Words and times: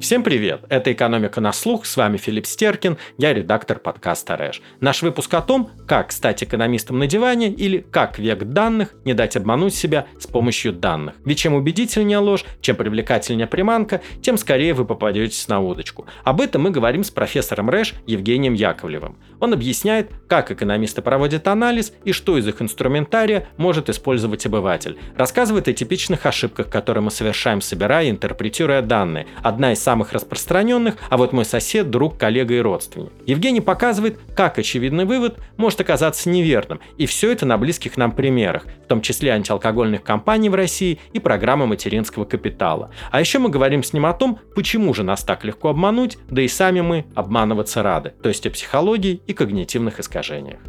Всем 0.00 0.22
привет! 0.22 0.62
Это 0.70 0.94
«Экономика 0.94 1.42
на 1.42 1.52
слух», 1.52 1.84
с 1.84 1.94
вами 1.94 2.16
Филипп 2.16 2.46
Стеркин, 2.46 2.96
я 3.18 3.34
редактор 3.34 3.78
подкаста 3.78 4.38
«Рэш». 4.38 4.62
Наш 4.80 5.02
выпуск 5.02 5.34
о 5.34 5.42
том, 5.42 5.70
как 5.86 6.10
стать 6.10 6.42
экономистом 6.42 6.98
на 6.98 7.06
диване 7.06 7.50
или 7.50 7.80
как 7.80 8.18
век 8.18 8.44
данных 8.44 8.94
не 9.04 9.12
дать 9.12 9.36
обмануть 9.36 9.74
себя 9.74 10.06
с 10.18 10.26
помощью 10.26 10.72
данных. 10.72 11.16
Ведь 11.26 11.38
чем 11.38 11.52
убедительнее 11.52 12.16
ложь, 12.16 12.46
чем 12.62 12.76
привлекательнее 12.76 13.46
приманка, 13.46 14.00
тем 14.22 14.38
скорее 14.38 14.72
вы 14.72 14.86
попадетесь 14.86 15.48
на 15.48 15.60
удочку. 15.60 16.06
Об 16.24 16.40
этом 16.40 16.62
мы 16.62 16.70
говорим 16.70 17.04
с 17.04 17.10
профессором 17.10 17.68
РЭШ 17.68 17.92
Евгением 18.06 18.54
Яковлевым. 18.54 19.18
Он 19.38 19.52
объясняет, 19.52 20.10
как 20.28 20.50
экономисты 20.50 21.02
проводят 21.02 21.46
анализ 21.46 21.92
и 22.04 22.12
что 22.12 22.38
из 22.38 22.48
их 22.48 22.62
инструментария 22.62 23.48
может 23.58 23.90
использовать 23.90 24.46
обыватель. 24.46 24.98
Рассказывает 25.14 25.68
о 25.68 25.74
типичных 25.74 26.24
ошибках, 26.24 26.70
которые 26.70 27.04
мы 27.04 27.10
совершаем, 27.10 27.60
собирая 27.60 28.06
и 28.06 28.10
интерпретируя 28.10 28.80
данные. 28.80 29.26
Одна 29.42 29.72
из 29.74 29.89
самых 29.90 30.12
распространенных, 30.12 30.94
а 31.08 31.16
вот 31.16 31.32
мой 31.32 31.44
сосед, 31.44 31.90
друг, 31.90 32.16
коллега 32.16 32.54
и 32.54 32.60
родственник. 32.60 33.10
Евгений 33.26 33.60
показывает, 33.60 34.20
как 34.36 34.56
очевидный 34.56 35.04
вывод 35.04 35.40
может 35.56 35.80
оказаться 35.80 36.30
неверным, 36.30 36.78
и 36.96 37.06
все 37.06 37.32
это 37.32 37.44
на 37.44 37.58
близких 37.58 37.96
нам 37.96 38.12
примерах, 38.12 38.66
в 38.84 38.86
том 38.86 39.00
числе 39.00 39.32
антиалкогольных 39.32 40.04
компаний 40.04 40.48
в 40.48 40.54
России 40.54 41.00
и 41.12 41.18
программы 41.18 41.66
материнского 41.66 42.24
капитала. 42.24 42.92
А 43.10 43.18
еще 43.18 43.40
мы 43.40 43.48
говорим 43.48 43.82
с 43.82 43.92
ним 43.92 44.06
о 44.06 44.12
том, 44.12 44.38
почему 44.54 44.94
же 44.94 45.02
нас 45.02 45.24
так 45.24 45.44
легко 45.44 45.70
обмануть, 45.70 46.18
да 46.30 46.40
и 46.40 46.46
сами 46.46 46.82
мы 46.82 47.06
обманываться 47.16 47.82
рады, 47.82 48.12
то 48.22 48.28
есть 48.28 48.46
о 48.46 48.50
психологии 48.50 49.20
и 49.26 49.32
когнитивных 49.32 49.98
искажениях. 49.98 50.60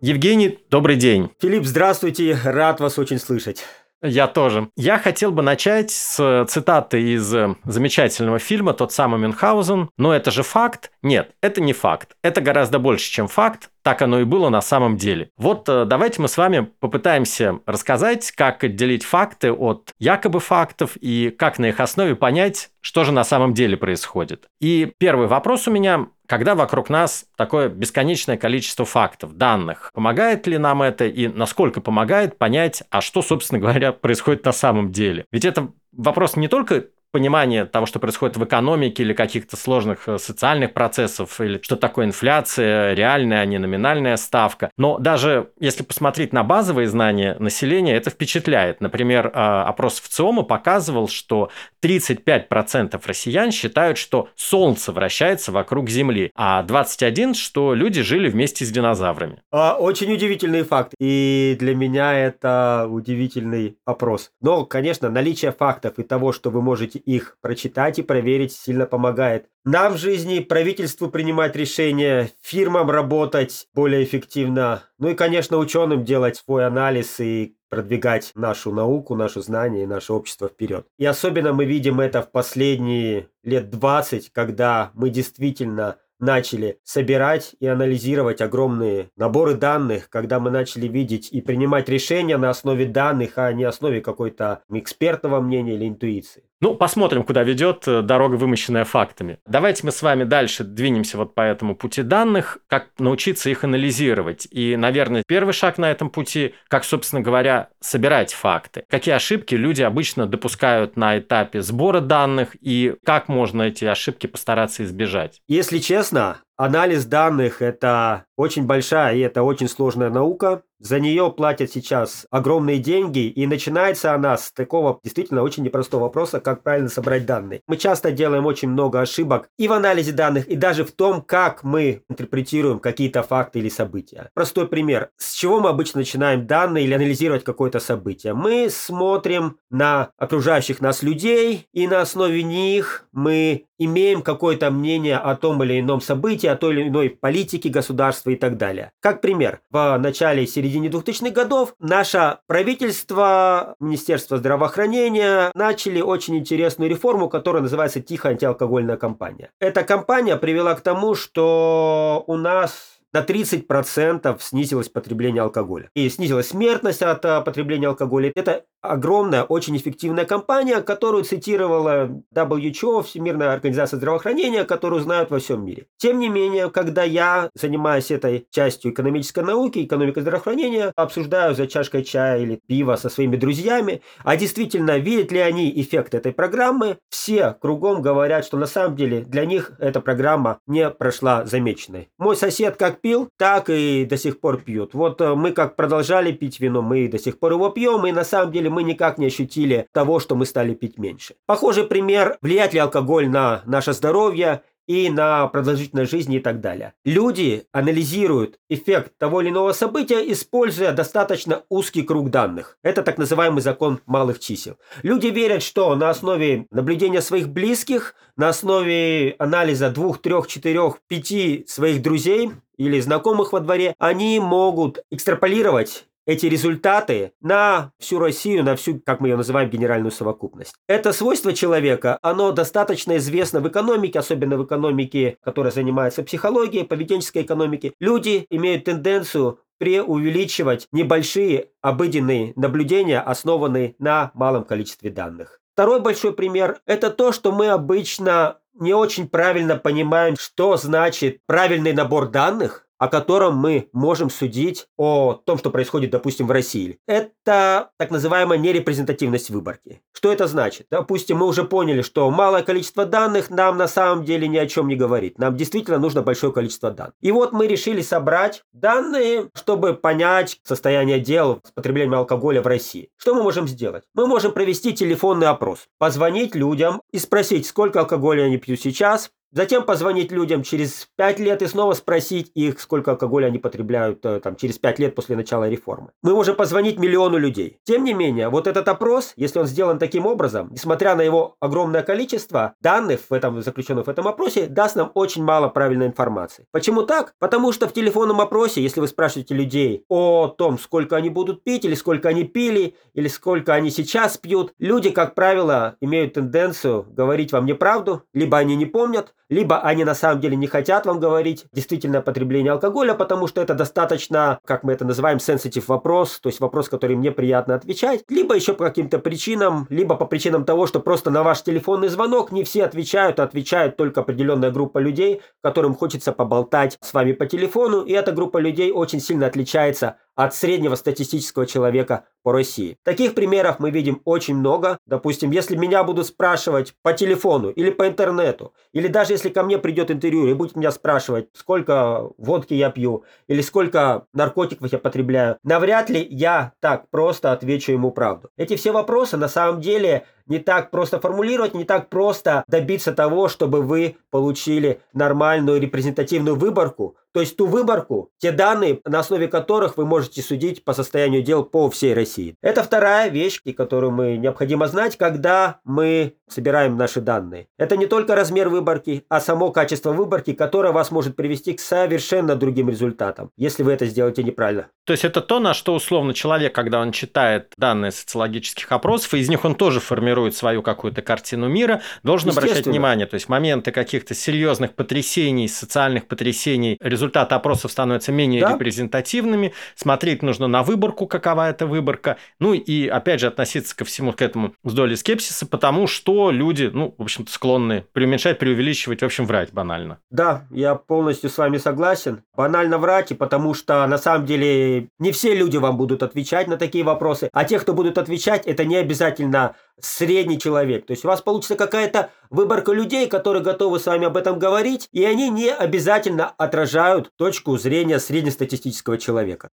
Евгений, 0.00 0.60
добрый 0.70 0.94
день. 0.94 1.30
Филипп, 1.40 1.64
здравствуйте, 1.64 2.38
рад 2.44 2.78
вас 2.78 3.00
очень 3.00 3.18
слышать. 3.18 3.64
Я 4.02 4.28
тоже. 4.28 4.70
Я 4.76 4.98
хотел 4.98 5.30
бы 5.30 5.42
начать 5.42 5.90
с 5.90 6.46
цитаты 6.48 7.02
из 7.02 7.34
э, 7.34 7.54
замечательного 7.64 8.38
фильма 8.38 8.72
«Тот 8.72 8.92
самый 8.92 9.20
Мюнхгаузен». 9.20 9.90
Но 9.98 10.14
это 10.14 10.30
же 10.30 10.42
факт? 10.42 10.90
Нет, 11.02 11.32
это 11.42 11.60
не 11.60 11.74
факт. 11.74 12.12
Это 12.22 12.40
гораздо 12.40 12.78
больше, 12.78 13.10
чем 13.10 13.28
факт. 13.28 13.70
Так 13.82 14.00
оно 14.00 14.20
и 14.20 14.24
было 14.24 14.48
на 14.48 14.62
самом 14.62 14.96
деле. 14.96 15.30
Вот 15.36 15.68
э, 15.68 15.84
давайте 15.84 16.22
мы 16.22 16.28
с 16.28 16.38
вами 16.38 16.70
попытаемся 16.80 17.60
рассказать, 17.66 18.30
как 18.32 18.64
отделить 18.64 19.04
факты 19.04 19.52
от 19.52 19.92
якобы 19.98 20.40
фактов 20.40 20.96
и 20.98 21.28
как 21.30 21.58
на 21.58 21.66
их 21.66 21.78
основе 21.78 22.14
понять, 22.16 22.70
что 22.80 23.04
же 23.04 23.12
на 23.12 23.24
самом 23.24 23.52
деле 23.52 23.76
происходит. 23.76 24.46
И 24.62 24.92
первый 24.98 25.26
вопрос 25.26 25.68
у 25.68 25.70
меня 25.70 26.06
когда 26.30 26.54
вокруг 26.54 26.88
нас 26.88 27.26
такое 27.36 27.68
бесконечное 27.68 28.36
количество 28.36 28.84
фактов, 28.84 29.36
данных, 29.36 29.90
помогает 29.92 30.46
ли 30.46 30.58
нам 30.58 30.80
это 30.80 31.04
и 31.04 31.26
насколько 31.26 31.80
помогает 31.80 32.38
понять, 32.38 32.84
а 32.88 33.00
что, 33.00 33.20
собственно 33.20 33.58
говоря, 33.58 33.90
происходит 33.90 34.44
на 34.44 34.52
самом 34.52 34.92
деле? 34.92 35.24
Ведь 35.32 35.44
это 35.44 35.72
вопрос 35.90 36.36
не 36.36 36.46
только 36.46 36.86
понимание 37.12 37.64
того, 37.64 37.86
что 37.86 37.98
происходит 37.98 38.36
в 38.36 38.44
экономике 38.44 39.02
или 39.02 39.12
каких-то 39.12 39.56
сложных 39.56 40.08
э, 40.08 40.18
социальных 40.18 40.72
процессов, 40.72 41.40
или 41.40 41.60
что 41.62 41.76
такое 41.76 42.06
инфляция, 42.06 42.94
реальная, 42.94 43.40
а 43.40 43.44
не 43.44 43.58
номинальная 43.58 44.16
ставка. 44.16 44.70
Но 44.76 44.98
даже 44.98 45.50
если 45.58 45.82
посмотреть 45.82 46.32
на 46.32 46.44
базовые 46.44 46.88
знания 46.88 47.36
населения, 47.38 47.96
это 47.96 48.10
впечатляет. 48.10 48.80
Например, 48.80 49.26
э, 49.26 49.30
опрос 49.32 50.00
в 50.00 50.08
ЦИОМа 50.08 50.42
показывал, 50.42 51.08
что 51.08 51.50
35% 51.82 53.00
россиян 53.06 53.50
считают, 53.50 53.98
что 53.98 54.28
Солнце 54.36 54.92
вращается 54.92 55.52
вокруг 55.52 55.88
Земли, 55.88 56.30
а 56.34 56.62
21% 56.62 57.34
что 57.34 57.74
люди 57.74 58.02
жили 58.02 58.28
вместе 58.28 58.64
с 58.64 58.70
динозаврами. 58.70 59.42
А, 59.50 59.76
очень 59.78 60.12
удивительный 60.12 60.62
факт. 60.62 60.94
И 60.98 61.56
для 61.58 61.74
меня 61.74 62.14
это 62.14 62.86
удивительный 62.88 63.76
опрос. 63.84 64.30
Но, 64.40 64.64
конечно, 64.64 65.10
наличие 65.10 65.52
фактов 65.52 65.98
и 65.98 66.02
того, 66.02 66.32
что 66.32 66.50
вы 66.50 66.62
можете 66.62 66.99
их 67.04 67.36
прочитать 67.40 67.98
и 67.98 68.02
проверить 68.02 68.52
сильно 68.52 68.86
помогает. 68.86 69.46
Нам 69.64 69.94
в 69.94 69.98
жизни, 69.98 70.40
правительству 70.40 71.08
принимать 71.08 71.56
решения, 71.56 72.30
фирмам 72.42 72.90
работать 72.90 73.66
более 73.74 74.04
эффективно, 74.04 74.84
ну 74.98 75.08
и, 75.08 75.14
конечно, 75.14 75.58
ученым 75.58 76.04
делать 76.04 76.36
свой 76.36 76.66
анализ 76.66 77.20
и 77.20 77.56
продвигать 77.68 78.32
нашу 78.34 78.72
науку, 78.72 79.14
наше 79.14 79.40
знание 79.42 79.84
и 79.84 79.86
наше 79.86 80.12
общество 80.12 80.48
вперед. 80.48 80.86
И 80.98 81.06
особенно 81.06 81.52
мы 81.52 81.64
видим 81.64 82.00
это 82.00 82.20
в 82.20 82.30
последние 82.30 83.28
лет 83.42 83.70
20, 83.70 84.30
когда 84.32 84.90
мы 84.94 85.10
действительно 85.10 85.96
начали 86.20 86.78
собирать 86.84 87.56
и 87.60 87.66
анализировать 87.66 88.40
огромные 88.40 89.10
наборы 89.16 89.54
данных, 89.54 90.10
когда 90.10 90.38
мы 90.38 90.50
начали 90.50 90.86
видеть 90.86 91.32
и 91.32 91.40
принимать 91.40 91.88
решения 91.88 92.36
на 92.36 92.50
основе 92.50 92.86
данных, 92.86 93.32
а 93.36 93.52
не 93.52 93.64
основе 93.64 94.00
какой-то 94.00 94.62
экспертного 94.70 95.40
мнения 95.40 95.74
или 95.74 95.88
интуиции. 95.88 96.44
Ну, 96.62 96.74
посмотрим, 96.74 97.22
куда 97.24 97.42
ведет 97.42 97.88
э, 97.88 98.02
дорога, 98.02 98.34
вымощенная 98.34 98.84
фактами. 98.84 99.38
Давайте 99.46 99.86
мы 99.86 99.92
с 99.92 100.02
вами 100.02 100.24
дальше 100.24 100.62
двинемся 100.62 101.16
вот 101.16 101.34
по 101.34 101.40
этому 101.40 101.74
пути 101.74 102.02
данных, 102.02 102.58
как 102.66 102.88
научиться 102.98 103.48
их 103.48 103.64
анализировать. 103.64 104.46
И, 104.50 104.76
наверное, 104.76 105.22
первый 105.26 105.54
шаг 105.54 105.78
на 105.78 105.90
этом 105.90 106.10
пути, 106.10 106.54
как, 106.68 106.84
собственно 106.84 107.22
говоря, 107.22 107.70
собирать 107.80 108.34
факты. 108.34 108.84
Какие 108.90 109.14
ошибки 109.14 109.54
люди 109.54 109.80
обычно 109.80 110.26
допускают 110.26 110.96
на 110.98 111.18
этапе 111.18 111.62
сбора 111.62 112.00
данных 112.00 112.54
и 112.60 112.94
как 113.06 113.28
можно 113.28 113.62
эти 113.62 113.86
ошибки 113.86 114.26
постараться 114.26 114.84
избежать? 114.84 115.40
Если 115.48 115.78
честно, 115.78 116.42
Анализ 116.60 117.06
данных– 117.06 117.62
это 117.62 118.26
очень 118.36 118.66
большая 118.66 119.16
и 119.16 119.20
это 119.20 119.42
очень 119.42 119.66
сложная 119.66 120.10
наука. 120.10 120.62
За 120.78 120.98
нее 120.98 121.32
платят 121.34 121.70
сейчас 121.70 122.26
огромные 122.30 122.78
деньги, 122.78 123.28
и 123.28 123.46
начинается 123.46 124.14
она 124.14 124.36
с 124.36 124.52
такого 124.52 124.98
действительно 125.02 125.42
очень 125.42 125.62
непростого 125.62 126.02
вопроса, 126.02 126.40
как 126.40 126.62
правильно 126.62 126.88
собрать 126.88 127.24
данные. 127.24 127.60
Мы 127.66 127.76
часто 127.78 128.12
делаем 128.12 128.44
очень 128.44 128.68
много 128.68 129.00
ошибок 129.00 129.48
и 129.58 129.68
в 129.68 129.72
анализе 129.72 130.12
данных, 130.12 130.48
и 130.48 130.56
даже 130.56 130.84
в 130.84 130.92
том, 130.92 131.22
как 131.22 131.64
мы 131.64 132.02
интерпретируем 132.08 132.78
какие-то 132.78 133.22
факты 133.22 133.58
или 133.58 133.70
события. 133.70 134.30
Простой 134.34 134.68
пример. 134.68 135.10
С 135.16 135.34
чего 135.34 135.60
мы 135.60 135.70
обычно 135.70 136.00
начинаем 136.00 136.46
данные 136.46 136.84
или 136.84 136.94
анализировать 136.94 137.44
какое-то 137.44 137.78
событие? 137.78 138.32
Мы 138.32 138.68
смотрим 138.70 139.58
на 139.70 140.10
окружающих 140.18 140.80
нас 140.80 141.02
людей, 141.02 141.68
и 141.72 141.86
на 141.86 142.02
основе 142.02 142.42
них 142.42 143.06
мы 143.12 143.66
имеем 143.80 144.22
какое-то 144.22 144.70
мнение 144.70 145.16
о 145.16 145.34
том 145.34 145.64
или 145.64 145.80
ином 145.80 146.00
событии, 146.00 146.46
о 146.46 146.54
той 146.54 146.74
или 146.74 146.88
иной 146.88 147.10
политике 147.10 147.70
государства 147.70 148.30
и 148.30 148.36
так 148.36 148.58
далее. 148.58 148.92
Как 149.00 149.22
пример, 149.22 149.60
в 149.70 149.98
начале 149.98 150.44
и 150.44 150.46
середине 150.46 150.88
2000-х 150.88 151.30
годов 151.30 151.74
наше 151.80 152.38
правительство, 152.46 153.74
Министерство 153.80 154.36
здравоохранения 154.36 155.50
начали 155.54 156.02
очень 156.02 156.36
интересную 156.36 156.90
реформу, 156.90 157.30
которая 157.30 157.62
называется 157.62 158.00
«Тихая 158.00 158.34
антиалкогольная 158.34 158.98
кампания». 158.98 159.50
Эта 159.58 159.82
кампания 159.82 160.36
привела 160.36 160.74
к 160.74 160.82
тому, 160.82 161.14
что 161.14 162.22
у 162.26 162.36
нас 162.36 162.99
на 163.12 163.22
30% 163.22 164.36
снизилось 164.40 164.88
потребление 164.88 165.42
алкоголя. 165.42 165.90
И 165.94 166.08
снизилась 166.08 166.48
смертность 166.48 167.02
от 167.02 167.24
а, 167.24 167.40
потребления 167.40 167.88
алкоголя. 167.88 168.32
Это 168.34 168.64
огромная, 168.82 169.42
очень 169.42 169.76
эффективная 169.76 170.24
компания, 170.24 170.80
которую 170.80 171.24
цитировала 171.24 172.10
WHO, 172.34 173.02
Всемирная 173.02 173.52
организация 173.52 173.98
здравоохранения, 173.98 174.64
которую 174.64 175.02
знают 175.02 175.30
во 175.30 175.38
всем 175.38 175.64
мире. 175.64 175.86
Тем 175.98 176.18
не 176.18 176.28
менее, 176.28 176.70
когда 176.70 177.02
я 177.02 177.50
занимаюсь 177.54 178.10
этой 178.10 178.46
частью 178.50 178.92
экономической 178.92 179.44
науки, 179.44 179.84
экономикой 179.84 180.20
здравоохранения, 180.20 180.92
обсуждаю 180.96 181.54
за 181.54 181.66
чашкой 181.66 182.04
чая 182.04 182.40
или 182.40 182.60
пива 182.66 182.96
со 182.96 183.08
своими 183.08 183.36
друзьями, 183.36 184.02
а 184.24 184.36
действительно, 184.36 184.98
видят 184.98 185.32
ли 185.32 185.40
они 185.40 185.70
эффект 185.80 186.14
этой 186.14 186.32
программы, 186.32 186.98
все 187.10 187.56
кругом 187.60 188.02
говорят, 188.02 188.44
что 188.44 188.56
на 188.56 188.66
самом 188.66 188.96
деле 188.96 189.20
для 189.20 189.44
них 189.44 189.72
эта 189.78 190.00
программа 190.00 190.58
не 190.66 190.88
прошла 190.90 191.44
замеченной. 191.44 192.08
Мой 192.18 192.36
сосед 192.36 192.76
как 192.76 192.99
пил, 193.00 193.28
так 193.36 193.70
и 193.70 194.04
до 194.04 194.16
сих 194.16 194.40
пор 194.40 194.60
пьют. 194.60 194.94
Вот 194.94 195.20
э, 195.20 195.34
мы 195.34 195.52
как 195.52 195.76
продолжали 195.76 196.32
пить 196.32 196.60
вино, 196.60 196.82
мы 196.82 197.08
до 197.08 197.18
сих 197.18 197.38
пор 197.38 197.52
его 197.52 197.70
пьем, 197.70 198.06
и 198.06 198.12
на 198.12 198.24
самом 198.24 198.52
деле 198.52 198.70
мы 198.70 198.82
никак 198.82 199.18
не 199.18 199.26
ощутили 199.26 199.86
того, 199.92 200.20
что 200.20 200.34
мы 200.36 200.46
стали 200.46 200.74
пить 200.74 200.98
меньше. 200.98 201.34
Похожий 201.46 201.84
пример, 201.84 202.38
влияет 202.42 202.72
ли 202.72 202.80
алкоголь 202.80 203.28
на 203.28 203.62
наше 203.66 203.92
здоровье 203.92 204.62
и 204.90 205.08
на 205.08 205.46
продолжительность 205.46 206.10
жизни 206.10 206.38
и 206.38 206.40
так 206.40 206.60
далее. 206.60 206.94
Люди 207.04 207.62
анализируют 207.70 208.58
эффект 208.68 209.12
того 209.18 209.40
или 209.40 209.50
иного 209.50 209.70
события, 209.70 210.20
используя 210.32 210.90
достаточно 210.90 211.62
узкий 211.68 212.02
круг 212.02 212.30
данных. 212.30 212.76
Это 212.82 213.04
так 213.04 213.16
называемый 213.16 213.62
закон 213.62 214.00
малых 214.06 214.40
чисел. 214.40 214.78
Люди 215.04 215.28
верят, 215.28 215.62
что 215.62 215.94
на 215.94 216.10
основе 216.10 216.66
наблюдения 216.72 217.22
своих 217.22 217.48
близких, 217.50 218.16
на 218.36 218.48
основе 218.48 219.36
анализа 219.38 219.90
двух, 219.90 220.20
трех, 220.20 220.48
четырех, 220.48 220.98
пяти 221.06 221.64
своих 221.68 222.02
друзей 222.02 222.50
или 222.76 222.98
знакомых 222.98 223.52
во 223.52 223.60
дворе, 223.60 223.94
они 223.98 224.40
могут 224.40 225.04
экстраполировать 225.12 226.06
эти 226.30 226.46
результаты 226.46 227.32
на 227.40 227.90
всю 227.98 228.20
Россию, 228.20 228.62
на 228.62 228.76
всю, 228.76 229.00
как 229.04 229.18
мы 229.18 229.28
ее 229.28 229.36
называем, 229.36 229.68
генеральную 229.68 230.12
совокупность. 230.12 230.74
Это 230.86 231.12
свойство 231.12 231.52
человека, 231.52 232.18
оно 232.22 232.52
достаточно 232.52 233.16
известно 233.16 233.58
в 233.58 233.68
экономике, 233.68 234.20
особенно 234.20 234.56
в 234.56 234.64
экономике, 234.64 235.38
которая 235.42 235.72
занимается 235.72 236.22
психологией, 236.22 236.84
поведенческой 236.84 237.42
экономике. 237.42 237.94
Люди 237.98 238.46
имеют 238.48 238.84
тенденцию 238.84 239.58
преувеличивать 239.78 240.86
небольшие 240.92 241.70
обыденные 241.80 242.52
наблюдения, 242.54 243.20
основанные 243.20 243.96
на 243.98 244.30
малом 244.34 244.64
количестве 244.64 245.10
данных. 245.10 245.58
Второй 245.72 246.00
большой 246.00 246.32
пример– 246.32 246.78
это 246.86 247.10
то, 247.10 247.32
что 247.32 247.50
мы 247.50 247.70
обычно 247.70 248.58
не 248.74 248.94
очень 248.94 249.28
правильно 249.28 249.76
понимаем, 249.76 250.36
что 250.38 250.76
значит 250.76 251.38
правильный 251.46 251.92
набор 251.92 252.28
данных, 252.28 252.86
о 253.00 253.08
котором 253.08 253.56
мы 253.56 253.88
можем 253.92 254.28
судить 254.28 254.86
о 254.98 255.32
том, 255.32 255.58
что 255.58 255.70
происходит, 255.70 256.10
допустим, 256.10 256.46
в 256.46 256.50
России. 256.50 256.98
Это 257.08 257.90
так 257.96 258.10
называемая 258.10 258.58
нерепрезентативность 258.58 259.48
выборки. 259.48 260.02
Что 260.12 260.30
это 260.30 260.46
значит? 260.46 260.86
Допустим, 260.90 261.38
мы 261.38 261.46
уже 261.46 261.64
поняли, 261.64 262.02
что 262.02 262.30
малое 262.30 262.62
количество 262.62 263.06
данных 263.06 263.48
нам 263.48 263.78
на 263.78 263.88
самом 263.88 264.24
деле 264.26 264.46
ни 264.46 264.58
о 264.58 264.66
чем 264.66 264.86
не 264.86 264.96
говорит. 264.96 265.38
Нам 265.38 265.56
действительно 265.56 265.98
нужно 265.98 266.20
большое 266.20 266.52
количество 266.52 266.90
данных. 266.90 267.14
И 267.22 267.32
вот 267.32 267.52
мы 267.52 267.66
решили 267.66 268.02
собрать 268.02 268.62
данные, 268.74 269.48
чтобы 269.54 269.94
понять 269.94 270.60
состояние 270.62 271.20
дел 271.20 271.62
с 271.64 271.70
потреблением 271.70 272.16
алкоголя 272.16 272.60
в 272.60 272.66
России. 272.66 273.08
Что 273.16 273.34
мы 273.34 273.42
можем 273.42 273.66
сделать? 273.66 274.04
Мы 274.12 274.26
можем 274.26 274.52
провести 274.52 274.92
телефонный 274.92 275.46
опрос, 275.46 275.86
позвонить 275.98 276.54
людям 276.54 277.00
и 277.12 277.18
спросить, 277.18 277.66
сколько 277.66 278.00
алкоголя 278.00 278.42
они 278.42 278.58
пьют 278.58 278.78
сейчас, 278.78 279.30
Затем 279.52 279.84
позвонить 279.84 280.30
людям 280.30 280.62
через 280.62 281.08
5 281.16 281.40
лет 281.40 281.60
и 281.62 281.66
снова 281.66 281.94
спросить 281.94 282.52
их, 282.54 282.80
сколько 282.80 283.10
алкоголя 283.10 283.46
они 283.46 283.58
потребляют 283.58 284.24
э, 284.24 284.38
там, 284.38 284.54
через 284.54 284.78
5 284.78 285.00
лет 285.00 285.14
после 285.16 285.34
начала 285.34 285.68
реформы. 285.68 286.12
Мы 286.22 286.34
можем 286.34 286.54
позвонить 286.54 287.00
миллиону 287.00 287.36
людей. 287.36 287.78
Тем 287.82 288.04
не 288.04 288.14
менее, 288.14 288.48
вот 288.48 288.68
этот 288.68 288.86
опрос, 288.86 289.32
если 289.34 289.58
он 289.58 289.66
сделан 289.66 289.98
таким 289.98 290.24
образом, 290.24 290.68
несмотря 290.70 291.16
на 291.16 291.22
его 291.22 291.56
огромное 291.58 292.04
количество 292.04 292.74
данных, 292.80 293.22
в 293.28 293.32
этом, 293.32 293.60
заключенных 293.60 294.06
в 294.06 294.08
этом 294.10 294.28
опросе, 294.28 294.66
даст 294.66 294.94
нам 294.94 295.10
очень 295.14 295.42
мало 295.42 295.68
правильной 295.68 296.06
информации. 296.06 296.66
Почему 296.70 297.02
так? 297.02 297.34
Потому 297.40 297.72
что 297.72 297.88
в 297.88 297.92
телефонном 297.92 298.40
опросе, 298.40 298.80
если 298.80 299.00
вы 299.00 299.08
спрашиваете 299.08 299.54
людей 299.54 300.04
о 300.08 300.46
том, 300.46 300.78
сколько 300.78 301.16
они 301.16 301.28
будут 301.28 301.64
пить, 301.64 301.84
или 301.84 301.96
сколько 301.96 302.28
они 302.28 302.44
пили, 302.44 302.94
или 303.14 303.26
сколько 303.26 303.74
они 303.74 303.90
сейчас 303.90 304.38
пьют, 304.38 304.74
люди, 304.78 305.10
как 305.10 305.34
правило, 305.34 305.96
имеют 306.00 306.34
тенденцию 306.34 307.04
говорить 307.10 307.50
вам 307.50 307.66
неправду, 307.66 308.22
либо 308.32 308.56
они 308.56 308.76
не 308.76 308.86
помнят, 308.86 309.34
либо 309.50 309.80
они 309.80 310.04
на 310.04 310.14
самом 310.14 310.40
деле 310.40 310.56
не 310.56 310.66
хотят 310.66 311.04
вам 311.04 311.20
говорить 311.20 311.66
действительно 311.72 312.22
потребление 312.22 312.72
алкоголя, 312.72 313.14
потому 313.14 313.48
что 313.48 313.60
это 313.60 313.74
достаточно, 313.74 314.58
как 314.64 314.84
мы 314.84 314.92
это 314.92 315.04
называем, 315.04 315.38
sensitive 315.38 315.84
вопрос, 315.88 316.40
то 316.40 316.48
есть 316.48 316.60
вопрос, 316.60 316.88
который 316.88 317.16
мне 317.16 317.32
приятно 317.32 317.74
отвечать, 317.74 318.22
либо 318.28 318.54
еще 318.54 318.72
по 318.72 318.84
каким-то 318.84 319.18
причинам, 319.18 319.86
либо 319.90 320.14
по 320.14 320.24
причинам 320.24 320.64
того, 320.64 320.86
что 320.86 321.00
просто 321.00 321.30
на 321.30 321.42
ваш 321.42 321.62
телефонный 321.62 322.08
звонок 322.08 322.52
не 322.52 322.64
все 322.64 322.84
отвечают, 322.84 323.40
а 323.40 323.42
отвечают 323.42 323.96
только 323.96 324.20
определенная 324.20 324.70
группа 324.70 324.98
людей, 324.98 325.42
которым 325.62 325.94
хочется 325.94 326.32
поболтать 326.32 326.96
с 327.02 327.12
вами 327.12 327.32
по 327.32 327.46
телефону, 327.46 328.02
и 328.02 328.12
эта 328.12 328.32
группа 328.32 328.58
людей 328.58 328.92
очень 328.92 329.20
сильно 329.20 329.46
отличается 329.46 330.16
от 330.34 330.54
среднего 330.54 330.94
статистического 330.94 331.66
человека 331.66 332.24
по 332.42 332.52
России. 332.52 332.96
Таких 333.04 333.34
примеров 333.34 333.78
мы 333.78 333.90
видим 333.90 334.22
очень 334.24 334.56
много. 334.56 334.98
Допустим, 335.06 335.50
если 335.50 335.76
меня 335.76 336.04
будут 336.04 336.26
спрашивать 336.26 336.94
по 337.02 337.12
телефону 337.12 337.70
или 337.70 337.90
по 337.90 338.08
интернету, 338.08 338.72
или 338.92 339.08
даже 339.08 339.34
если 339.34 339.50
ко 339.50 339.62
мне 339.62 339.78
придет 339.78 340.10
интервью 340.10 340.46
и 340.48 340.54
будет 340.54 340.76
меня 340.76 340.90
спрашивать, 340.90 341.48
сколько 341.52 342.30
водки 342.38 342.74
я 342.74 342.90
пью 342.90 343.24
или 343.48 343.60
сколько 343.60 344.26
наркотиков 344.32 344.90
я 344.90 344.98
потребляю, 344.98 345.58
навряд 345.62 346.08
ли 346.08 346.26
я 346.30 346.72
так 346.80 347.10
просто 347.10 347.52
отвечу 347.52 347.92
ему 347.92 348.10
правду. 348.10 348.48
Эти 348.56 348.76
все 348.76 348.92
вопросы 348.92 349.36
на 349.36 349.48
самом 349.48 349.80
деле 349.80 350.26
не 350.50 350.58
так 350.58 350.90
просто 350.90 351.20
формулировать, 351.20 351.72
не 351.72 351.84
так 351.84 352.10
просто 352.10 352.64
добиться 352.66 353.12
того, 353.12 353.48
чтобы 353.48 353.80
вы 353.80 354.16
получили 354.30 355.00
нормальную 355.14 355.80
репрезентативную 355.80 356.56
выборку, 356.56 357.16
то 357.32 357.40
есть 357.40 357.56
ту 357.56 357.66
выборку, 357.66 358.30
те 358.38 358.50
данные, 358.50 359.00
на 359.04 359.20
основе 359.20 359.46
которых 359.46 359.96
вы 359.96 360.04
можете 360.04 360.42
судить 360.42 360.84
по 360.84 360.92
состоянию 360.92 361.42
дел 361.42 361.64
по 361.64 361.88
всей 361.88 362.12
России. 362.12 362.56
Это 362.60 362.82
вторая 362.82 363.30
вещь, 363.30 363.60
которую 363.76 364.10
мы 364.10 364.36
необходимо 364.36 364.88
знать, 364.88 365.16
когда 365.16 365.78
мы 365.84 366.34
собираем 366.48 366.96
наши 366.96 367.20
данные. 367.20 367.68
Это 367.78 367.96
не 367.96 368.06
только 368.06 368.34
размер 368.34 368.68
выборки, 368.68 369.24
а 369.28 369.40
само 369.40 369.70
качество 369.70 370.12
выборки, 370.12 370.52
которое 370.52 370.92
вас 370.92 371.12
может 371.12 371.36
привести 371.36 371.74
к 371.74 371.80
совершенно 371.80 372.56
другим 372.56 372.90
результатам, 372.90 373.50
если 373.56 373.84
вы 373.84 373.92
это 373.92 374.06
сделаете 374.06 374.42
неправильно. 374.42 374.88
То 375.04 375.12
есть 375.12 375.24
это 375.24 375.40
то, 375.40 375.60
на 375.60 375.72
что 375.72 375.94
условно 375.94 376.34
человек, 376.34 376.74
когда 376.74 377.00
он 377.00 377.12
читает 377.12 377.72
данные 377.76 378.10
социологических 378.10 378.90
опросов, 378.90 379.34
и 379.34 379.38
из 379.38 379.48
них 379.48 379.64
он 379.64 379.76
тоже 379.76 380.00
формирует 380.00 380.39
свою 380.48 380.82
какую-то 380.82 381.22
картину 381.22 381.68
мира, 381.68 382.02
должен 382.22 382.50
обращать 382.50 382.86
внимание. 382.86 383.26
То 383.26 383.34
есть 383.34 383.48
моменты 383.48 383.92
каких-то 383.92 384.34
серьезных 384.34 384.94
потрясений, 384.94 385.68
социальных 385.68 386.26
потрясений, 386.26 386.96
результаты 387.00 387.54
опросов 387.54 387.92
становятся 387.92 388.32
менее 388.32 388.60
да? 388.60 388.72
репрезентативными, 388.72 389.72
смотреть 389.94 390.42
нужно 390.42 390.66
на 390.66 390.82
выборку, 390.82 391.26
какова 391.26 391.68
эта 391.70 391.86
выборка, 391.86 392.36
ну 392.58 392.72
и 392.72 393.06
опять 393.08 393.40
же 393.40 393.46
относиться 393.46 393.96
ко 393.96 394.04
всему 394.04 394.32
к 394.32 394.42
этому 394.42 394.74
с 394.84 394.92
долей 394.92 395.16
скепсиса, 395.16 395.66
потому 395.66 396.06
что 396.06 396.50
люди, 396.50 396.90
ну, 396.92 397.14
в 397.18 397.22
общем-то, 397.22 397.52
склонны 397.52 398.04
преуменьшать, 398.12 398.58
преувеличивать, 398.58 399.20
в 399.22 399.24
общем, 399.24 399.46
врать 399.46 399.72
банально. 399.72 400.18
Да, 400.30 400.66
я 400.70 400.94
полностью 400.94 401.50
с 401.50 401.58
вами 401.58 401.78
согласен. 401.78 402.42
Банально 402.56 402.98
врать, 402.98 403.30
и 403.30 403.34
потому 403.34 403.74
что 403.74 404.06
на 404.06 404.18
самом 404.18 404.46
деле 404.46 405.08
не 405.18 405.32
все 405.32 405.54
люди 405.54 405.76
вам 405.76 405.96
будут 405.96 406.22
отвечать 406.22 406.68
на 406.68 406.76
такие 406.76 407.04
вопросы, 407.04 407.48
а 407.52 407.64
те, 407.64 407.78
кто 407.78 407.92
будут 407.92 408.18
отвечать, 408.18 408.66
это 408.66 408.84
не 408.84 408.96
обязательно 408.96 409.74
средний 410.04 410.58
человек. 410.58 411.06
То 411.06 411.12
есть 411.12 411.24
у 411.24 411.28
вас 411.28 411.42
получится 411.42 411.76
какая-то 411.76 412.30
выборка 412.50 412.92
людей, 412.92 413.28
которые 413.28 413.62
готовы 413.62 414.00
с 414.00 414.06
вами 414.06 414.26
об 414.26 414.36
этом 414.36 414.58
говорить, 414.58 415.08
и 415.12 415.24
они 415.24 415.50
не 415.50 415.70
обязательно 415.70 416.52
отражают 416.58 417.30
точку 417.36 417.76
зрения 417.78 418.18
среднестатистического 418.18 419.18
человека. 419.18 419.70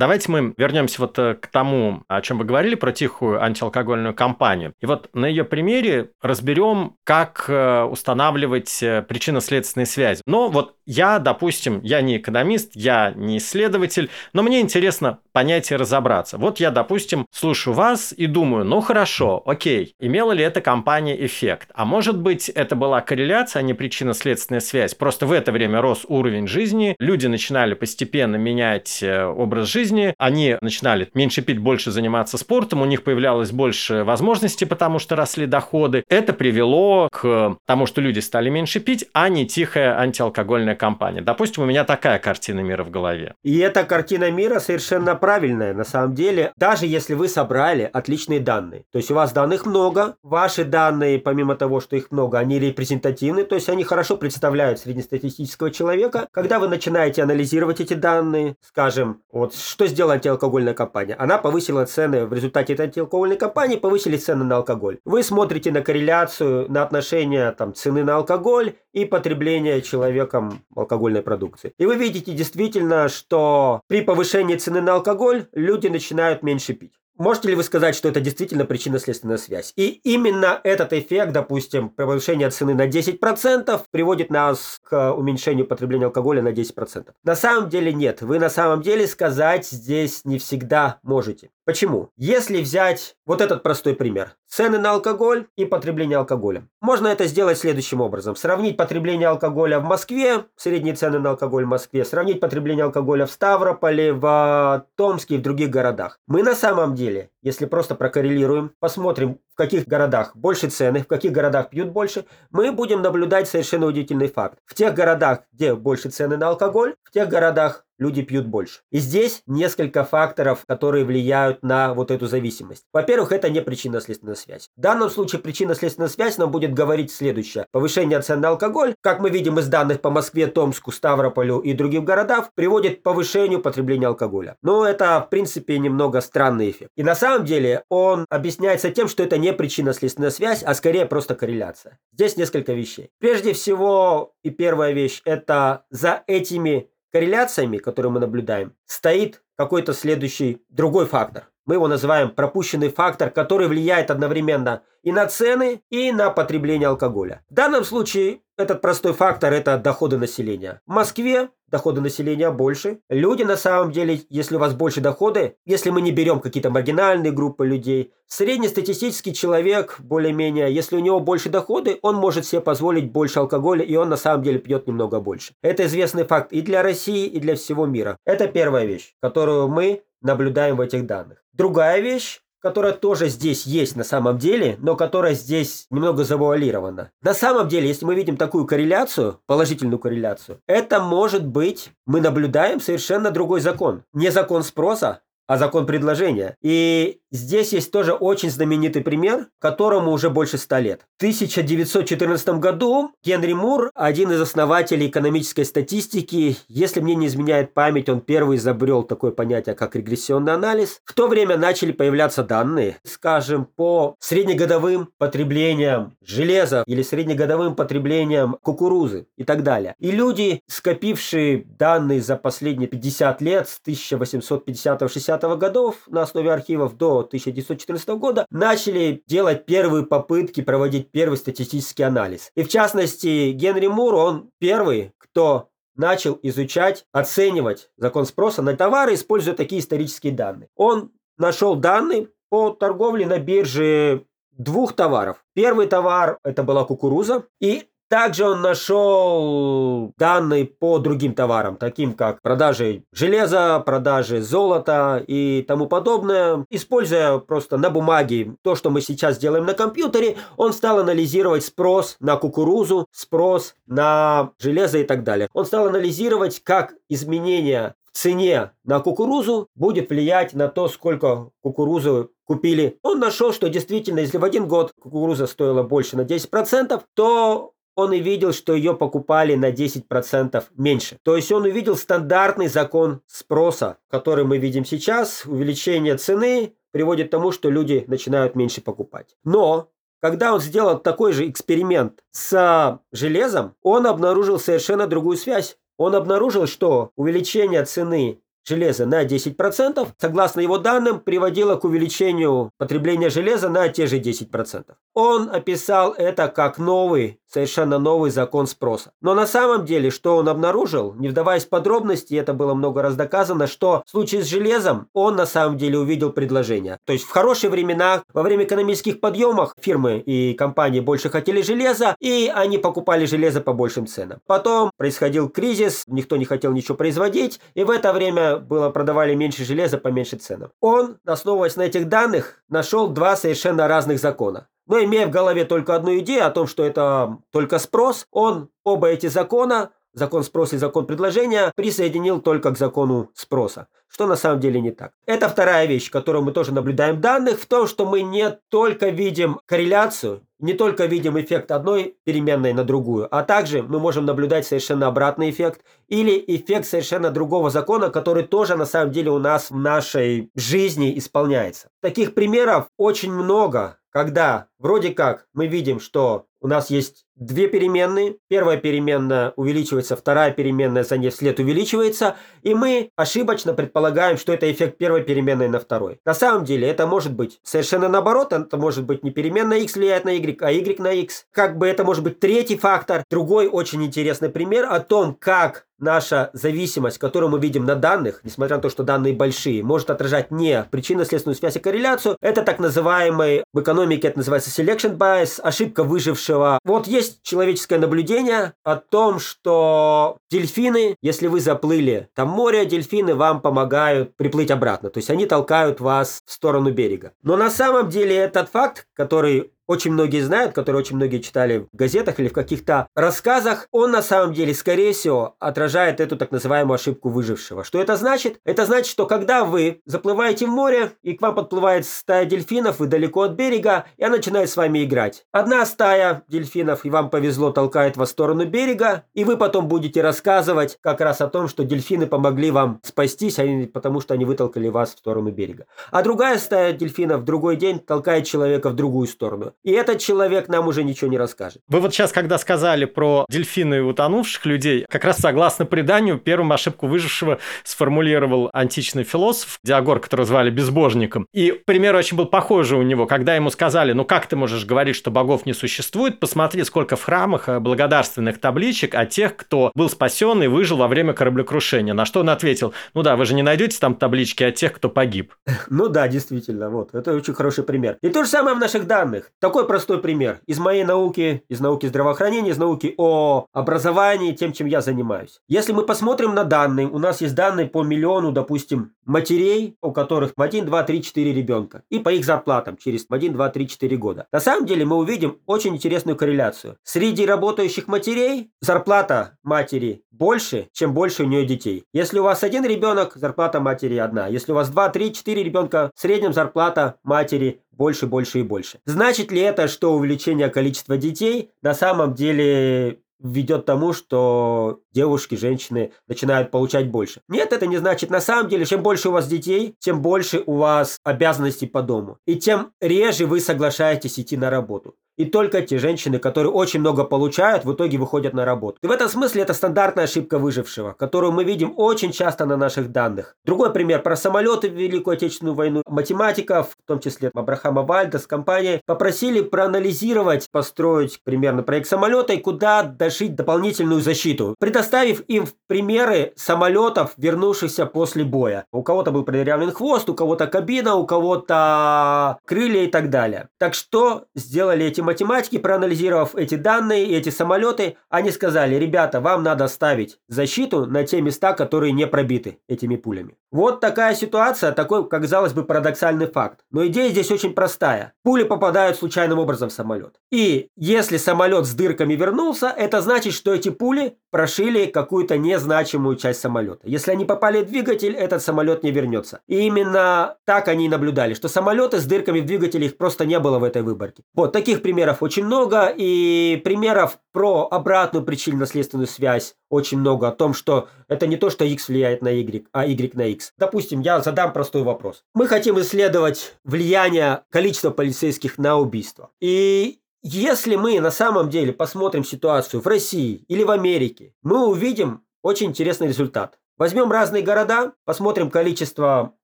Давайте 0.00 0.32
мы 0.32 0.54
вернемся 0.56 1.02
вот 1.02 1.18
э, 1.18 1.34
к 1.34 1.48
тому, 1.48 2.04
о 2.08 2.22
чем 2.22 2.38
вы 2.38 2.46
говорили, 2.46 2.74
про 2.74 2.90
тихую 2.90 3.42
антиалкогольную 3.44 4.14
кампанию. 4.14 4.72
И 4.80 4.86
вот 4.86 5.10
на 5.12 5.26
ее 5.26 5.44
примере 5.44 6.12
разберем, 6.22 6.94
как 7.04 7.44
э, 7.48 7.82
устанавливать 7.82 8.82
э, 8.82 9.02
причинно-следственные 9.02 9.84
связи. 9.84 10.22
Но 10.24 10.48
вот 10.48 10.76
я, 10.86 11.18
допустим, 11.18 11.80
я 11.82 12.00
не 12.00 12.16
экономист, 12.16 12.70
я 12.74 13.12
не 13.14 13.36
исследователь, 13.36 14.08
но 14.32 14.42
мне 14.42 14.62
интересно 14.62 15.18
понять 15.32 15.70
и 15.70 15.76
разобраться. 15.76 16.38
Вот 16.38 16.60
я, 16.60 16.70
допустим, 16.70 17.26
слушаю 17.30 17.74
вас 17.74 18.14
и 18.16 18.26
думаю, 18.26 18.64
ну 18.64 18.80
хорошо, 18.80 19.42
окей, 19.44 19.94
имела 20.00 20.32
ли 20.32 20.42
эта 20.42 20.62
компания 20.62 21.26
эффект? 21.26 21.68
А 21.74 21.84
может 21.84 22.18
быть, 22.18 22.48
это 22.48 22.74
была 22.74 23.02
корреляция, 23.02 23.60
а 23.60 23.62
не 23.62 23.74
причинно-следственная 23.74 24.60
связь? 24.60 24.94
Просто 24.94 25.26
в 25.26 25.32
это 25.32 25.52
время 25.52 25.82
рос 25.82 26.06
уровень 26.08 26.48
жизни, 26.48 26.96
люди 26.98 27.26
начинали 27.26 27.74
постепенно 27.74 28.36
менять 28.36 29.04
образ 29.04 29.68
жизни, 29.68 29.89
жизни, 29.90 30.14
они 30.18 30.56
начинали 30.60 31.08
меньше 31.14 31.42
пить, 31.42 31.58
больше 31.58 31.90
заниматься 31.90 32.38
спортом, 32.38 32.82
у 32.82 32.84
них 32.84 33.02
появлялось 33.02 33.50
больше 33.50 34.04
возможностей, 34.04 34.64
потому 34.64 34.98
что 34.98 35.16
росли 35.16 35.46
доходы. 35.46 36.04
Это 36.08 36.32
привело 36.32 37.08
к 37.10 37.56
тому, 37.66 37.86
что 37.86 38.00
люди 38.00 38.20
стали 38.20 38.50
меньше 38.50 38.80
пить, 38.80 39.06
а 39.12 39.28
не 39.28 39.46
тихая 39.46 39.98
антиалкогольная 39.98 40.76
кампания. 40.76 41.20
Допустим, 41.20 41.64
у 41.64 41.66
меня 41.66 41.84
такая 41.84 42.18
картина 42.18 42.60
мира 42.60 42.84
в 42.84 42.90
голове. 42.90 43.34
И 43.42 43.58
эта 43.58 43.84
картина 43.84 44.30
мира 44.30 44.60
совершенно 44.60 45.14
правильная, 45.14 45.74
на 45.74 45.84
самом 45.84 46.14
деле, 46.14 46.52
даже 46.56 46.86
если 46.86 47.14
вы 47.14 47.28
собрали 47.28 47.88
отличные 47.92 48.40
данные. 48.40 48.84
То 48.92 48.98
есть 48.98 49.10
у 49.10 49.14
вас 49.14 49.32
данных 49.32 49.66
много, 49.66 50.14
ваши 50.22 50.64
данные, 50.64 51.18
помимо 51.18 51.56
того, 51.56 51.80
что 51.80 51.96
их 51.96 52.10
много, 52.10 52.38
они 52.38 52.58
репрезентативны, 52.58 53.44
то 53.44 53.54
есть 53.56 53.68
они 53.68 53.84
хорошо 53.84 54.16
представляют 54.16 54.78
среднестатистического 54.78 55.70
человека. 55.70 56.28
Когда 56.32 56.58
вы 56.58 56.68
начинаете 56.68 57.22
анализировать 57.22 57.80
эти 57.80 57.94
данные, 57.94 58.54
скажем, 58.60 59.20
вот 59.32 59.54
что 59.80 59.86
сделала 59.86 60.12
антиалкогольная 60.12 60.74
компания? 60.74 61.14
Она 61.14 61.38
повысила 61.38 61.86
цены, 61.86 62.26
в 62.26 62.34
результате 62.34 62.74
этой 62.74 62.84
антиалкогольной 62.84 63.38
компании 63.38 63.76
повысили 63.76 64.18
цены 64.18 64.44
на 64.44 64.56
алкоголь. 64.56 64.98
Вы 65.06 65.22
смотрите 65.22 65.72
на 65.72 65.80
корреляцию, 65.80 66.70
на 66.70 66.82
отношение 66.82 67.50
там, 67.52 67.72
цены 67.72 68.04
на 68.04 68.16
алкоголь 68.16 68.74
и 68.92 69.06
потребления 69.06 69.80
человеком 69.80 70.60
алкогольной 70.76 71.22
продукции. 71.22 71.72
И 71.78 71.86
вы 71.86 71.96
видите 71.96 72.32
действительно, 72.32 73.08
что 73.08 73.80
при 73.86 74.02
повышении 74.02 74.56
цены 74.56 74.82
на 74.82 74.96
алкоголь 74.96 75.46
люди 75.54 75.86
начинают 75.86 76.42
меньше 76.42 76.74
пить. 76.74 76.92
Можете 77.20 77.50
ли 77.50 77.54
вы 77.54 77.64
сказать, 77.64 77.94
что 77.94 78.08
это 78.08 78.18
действительно 78.18 78.64
причинно-следственная 78.64 79.36
связь? 79.36 79.74
И 79.76 80.00
именно 80.04 80.58
этот 80.64 80.94
эффект, 80.94 81.32
допустим, 81.32 81.90
повышение 81.90 82.48
цены 82.48 82.74
на 82.74 82.88
10% 82.88 83.78
приводит 83.90 84.30
нас 84.30 84.78
к 84.82 85.12
уменьшению 85.12 85.66
потребления 85.66 86.06
алкоголя 86.06 86.40
на 86.40 86.48
10%. 86.48 87.10
На 87.22 87.36
самом 87.36 87.68
деле 87.68 87.92
нет. 87.92 88.22
Вы 88.22 88.38
на 88.38 88.48
самом 88.48 88.80
деле 88.80 89.06
сказать 89.06 89.66
здесь 89.66 90.24
не 90.24 90.38
всегда 90.38 90.98
можете. 91.02 91.50
Почему? 91.70 92.10
Если 92.16 92.62
взять 92.62 93.14
вот 93.26 93.40
этот 93.40 93.62
простой 93.62 93.94
пример. 93.94 94.34
Цены 94.48 94.78
на 94.78 94.90
алкоголь 94.90 95.46
и 95.54 95.64
потребление 95.64 96.18
алкоголя. 96.18 96.66
Можно 96.80 97.06
это 97.06 97.26
сделать 97.26 97.58
следующим 97.58 98.00
образом. 98.00 98.34
Сравнить 98.34 98.76
потребление 98.76 99.28
алкоголя 99.28 99.78
в 99.78 99.84
Москве, 99.84 100.46
средние 100.56 100.96
цены 100.96 101.20
на 101.20 101.30
алкоголь 101.30 101.64
в 101.64 101.68
Москве, 101.68 102.04
сравнить 102.04 102.40
потребление 102.40 102.86
алкоголя 102.86 103.26
в 103.26 103.30
Ставрополе, 103.30 104.12
в 104.12 104.84
Томске 104.96 105.36
и 105.36 105.38
в 105.38 105.42
других 105.42 105.70
городах. 105.70 106.18
Мы 106.26 106.42
на 106.42 106.56
самом 106.56 106.96
деле, 106.96 107.30
если 107.40 107.66
просто 107.66 107.94
прокоррелируем, 107.94 108.72
посмотрим, 108.80 109.38
в 109.52 109.56
каких 109.56 109.86
городах 109.86 110.34
больше 110.34 110.70
цены, 110.70 111.04
в 111.04 111.06
каких 111.06 111.30
городах 111.30 111.70
пьют 111.70 111.90
больше, 111.90 112.24
мы 112.50 112.72
будем 112.72 113.00
наблюдать 113.00 113.46
совершенно 113.48 113.86
удивительный 113.86 114.26
факт. 114.26 114.58
В 114.64 114.74
тех 114.74 114.92
городах, 114.92 115.42
где 115.52 115.76
больше 115.76 116.08
цены 116.08 116.36
на 116.36 116.48
алкоголь, 116.48 116.96
в 117.04 117.12
тех 117.12 117.28
городах 117.28 117.84
люди 118.00 118.22
пьют 118.22 118.46
больше. 118.46 118.80
И 118.90 118.98
здесь 118.98 119.42
несколько 119.46 120.02
факторов, 120.02 120.64
которые 120.66 121.04
влияют 121.04 121.62
на 121.62 121.94
вот 121.94 122.10
эту 122.10 122.26
зависимость. 122.26 122.84
Во-первых, 122.92 123.30
это 123.30 123.50
не 123.50 123.60
причинно-следственная 123.60 124.34
связь. 124.34 124.68
В 124.76 124.80
данном 124.80 125.10
случае 125.10 125.40
причинно-следственная 125.40 126.08
связь 126.08 126.38
нам 126.38 126.50
будет 126.50 126.74
говорить 126.74 127.12
следующее. 127.12 127.66
Повышение 127.70 128.20
цен 128.22 128.40
на 128.40 128.48
алкоголь, 128.48 128.94
как 129.02 129.20
мы 129.20 129.30
видим 129.30 129.58
из 129.58 129.68
данных 129.68 130.00
по 130.00 130.10
Москве, 130.10 130.46
Томску, 130.46 130.90
Ставрополю 130.90 131.58
и 131.58 131.74
другим 131.74 132.04
городам, 132.04 132.46
приводит 132.54 133.00
к 133.00 133.02
повышению 133.02 133.60
потребления 133.60 134.06
алкоголя. 134.06 134.56
Но 134.62 134.86
это, 134.86 135.22
в 135.24 135.30
принципе, 135.30 135.78
немного 135.78 136.20
странный 136.20 136.70
эффект. 136.70 136.90
И 136.96 137.02
на 137.02 137.14
самом 137.14 137.44
деле 137.44 137.84
он 137.90 138.24
объясняется 138.30 138.90
тем, 138.90 139.08
что 139.08 139.22
это 139.22 139.36
не 139.36 139.52
причинно-следственная 139.52 140.30
связь, 140.30 140.62
а 140.62 140.74
скорее 140.74 141.04
просто 141.04 141.34
корреляция. 141.34 141.98
Здесь 142.14 142.36
несколько 142.36 142.72
вещей. 142.72 143.10
Прежде 143.18 143.52
всего, 143.52 144.32
и 144.42 144.50
первая 144.50 144.92
вещь, 144.92 145.20
это 145.24 145.84
за 145.90 146.22
этими 146.26 146.88
корреляциями, 147.12 147.78
которые 147.78 148.12
мы 148.12 148.20
наблюдаем, 148.20 148.74
стоит 148.86 149.42
какой-то 149.56 149.92
следующий 149.92 150.62
другой 150.68 151.06
фактор. 151.06 151.50
Мы 151.70 151.76
его 151.76 151.86
называем 151.86 152.30
пропущенный 152.30 152.88
фактор, 152.88 153.30
который 153.30 153.68
влияет 153.68 154.10
одновременно 154.10 154.82
и 155.04 155.12
на 155.12 155.28
цены, 155.28 155.82
и 155.88 156.10
на 156.10 156.30
потребление 156.30 156.88
алкоголя. 156.88 157.44
В 157.48 157.54
данном 157.54 157.84
случае 157.84 158.40
этот 158.58 158.80
простой 158.80 159.12
фактор– 159.12 159.52
это 159.54 159.78
доходы 159.78 160.18
населения. 160.18 160.80
В 160.84 160.90
Москве 160.90 161.50
доходы 161.68 162.00
населения 162.00 162.50
больше. 162.50 162.98
Люди 163.08 163.44
на 163.44 163.56
самом 163.56 163.92
деле, 163.92 164.22
если 164.28 164.56
у 164.56 164.58
вас 164.58 164.74
больше 164.74 165.00
доходы, 165.00 165.58
если 165.64 165.90
мы 165.90 166.00
не 166.00 166.10
берем 166.10 166.40
какие-то 166.40 166.70
маргинальные 166.70 167.30
группы 167.30 167.64
людей, 167.64 168.12
среднестатистический 168.26 169.32
человек, 169.32 169.96
более-менее, 170.00 170.74
если 170.74 170.96
у 170.96 171.00
него 171.00 171.20
больше 171.20 171.50
доходы, 171.50 172.00
он 172.02 172.16
может 172.16 172.46
себе 172.46 172.60
позволить 172.60 173.12
больше 173.12 173.38
алкоголя, 173.38 173.84
и 173.84 173.94
он 173.94 174.08
на 174.08 174.16
самом 174.16 174.42
деле 174.42 174.58
пьет 174.58 174.88
немного 174.88 175.20
больше. 175.20 175.52
Это 175.62 175.86
известный 175.86 176.24
факт 176.24 176.52
и 176.52 176.62
для 176.62 176.82
России, 176.82 177.28
и 177.28 177.38
для 177.38 177.54
всего 177.54 177.86
мира. 177.86 178.16
Это 178.26 178.48
первая 178.48 178.86
вещь, 178.86 179.14
которую 179.22 179.68
мы 179.68 180.02
наблюдаем 180.22 180.76
в 180.76 180.80
этих 180.80 181.06
данных. 181.06 181.42
Другая 181.52 182.00
вещь, 182.00 182.40
которая 182.60 182.92
тоже 182.92 183.28
здесь 183.28 183.66
есть 183.66 183.96
на 183.96 184.04
самом 184.04 184.38
деле, 184.38 184.76
но 184.78 184.96
которая 184.96 185.34
здесь 185.34 185.86
немного 185.90 186.24
завуалирована. 186.24 187.10
На 187.22 187.34
самом 187.34 187.68
деле, 187.68 187.88
если 187.88 188.04
мы 188.04 188.14
видим 188.14 188.36
такую 188.36 188.66
корреляцию, 188.66 189.40
положительную 189.46 189.98
корреляцию, 189.98 190.60
это 190.66 191.00
может 191.00 191.46
быть, 191.46 191.90
мы 192.06 192.20
наблюдаем 192.20 192.80
совершенно 192.80 193.30
другой 193.30 193.60
закон. 193.60 194.04
Не 194.12 194.30
закон 194.30 194.62
спроса, 194.62 195.20
а 195.46 195.56
закон 195.56 195.86
предложения. 195.86 196.56
И 196.62 197.19
здесь 197.30 197.72
есть 197.72 197.90
тоже 197.90 198.12
очень 198.12 198.50
знаменитый 198.50 199.02
пример, 199.02 199.48
которому 199.58 200.12
уже 200.12 200.30
больше 200.30 200.58
ста 200.58 200.80
лет. 200.80 201.02
В 201.18 201.22
1914 201.22 202.48
году 202.60 203.12
Генри 203.22 203.52
Мур, 203.52 203.90
один 203.94 204.32
из 204.32 204.40
основателей 204.40 205.08
экономической 205.08 205.64
статистики, 205.64 206.56
если 206.68 207.00
мне 207.00 207.14
не 207.14 207.26
изменяет 207.26 207.74
память, 207.74 208.08
он 208.08 208.20
первый 208.20 208.56
изобрел 208.56 209.02
такое 209.02 209.30
понятие, 209.30 209.74
как 209.74 209.96
регрессионный 209.96 210.54
анализ. 210.54 211.00
В 211.04 211.14
то 211.14 211.28
время 211.28 211.56
начали 211.56 211.92
появляться 211.92 212.42
данные, 212.42 212.96
скажем, 213.04 213.64
по 213.64 214.16
среднегодовым 214.18 215.08
потреблениям 215.18 216.14
железа 216.22 216.82
или 216.86 217.02
среднегодовым 217.02 217.74
потреблениям 217.74 218.58
кукурузы 218.62 219.26
и 219.36 219.44
так 219.44 219.62
далее. 219.62 219.94
И 219.98 220.10
люди, 220.10 220.60
скопившие 220.66 221.64
данные 221.78 222.20
за 222.20 222.36
последние 222.36 222.88
50 222.88 223.40
лет, 223.40 223.68
с 223.68 223.80
1850-60 223.86 225.20
60 225.20 225.58
годов 225.58 225.96
на 226.08 226.22
основе 226.22 226.52
архивов 226.52 226.96
до 226.96 227.19
1914 227.26 228.08
года 228.10 228.46
начали 228.50 229.22
делать 229.26 229.66
первые 229.66 230.04
попытки 230.06 230.62
проводить 230.62 231.10
первый 231.10 231.36
статистический 231.36 232.04
анализ. 232.04 232.50
И 232.54 232.62
в 232.62 232.68
частности, 232.68 233.52
Генри 233.52 233.86
Мур, 233.86 234.14
он 234.14 234.50
первый, 234.58 235.12
кто 235.18 235.68
начал 235.96 236.38
изучать, 236.42 237.04
оценивать 237.12 237.90
закон 237.96 238.24
спроса 238.26 238.62
на 238.62 238.76
товары, 238.76 239.14
используя 239.14 239.54
такие 239.54 239.80
исторические 239.80 240.32
данные. 240.32 240.68
Он 240.76 241.12
нашел 241.36 241.76
данные 241.76 242.28
по 242.48 242.70
торговле 242.70 243.26
на 243.26 243.38
бирже 243.38 244.24
двух 244.52 244.94
товаров. 244.94 245.44
Первый 245.54 245.86
товар 245.86 246.38
это 246.44 246.62
была 246.62 246.84
кукуруза, 246.84 247.46
и 247.60 247.88
также 248.10 248.44
он 248.44 248.60
нашел 248.60 250.12
данные 250.18 250.64
по 250.64 250.98
другим 250.98 251.32
товарам, 251.32 251.76
таким 251.76 252.12
как 252.14 252.42
продажи 252.42 253.04
железа, 253.12 253.78
продажи 253.86 254.42
золота 254.42 255.22
и 255.24 255.64
тому 255.66 255.86
подобное. 255.86 256.66
Используя 256.70 257.38
просто 257.38 257.76
на 257.78 257.88
бумаге 257.88 258.56
то, 258.62 258.74
что 258.74 258.90
мы 258.90 259.00
сейчас 259.00 259.38
делаем 259.38 259.64
на 259.64 259.74
компьютере, 259.74 260.36
он 260.56 260.72
стал 260.72 260.98
анализировать 260.98 261.64
спрос 261.64 262.16
на 262.18 262.36
кукурузу, 262.36 263.06
спрос 263.12 263.76
на 263.86 264.50
железо 264.58 264.98
и 264.98 265.04
так 265.04 265.22
далее. 265.22 265.48
Он 265.52 265.64
стал 265.64 265.86
анализировать, 265.86 266.60
как 266.64 266.94
изменения 267.08 267.94
в 268.12 268.18
цене 268.18 268.72
на 268.84 268.98
кукурузу 268.98 269.68
будет 269.76 270.10
влиять 270.10 270.52
на 270.52 270.66
то, 270.66 270.88
сколько 270.88 271.50
кукурузы 271.62 272.28
купили. 272.44 272.98
Он 273.02 273.20
нашел, 273.20 273.52
что 273.52 273.68
действительно, 273.68 274.18
если 274.18 274.38
в 274.38 274.44
один 274.44 274.66
год 274.66 274.92
кукуруза 275.00 275.46
стоила 275.46 275.84
больше 275.84 276.16
на 276.16 276.22
10%, 276.22 277.00
то 277.14 277.72
он 278.00 278.12
и 278.12 278.20
видел, 278.20 278.52
что 278.52 278.74
ее 278.74 278.94
покупали 278.94 279.54
на 279.54 279.70
10% 279.70 280.64
меньше. 280.76 281.18
То 281.22 281.36
есть 281.36 281.50
он 281.52 281.64
увидел 281.64 281.96
стандартный 281.96 282.68
закон 282.68 283.20
спроса, 283.26 283.98
который 284.10 284.44
мы 284.44 284.58
видим 284.58 284.84
сейчас. 284.84 285.46
Увеличение 285.46 286.16
цены 286.16 286.74
приводит 286.90 287.28
к 287.28 287.30
тому, 287.30 287.52
что 287.52 287.70
люди 287.70 288.04
начинают 288.08 288.56
меньше 288.56 288.80
покупать. 288.80 289.36
Но 289.44 289.90
когда 290.20 290.52
он 290.52 290.60
сделал 290.60 290.98
такой 290.98 291.32
же 291.32 291.48
эксперимент 291.48 292.22
с 292.30 293.00
железом, 293.12 293.74
он 293.82 294.06
обнаружил 294.06 294.58
совершенно 294.58 295.06
другую 295.06 295.36
связь. 295.36 295.78
Он 295.96 296.14
обнаружил, 296.14 296.66
что 296.66 297.10
увеличение 297.16 297.84
цены 297.84 298.40
железа 298.70 299.04
на 299.04 299.24
10%, 299.24 300.08
согласно 300.16 300.60
его 300.60 300.78
данным, 300.78 301.20
приводило 301.20 301.76
к 301.76 301.84
увеличению 301.84 302.70
потребления 302.78 303.28
железа 303.28 303.68
на 303.68 303.88
те 303.88 304.06
же 304.06 304.20
10%. 304.20 304.84
Он 305.14 305.50
описал 305.50 306.12
это 306.12 306.46
как 306.48 306.78
новый, 306.78 307.40
совершенно 307.52 307.98
новый 307.98 308.30
закон 308.30 308.66
спроса. 308.66 309.10
Но 309.20 309.34
на 309.34 309.46
самом 309.46 309.84
деле, 309.84 310.10
что 310.10 310.36
он 310.36 310.48
обнаружил, 310.48 311.14
не 311.14 311.28
вдаваясь 311.28 311.64
в 311.64 311.68
подробности, 311.68 312.34
это 312.34 312.54
было 312.54 312.74
много 312.74 313.02
раз 313.02 313.16
доказано, 313.16 313.66
что 313.66 314.02
в 314.06 314.10
случае 314.10 314.42
с 314.42 314.46
железом 314.46 315.08
он 315.12 315.34
на 315.34 315.46
самом 315.46 315.76
деле 315.76 315.98
увидел 315.98 316.30
предложение. 316.30 316.98
То 317.04 317.12
есть 317.12 317.24
в 317.24 317.30
хорошие 317.30 317.70
времена, 317.70 318.22
во 318.32 318.42
время 318.42 318.64
экономических 318.64 319.20
подъемов, 319.20 319.72
фирмы 319.80 320.18
и 320.18 320.54
компании 320.54 321.00
больше 321.00 321.28
хотели 321.28 321.60
железа, 321.62 322.14
и 322.20 322.50
они 322.54 322.78
покупали 322.78 323.26
железо 323.26 323.60
по 323.60 323.72
большим 323.72 324.06
ценам. 324.06 324.38
Потом 324.46 324.92
происходил 324.96 325.48
кризис, 325.48 326.04
никто 326.06 326.36
не 326.36 326.44
хотел 326.44 326.72
ничего 326.72 326.96
производить, 326.96 327.60
и 327.74 327.82
в 327.82 327.90
это 327.90 328.12
время 328.12 328.59
было 328.60 328.90
продавали 328.90 329.34
меньше 329.34 329.64
железа 329.64 329.98
по 329.98 330.08
меньше 330.08 330.36
ценам. 330.36 330.70
Он, 330.80 331.18
основываясь 331.24 331.76
на 331.76 331.82
этих 331.82 332.08
данных, 332.08 332.62
нашел 332.68 333.08
два 333.08 333.36
совершенно 333.36 333.88
разных 333.88 334.20
закона. 334.20 334.68
Но 334.86 335.02
имея 335.02 335.26
в 335.26 335.30
голове 335.30 335.64
только 335.64 335.94
одну 335.94 336.18
идею 336.18 336.46
о 336.46 336.50
том, 336.50 336.66
что 336.66 336.84
это 336.84 337.38
только 337.50 337.78
спрос, 337.78 338.26
он 338.30 338.70
оба 338.84 339.08
эти 339.08 339.28
закона, 339.28 339.90
закон 340.12 340.42
спроса 340.42 340.76
и 340.76 340.78
закон 340.78 341.06
предложения, 341.06 341.72
присоединил 341.76 342.40
только 342.40 342.72
к 342.72 342.78
закону 342.78 343.30
спроса 343.34 343.86
что 344.10 344.26
на 344.26 344.36
самом 344.36 344.60
деле 344.60 344.80
не 344.80 344.90
так. 344.90 345.12
Это 345.24 345.48
вторая 345.48 345.86
вещь, 345.86 346.10
которую 346.10 346.42
мы 346.42 346.52
тоже 346.52 346.74
наблюдаем 346.74 347.16
в 347.16 347.20
данных, 347.20 347.60
в 347.60 347.66
том, 347.66 347.86
что 347.86 348.04
мы 348.04 348.22
не 348.22 348.58
только 348.68 349.08
видим 349.08 349.60
корреляцию, 349.66 350.42
не 350.60 350.74
только 350.74 351.06
видим 351.06 351.38
эффект 351.40 351.70
одной 351.70 352.16
переменной 352.24 352.72
на 352.72 352.84
другую, 352.84 353.28
а 353.34 353.42
также 353.42 353.82
мы 353.82 353.98
можем 353.98 354.24
наблюдать 354.24 354.66
совершенно 354.66 355.06
обратный 355.06 355.50
эффект 355.50 355.82
или 356.08 356.42
эффект 356.46 356.86
совершенно 356.86 357.30
другого 357.30 357.70
закона, 357.70 358.10
который 358.10 358.44
тоже 358.44 358.76
на 358.76 358.86
самом 358.86 359.12
деле 359.12 359.30
у 359.30 359.38
нас 359.38 359.70
в 359.70 359.76
нашей 359.76 360.50
жизни 360.54 361.16
исполняется. 361.18 361.88
Таких 362.00 362.34
примеров 362.34 362.88
очень 362.96 363.32
много, 363.32 363.98
когда 364.10 364.69
вроде 364.80 365.10
как 365.10 365.46
мы 365.52 365.68
видим, 365.68 366.00
что 366.00 366.46
у 366.60 366.68
нас 366.68 366.90
есть 366.90 367.24
две 367.36 367.68
переменные. 367.68 368.36
Первая 368.48 368.76
переменная 368.76 369.52
увеличивается, 369.56 370.14
вторая 370.14 370.50
переменная 370.50 371.04
за 371.04 371.16
ней 371.16 371.30
вслед 371.30 371.58
увеличивается. 371.58 372.36
И 372.62 372.74
мы 372.74 373.10
ошибочно 373.16 373.72
предполагаем, 373.72 374.36
что 374.36 374.52
это 374.52 374.70
эффект 374.70 374.98
первой 374.98 375.22
переменной 375.22 375.68
на 375.68 375.80
второй. 375.80 376.20
На 376.26 376.34
самом 376.34 376.64
деле 376.64 376.86
это 376.86 377.06
может 377.06 377.32
быть 377.32 377.58
совершенно 377.62 378.08
наоборот. 378.08 378.52
Это 378.52 378.76
может 378.76 379.04
быть 379.04 379.22
не 379.24 379.30
переменная 379.30 379.78
x 379.78 379.94
влияет 379.94 380.24
на 380.24 380.30
y, 380.30 380.58
а 380.60 380.70
y 380.70 380.98
на 380.98 381.12
x. 381.12 381.46
Как 381.50 381.78
бы 381.78 381.86
это 381.86 382.04
может 382.04 382.22
быть 382.22 382.40
третий 382.40 382.76
фактор. 382.76 383.24
Другой 383.30 383.68
очень 383.68 384.04
интересный 384.04 384.50
пример 384.50 384.86
о 384.90 385.00
том, 385.00 385.34
как 385.34 385.86
наша 385.98 386.50
зависимость, 386.54 387.18
которую 387.18 387.50
мы 387.50 387.60
видим 387.60 387.84
на 387.84 387.94
данных, 387.94 388.40
несмотря 388.42 388.76
на 388.76 388.82
то, 388.82 388.88
что 388.88 389.02
данные 389.02 389.34
большие, 389.34 389.82
может 389.82 390.10
отражать 390.10 390.50
не 390.50 390.86
причинно-следственную 390.90 391.56
связь 391.56 391.76
и 391.76 391.78
корреляцию, 391.78 392.36
это 392.40 392.62
так 392.62 392.78
называемый, 392.78 393.64
в 393.72 393.80
экономике 393.80 394.28
это 394.28 394.38
называется 394.38 394.69
selection 394.70 395.16
bias, 395.16 395.60
ошибка 395.60 396.04
выжившего. 396.04 396.78
Вот 396.84 397.06
есть 397.06 397.42
человеческое 397.42 397.98
наблюдение 397.98 398.72
о 398.84 398.96
том, 398.96 399.38
что 399.38 400.38
дельфины, 400.50 401.16
если 401.22 401.46
вы 401.46 401.60
заплыли 401.60 402.28
там 402.34 402.48
море, 402.48 402.86
дельфины 402.86 403.34
вам 403.34 403.60
помогают 403.60 404.36
приплыть 404.36 404.70
обратно, 404.70 405.10
то 405.10 405.18
есть 405.18 405.30
они 405.30 405.46
толкают 405.46 406.00
вас 406.00 406.40
в 406.46 406.52
сторону 406.52 406.92
берега. 406.92 407.32
Но 407.42 407.56
на 407.56 407.70
самом 407.70 408.08
деле 408.08 408.36
этот 408.36 408.68
факт, 408.70 409.06
который 409.14 409.72
очень 409.90 410.12
многие 410.12 410.40
знают, 410.40 410.72
которые 410.72 411.00
очень 411.00 411.16
многие 411.16 411.38
читали 411.38 411.88
в 411.92 411.96
газетах 411.96 412.38
или 412.38 412.46
в 412.46 412.52
каких-то 412.52 413.08
рассказах, 413.16 413.88
он 413.90 414.12
на 414.12 414.22
самом 414.22 414.54
деле, 414.54 414.72
скорее 414.72 415.12
всего, 415.12 415.56
отражает 415.58 416.20
эту 416.20 416.36
так 416.36 416.52
называемую 416.52 416.94
ошибку 416.94 417.28
выжившего. 417.28 417.82
Что 417.82 418.00
это 418.00 418.16
значит? 418.16 418.60
Это 418.64 418.86
значит, 418.86 419.08
что 419.10 419.26
когда 419.26 419.64
вы 419.64 420.00
заплываете 420.06 420.66
в 420.66 420.68
море, 420.68 421.10
и 421.24 421.32
к 421.32 421.42
вам 421.42 421.56
подплывает 421.56 422.06
стая 422.06 422.44
дельфинов, 422.44 423.00
вы 423.00 423.08
далеко 423.08 423.42
от 423.42 423.52
берега, 423.54 424.04
и 424.16 424.22
она 424.22 424.36
начинает 424.36 424.70
с 424.70 424.76
вами 424.76 425.02
играть. 425.02 425.44
Одна 425.50 425.84
стая 425.84 426.44
дельфинов, 426.46 427.04
и 427.04 427.10
вам 427.10 427.28
повезло, 427.28 427.72
толкает 427.72 428.16
вас 428.16 428.28
в 428.28 428.32
сторону 428.32 428.66
берега, 428.66 429.24
и 429.34 429.42
вы 429.42 429.56
потом 429.56 429.88
будете 429.88 430.22
рассказывать 430.22 430.98
как 431.00 431.20
раз 431.20 431.40
о 431.40 431.48
том, 431.48 431.66
что 431.66 431.82
дельфины 431.82 432.28
помогли 432.28 432.70
вам 432.70 433.00
спастись, 433.02 433.58
а 433.58 433.64
потому 433.92 434.20
что 434.20 434.34
они 434.34 434.44
вытолкали 434.44 434.86
вас 434.86 435.16
в 435.16 435.18
сторону 435.18 435.50
берега. 435.50 435.86
А 436.12 436.22
другая 436.22 436.58
стая 436.58 436.92
дельфинов 436.92 437.40
в 437.40 437.44
другой 437.44 437.74
день 437.74 437.98
толкает 437.98 438.46
человека 438.46 438.90
в 438.90 438.94
другую 438.94 439.26
сторону. 439.26 439.72
И 439.82 439.92
этот 439.92 440.18
человек 440.18 440.68
нам 440.68 440.88
уже 440.88 441.02
ничего 441.04 441.30
не 441.30 441.38
расскажет. 441.38 441.82
Вы 441.88 442.00
вот 442.00 442.12
сейчас, 442.12 442.32
когда 442.32 442.58
сказали 442.58 443.06
про 443.06 443.46
дельфины 443.48 443.96
и 443.96 444.00
утонувших 444.00 444.66
людей, 444.66 445.06
как 445.08 445.24
раз 445.24 445.38
согласно 445.38 445.86
преданию, 445.86 446.38
первым 446.38 446.72
ошибку 446.72 447.06
выжившего 447.06 447.58
сформулировал 447.82 448.68
античный 448.72 449.24
философ 449.24 449.78
Диагор, 449.82 450.20
которого 450.20 450.46
звали 450.46 450.70
безбожником. 450.70 451.46
И 451.52 451.72
пример 451.72 452.14
очень 452.14 452.36
был 452.36 452.46
похожий 452.46 452.98
у 452.98 453.02
него, 453.02 453.26
когда 453.26 453.54
ему 453.54 453.70
сказали, 453.70 454.12
ну 454.12 454.24
как 454.24 454.46
ты 454.46 454.56
можешь 454.56 454.84
говорить, 454.84 455.16
что 455.16 455.30
богов 455.30 455.64
не 455.64 455.72
существует, 455.72 456.40
посмотри, 456.40 456.84
сколько 456.84 457.16
в 457.16 457.24
храмах 457.24 457.68
э, 457.68 457.80
благодарственных 457.80 458.60
табличек 458.60 459.14
о 459.14 459.24
тех, 459.24 459.56
кто 459.56 459.92
был 459.94 460.10
спасен 460.10 460.62
и 460.62 460.66
выжил 460.66 460.98
во 460.98 461.08
время 461.08 461.32
кораблекрушения. 461.32 462.12
На 462.12 462.26
что 462.26 462.40
он 462.40 462.50
ответил, 462.50 462.92
ну 463.14 463.22
да, 463.22 463.36
вы 463.36 463.46
же 463.46 463.54
не 463.54 463.62
найдете 463.62 463.98
там 463.98 464.14
таблички 464.14 464.62
о 464.62 464.72
тех, 464.72 464.92
кто 464.92 465.08
погиб. 465.08 465.54
Ну 465.88 466.08
да, 466.08 466.28
действительно, 466.28 466.88
вот, 466.88 467.14
это 467.14 467.34
очень 467.34 467.52
хороший 467.52 467.84
пример. 467.84 468.16
И 468.22 468.28
то 468.28 468.44
же 468.44 468.50
самое 468.50 468.76
в 468.76 468.78
наших 468.78 469.06
данных. 469.06 469.50
Такой 469.60 469.86
простой 469.86 470.22
пример. 470.22 470.62
Из 470.64 470.78
моей 470.78 471.04
науки, 471.04 471.64
из 471.68 471.80
науки 471.80 472.06
здравоохранения, 472.06 472.70
из 472.70 472.78
науки 472.78 473.14
о 473.18 473.66
образовании, 473.74 474.52
тем, 474.52 474.72
чем 474.72 474.86
я 474.86 475.02
занимаюсь. 475.02 475.60
Если 475.68 475.92
мы 475.92 476.06
посмотрим 476.06 476.54
на 476.54 476.64
данные, 476.64 477.06
у 477.08 477.18
нас 477.18 477.42
есть 477.42 477.54
данные 477.54 477.86
по 477.86 478.02
миллиону, 478.02 478.52
допустим, 478.52 479.12
матерей, 479.26 479.98
у 480.00 480.12
которых 480.12 480.52
1, 480.56 480.86
2, 480.86 481.02
3, 481.02 481.22
4 481.22 481.52
ребенка. 481.52 482.02
И 482.08 482.20
по 482.20 482.30
их 482.30 482.46
зарплатам 482.46 482.96
через 482.96 483.26
1, 483.28 483.52
2, 483.52 483.68
3, 483.68 483.88
4 483.88 484.16
года. 484.16 484.46
На 484.50 484.60
самом 484.60 484.86
деле 484.86 485.04
мы 485.04 485.16
увидим 485.16 485.58
очень 485.66 485.94
интересную 485.94 486.38
корреляцию. 486.38 486.96
Среди 487.04 487.44
работающих 487.44 488.08
матерей 488.08 488.70
зарплата 488.80 489.58
матери 489.62 490.22
больше, 490.40 490.88
чем 490.92 491.12
больше 491.12 491.44
у 491.44 491.46
нее 491.46 491.66
детей. 491.66 492.04
Если 492.14 492.38
у 492.38 492.42
вас 492.42 492.64
один 492.64 492.84
ребенок, 492.84 493.36
зарплата 493.36 493.78
матери 493.78 494.16
одна. 494.16 494.48
Если 494.48 494.72
у 494.72 494.74
вас 494.74 494.88
2, 494.88 495.10
3, 495.10 495.34
4 495.34 495.62
ребенка, 495.62 496.10
в 496.16 496.20
среднем 496.20 496.54
зарплата 496.54 497.16
матери 497.22 497.82
больше, 497.92 498.26
больше 498.26 498.60
и 498.60 498.62
больше. 498.62 499.00
Значит 499.04 499.52
ли 499.52 499.60
это, 499.60 499.86
что 499.86 500.14
увеличение 500.14 500.70
количества 500.70 501.18
детей 501.18 501.70
на 501.82 501.92
самом 501.92 502.32
деле 502.32 503.20
ведет 503.42 503.82
к 503.82 503.86
тому, 503.86 504.12
что 504.12 505.00
девушки, 505.12 505.54
женщины 505.54 506.12
начинают 506.26 506.70
получать 506.70 507.10
больше. 507.10 507.42
Нет, 507.48 507.72
это 507.72 507.86
не 507.86 507.98
значит. 507.98 508.30
На 508.30 508.40
самом 508.40 508.68
деле, 508.68 508.86
чем 508.86 509.02
больше 509.02 509.28
у 509.28 509.32
вас 509.32 509.46
детей, 509.46 509.94
тем 509.98 510.22
больше 510.22 510.62
у 510.64 510.76
вас 510.76 511.18
обязанностей 511.22 511.86
по 511.86 512.02
дому. 512.02 512.38
И 512.46 512.56
тем 512.56 512.92
реже 513.00 513.46
вы 513.46 513.60
соглашаетесь 513.60 514.38
идти 514.38 514.56
на 514.56 514.70
работу. 514.70 515.14
И 515.40 515.46
только 515.46 515.80
те 515.80 515.98
женщины, 515.98 516.38
которые 516.38 516.70
очень 516.70 517.00
много 517.00 517.24
получают, 517.24 517.86
в 517.86 517.94
итоге 517.94 518.18
выходят 518.18 518.52
на 518.52 518.66
работу. 518.66 518.98
И 519.02 519.06
в 519.06 519.10
этом 519.10 519.26
смысле 519.26 519.62
это 519.62 519.72
стандартная 519.72 520.24
ошибка 520.24 520.58
выжившего, 520.58 521.14
которую 521.14 521.52
мы 521.52 521.64
видим 521.64 521.94
очень 521.96 522.30
часто 522.30 522.66
на 522.66 522.76
наших 522.76 523.10
данных. 523.10 523.56
Другой 523.64 523.90
пример 523.90 524.20
про 524.20 524.36
самолеты 524.36 524.90
в 524.90 524.92
Великую 524.92 525.36
Отечественную 525.36 525.74
войну. 525.74 526.02
Математиков, 526.06 526.88
в 526.90 527.08
том 527.08 527.20
числе 527.20 527.50
Абрахама 527.54 528.02
Вальда 528.02 528.38
с 528.38 528.46
компанией, 528.46 529.00
попросили 529.06 529.62
проанализировать, 529.62 530.68
построить 530.70 531.40
примерно 531.42 531.82
проект 531.82 532.06
самолета 532.06 532.52
и 532.52 532.58
куда 532.58 533.02
дошить 533.02 533.54
дополнительную 533.56 534.20
защиту, 534.20 534.74
предоставив 534.78 535.40
им 535.48 535.66
примеры 535.86 536.52
самолетов, 536.56 537.32
вернувшихся 537.38 538.04
после 538.04 538.44
боя. 538.44 538.84
У 538.92 539.02
кого-то 539.02 539.30
был 539.30 539.44
продырявлен 539.44 539.92
хвост, 539.92 540.28
у 540.28 540.34
кого-то 540.34 540.66
кабина, 540.66 541.14
у 541.14 541.26
кого-то 541.26 542.58
крылья 542.66 543.04
и 543.04 543.06
так 543.06 543.30
далее. 543.30 543.68
Так 543.78 543.94
что 543.94 544.44
сделали 544.54 545.06
эти 545.06 545.22
математики, 545.30 545.78
проанализировав 545.78 546.56
эти 546.56 546.74
данные 546.74 547.26
и 547.26 547.34
эти 547.36 547.50
самолеты, 547.50 548.16
они 548.28 548.50
сказали, 548.50 548.96
ребята, 548.96 549.40
вам 549.40 549.62
надо 549.62 549.86
ставить 549.86 550.38
защиту 550.48 551.06
на 551.06 551.22
те 551.24 551.40
места, 551.40 551.72
которые 551.72 552.12
не 552.12 552.26
пробиты 552.26 552.78
этими 552.88 553.14
пулями. 553.14 553.54
Вот 553.70 554.00
такая 554.00 554.34
ситуация, 554.34 554.90
такой, 554.90 555.28
как 555.28 555.42
казалось 555.42 555.72
бы, 555.72 555.84
парадоксальный 555.84 556.48
факт. 556.48 556.80
Но 556.90 557.06
идея 557.06 557.30
здесь 557.30 557.52
очень 557.52 557.72
простая. 557.72 558.32
Пули 558.42 558.64
попадают 558.64 559.16
случайным 559.16 559.58
образом 559.60 559.88
в 559.88 559.92
самолет. 559.92 560.34
И 560.50 560.88
если 560.96 561.36
самолет 561.36 561.86
с 561.86 561.94
дырками 561.94 562.34
вернулся, 562.34 562.88
это 562.88 563.20
значит, 563.20 563.52
что 563.52 563.72
эти 563.72 563.90
пули 563.90 564.36
прошили 564.50 565.06
какую-то 565.06 565.56
незначимую 565.56 566.36
часть 566.36 566.60
самолета. 566.60 567.00
Если 567.04 567.30
они 567.30 567.44
попали 567.44 567.82
в 567.82 567.86
двигатель, 567.86 568.34
этот 568.34 568.62
самолет 568.62 569.04
не 569.04 569.12
вернется. 569.12 569.60
И 569.68 569.86
именно 569.86 570.56
так 570.64 570.88
они 570.88 571.06
и 571.06 571.08
наблюдали, 571.08 571.54
что 571.54 571.68
самолеты 571.68 572.18
с 572.18 572.24
дырками 572.24 572.60
в 572.60 572.66
двигателе 572.66 573.06
их 573.06 573.16
просто 573.16 573.46
не 573.46 573.58
было 573.60 573.78
в 573.78 573.84
этой 573.84 574.02
выборке. 574.02 574.42
Вот 574.54 574.72
таких 574.72 575.02
примеров 575.02 575.19
очень 575.40 575.64
много, 575.64 576.12
и 576.16 576.80
примеров 576.84 577.38
про 577.52 577.88
обратную 577.90 578.44
причинно-следственную 578.44 579.26
связь 579.26 579.74
очень 579.88 580.18
много, 580.18 580.48
о 580.48 580.52
том, 580.52 580.74
что 580.74 581.08
это 581.28 581.46
не 581.46 581.56
то, 581.56 581.70
что 581.70 581.84
X 581.84 582.08
влияет 582.08 582.42
на 582.42 582.48
Y, 582.48 582.86
а 582.92 583.06
Y 583.06 583.34
на 583.34 583.46
X. 583.46 583.72
Допустим, 583.78 584.20
я 584.20 584.40
задам 584.40 584.72
простой 584.72 585.02
вопрос. 585.02 585.44
Мы 585.54 585.66
хотим 585.66 585.98
исследовать 586.00 586.76
влияние 586.84 587.62
количества 587.70 588.10
полицейских 588.10 588.78
на 588.78 588.96
убийство. 588.96 589.50
И 589.60 590.20
если 590.42 590.96
мы 590.96 591.20
на 591.20 591.30
самом 591.30 591.68
деле 591.68 591.92
посмотрим 591.92 592.44
ситуацию 592.44 593.00
в 593.00 593.06
России 593.06 593.64
или 593.68 593.82
в 593.82 593.90
Америке, 593.90 594.54
мы 594.62 594.86
увидим 594.86 595.42
очень 595.62 595.88
интересный 595.88 596.28
результат. 596.28 596.78
Возьмем 596.96 597.32
разные 597.32 597.62
города, 597.62 598.12
посмотрим 598.24 598.70
количество 598.70 599.54